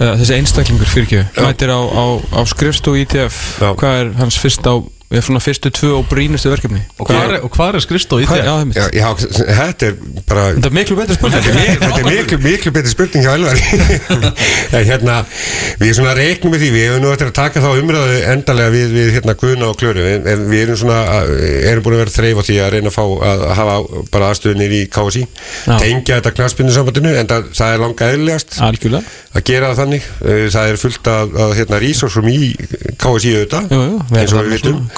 þessi 0.00 0.36
einstaklingur 0.38 0.88
fyrirgjöf 0.88 1.40
mætir 1.44 1.72
á, 1.76 1.80
á, 1.80 2.04
á 2.32 2.40
skrifstu 2.48 2.94
ITF 3.02 3.40
Já. 3.60 3.68
hvað 3.76 3.98
er 3.98 4.12
hans 4.20 4.38
fyrst 4.40 4.64
á 4.64 4.80
ég 5.10 5.24
svona 5.26 5.40
fyrstu 5.42 5.70
tvö 5.74 5.88
og 5.98 6.04
brínustu 6.06 6.50
verkefni. 6.52 6.80
Og 7.02 7.08
hvað 7.08 7.24
er, 7.24 7.40
og 7.42 7.50
hvað 7.50 7.78
er 7.78 7.82
skrifstóð 7.82 8.20
í 8.22 8.26
þér? 8.30 8.44
Já, 8.76 8.84
já, 8.94 9.08
þetta 9.58 9.88
er 9.88 9.96
bara 10.28 10.44
þetta 10.54 10.68
er 10.70 10.74
miklu 10.76 10.96
betur 11.00 11.16
spurning. 11.18 11.48
Þetta 11.50 11.98
er, 11.98 12.06
miklu, 12.06 12.38
miklu 12.44 12.72
betur 12.76 12.92
spurning 12.92 13.24
hjá 13.26 13.32
Elvari 13.34 13.64
En 14.78 14.84
hérna, 14.86 15.16
við 15.80 15.96
svona 15.98 16.12
reiknum 16.14 16.54
með 16.54 16.62
því 16.62 16.68
Við 16.76 16.84
hefum 16.86 17.02
nú 17.02 17.10
eftir 17.10 17.30
að 17.32 17.34
taka 17.40 17.62
þá 17.64 17.68
umræðu 17.80 18.20
endalega 18.30 18.74
við, 18.76 18.94
við 18.94 19.10
hérna 19.16 19.34
Guðna 19.40 19.70
og 19.72 19.80
Klöru. 19.80 20.04
En 20.14 20.46
við 20.46 20.62
erum 20.68 20.78
svona, 20.84 21.00
erum 21.72 21.82
búin 21.86 21.96
að 21.98 22.02
vera 22.04 22.14
þreif 22.14 22.38
á 22.38 22.42
því 22.46 22.60
að 22.62 22.70
reyna 22.76 22.92
að 22.92 22.96
fá 23.00 23.02
að 23.30 23.44
hafa 23.58 23.74
bara 24.14 24.30
aðstöðunir 24.30 24.76
í 24.78 24.82
KSI. 24.94 25.24
Tengja 25.66 26.20
þetta 26.20 26.34
knaspinu 26.38 26.74
sambandinu 26.76 27.16
En 27.18 27.26
það, 27.30 27.50
það 27.58 27.74
er 27.74 27.82
langa 27.82 28.10
eðlilegast 28.14 28.60
algjörlega. 28.62 29.18
að 29.34 29.46
gera 29.50 29.72
það 29.72 29.82
þannig. 29.82 30.08
Eh, 30.22 30.46
Það 30.50 30.70
er 30.70 30.80
fullt 30.80 31.08
af 31.10 31.34
hérna, 31.58 31.78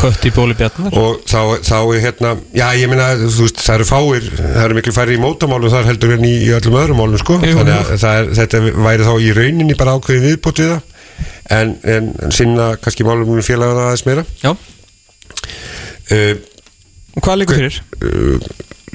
kött 0.03 0.27
í 0.29 0.33
bóli 0.35 0.57
bjarnar? 0.59 0.95
Og 0.99 1.23
þá, 1.31 1.41
þá 1.65 1.77
er 1.81 2.03
hérna 2.05 2.33
já 2.57 2.65
ég 2.79 2.93
veist 2.93 3.63
það 3.63 3.75
eru 3.79 3.89
fáir 3.89 4.29
það 4.39 4.63
eru 4.65 4.79
miklu 4.79 4.95
færri 4.97 5.17
í 5.17 5.23
mótamálum 5.23 5.73
þar 5.73 5.91
heldur 5.91 6.15
en 6.17 6.27
í, 6.29 6.33
í 6.47 6.51
öllum 6.57 6.79
öðrum 6.83 7.03
málum 7.03 7.23
sko. 7.23 7.39
Jú, 7.43 7.59
þannig 7.61 7.93
að 7.95 8.07
er, 8.11 8.33
þetta 8.41 8.63
væri 8.89 9.09
þá 9.09 9.15
í 9.19 9.31
rauninni 9.39 9.79
bara 9.79 9.97
ákveðin 9.99 10.27
viðbót 10.29 10.63
við 10.63 10.75
það. 10.75 10.83
En, 11.53 11.75
en, 11.95 12.11
sinna 12.35 12.73
kannski 12.83 13.07
málum 13.07 13.43
félagana 13.45 13.89
aðeins 13.91 14.07
meira. 14.09 14.27
Já, 14.43 14.53
uh, 16.13 16.35
hvað 17.21 17.43
líkur 17.43 17.61
fyrir? 17.61 17.81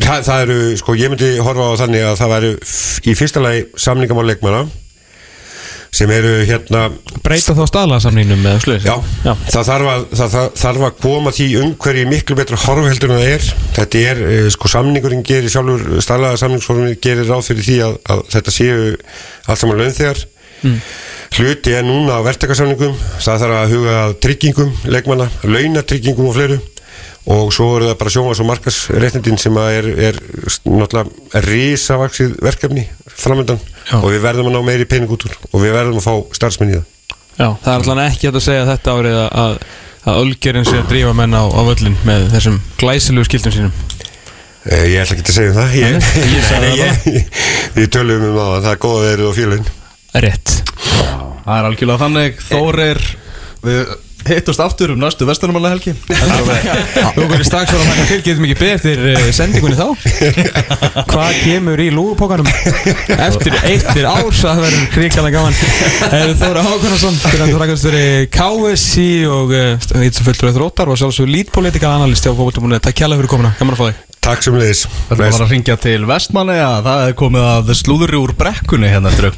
það, 0.01 0.26
það 0.28 0.41
eru 0.45 0.58
sko 0.80 0.95
ég 0.97 1.12
myndi 1.14 1.30
horfa 1.43 1.72
á 1.74 1.80
þannig 1.82 2.05
að 2.08 2.20
það 2.22 2.34
væri 2.34 2.51
í 3.08 3.16
fyrsta 3.18 3.43
lagi 3.43 3.64
samningamál 3.80 4.28
leikmanna 4.30 4.66
sem 5.94 6.12
eru 6.12 6.32
hérna 6.48 6.84
breyta 7.26 7.56
þá 7.58 7.64
staðlaðsamningnum 7.72 8.42
með 8.44 8.60
sluðis 8.64 8.88
Já, 8.88 8.96
Það, 9.24 9.68
þarf 9.70 9.92
að, 9.92 10.06
það, 10.20 10.32
það 10.36 10.48
þarf 10.62 10.86
að 10.88 10.96
koma 11.04 11.34
því 11.38 11.48
umhverju 11.64 12.08
miklu 12.12 12.38
betra 12.38 12.62
horfheldur 12.62 13.14
en 13.14 13.22
það 13.22 13.34
er. 13.34 13.50
Þetta 13.78 14.06
er, 14.12 14.24
eh, 14.32 14.48
sko 14.54 14.72
samningurinn 14.72 15.26
gerir 15.28 15.54
sjálfur 15.54 16.02
staðlaða 16.04 16.42
samningsformið 16.44 16.98
gerir 17.04 17.30
ráð 17.30 17.46
fyrir 17.50 17.68
því 17.68 17.78
að, 17.88 18.00
að 18.14 18.24
þetta 18.36 18.56
séu 18.56 18.80
allt 19.48 19.64
saman 19.64 19.84
launþegar. 19.84 20.26
Mm. 20.58 20.80
hluti 21.38 21.74
er 21.78 21.84
núna 21.86 22.16
á 22.18 22.26
verktakasamningum. 22.26 22.96
Það 23.22 23.44
þarf 23.44 23.58
að 23.60 23.76
huga 23.76 23.98
tryggingum 24.26 24.72
leikmanna, 24.90 25.28
launatryggingum 25.46 26.32
og 26.32 26.38
fleiru 26.40 26.58
og 27.28 27.50
svo 27.56 27.68
eru 27.78 27.89
það 27.89 27.98
bara 28.00 28.14
sjómas 28.14 28.39
og 28.43 28.48
markasréttindin 28.48 29.39
sem 29.41 29.58
að 29.60 29.70
er, 29.80 29.88
er 30.10 30.20
náttúrulega 30.64 31.41
risavaksið 31.48 32.38
verkefni 32.45 32.86
framöndan 33.18 33.60
Já. 33.89 33.98
og 34.00 34.08
við 34.14 34.22
verðum 34.24 34.50
að 34.52 34.56
ná 34.58 34.62
meiri 34.70 34.86
pening 34.88 35.12
út 35.12 35.26
úr 35.28 35.36
og 35.52 35.60
við 35.64 35.76
verðum 35.76 36.00
að 36.00 36.08
fá 36.08 36.14
starfsmenn 36.39 36.72
í 36.72 36.78
það. 36.78 36.86
Já, 37.38 37.48
það 37.64 37.68
er 37.74 37.76
alltaf 37.82 38.02
ekki 38.08 38.32
að 38.32 38.39
segja 38.48 38.64
þetta 38.72 38.95
árið 38.98 39.18
að, 39.20 39.28
að, 39.43 39.58
að 40.08 40.22
Ölgerinn 40.24 40.66
sé 40.70 40.78
að 40.80 40.88
drífa 40.93 41.12
menn 41.20 41.36
á, 41.38 41.43
á 41.45 41.62
völlin 41.68 41.98
með 42.08 42.24
þessum 42.34 42.58
glæsilegu 42.82 43.28
skildum 43.28 43.54
sínum. 43.58 43.76
Eh, 44.68 44.88
Ég 44.91 45.04
ætla 45.04 45.16
ekki 45.18 45.28
að 45.28 45.38
segja 45.38 45.52
um 45.52 45.60
það. 45.60 45.76
Ég, 45.78 46.10
ég 46.34 46.48
sagði 46.48 46.72
það. 46.82 47.06
Ég, 47.14 47.30
Við 47.78 47.91
tölum 47.93 48.26
um 48.32 48.39
það 48.39 48.56
Það 48.66 48.72
er 48.74 48.82
góða 48.88 49.04
verið 49.06 49.30
og 49.30 49.38
félun 49.38 49.70
Rétt. 50.18 50.56
Það 51.45 51.54
er 51.60 51.68
algjörlega 51.70 52.02
þannig. 52.02 52.41
Þórir 52.50 53.02
Við 53.68 53.93
hittust 54.32 54.61
aftur 54.63 54.93
um 54.93 55.01
næstu 55.01 55.28
vestunumanna 55.28 55.71
helgi 55.73 55.93
Þú 57.17 57.25
verður 57.28 57.45
strax 57.47 57.73
að 57.73 57.84
taka 57.88 58.05
til, 58.09 58.19
getum 58.25 58.47
ekki 58.47 58.57
beðið 58.61 58.75
eftir 58.78 59.03
uh, 59.11 59.30
sendingunni 59.36 59.78
þá? 59.78 59.88
Hvað 61.11 61.39
kemur 61.43 61.84
í 61.84 61.88
lúgupókanum 61.93 62.49
eftir 63.17 63.57
eittir 63.61 64.09
árs 64.09 64.43
að 64.43 64.59
það 64.59 64.63
verður 64.65 64.89
kríkala 64.95 65.32
gaman. 65.34 65.57
Þóra 66.41 66.65
Hákonarsson 66.67 67.19
fyrir 67.23 67.45
að 67.45 67.53
þú 67.53 67.61
rækast 67.63 67.88
fyrir 67.88 68.28
KSI 68.38 69.09
og 69.32 69.55
uh, 69.55 69.89
ít 70.03 70.19
sem 70.19 70.28
fullur 70.28 70.55
þróttar 70.57 70.91
og 70.91 70.99
sjálfsög 71.01 71.32
lítpolitika 71.32 71.93
analyst 71.95 72.28
á 72.28 72.32
fókvöldumúli 72.32 72.82
Takk 72.84 73.01
kjærlega 73.01 73.23
fyrir 73.23 73.34
komuna, 73.34 73.55
gaman 73.59 73.78
að 73.78 73.82
fá 73.82 73.88
þig. 73.89 74.03
Takk 74.28 74.43
sem 74.43 74.57
leiðis 74.59 74.84
Þetta 75.07 75.21
var 75.23 75.45
að 75.45 75.53
ringja 75.53 75.78
til 75.80 76.01
vestmanni 76.09 76.57
að 76.59 76.89
það 76.89 77.05
er 77.05 77.17
komið 77.21 77.47
að 77.53 77.73
slúðuri 77.80 78.19
úr 78.19 78.36
brekkunni 78.39 78.91
hérna 78.91 79.13
eftir 79.13 79.32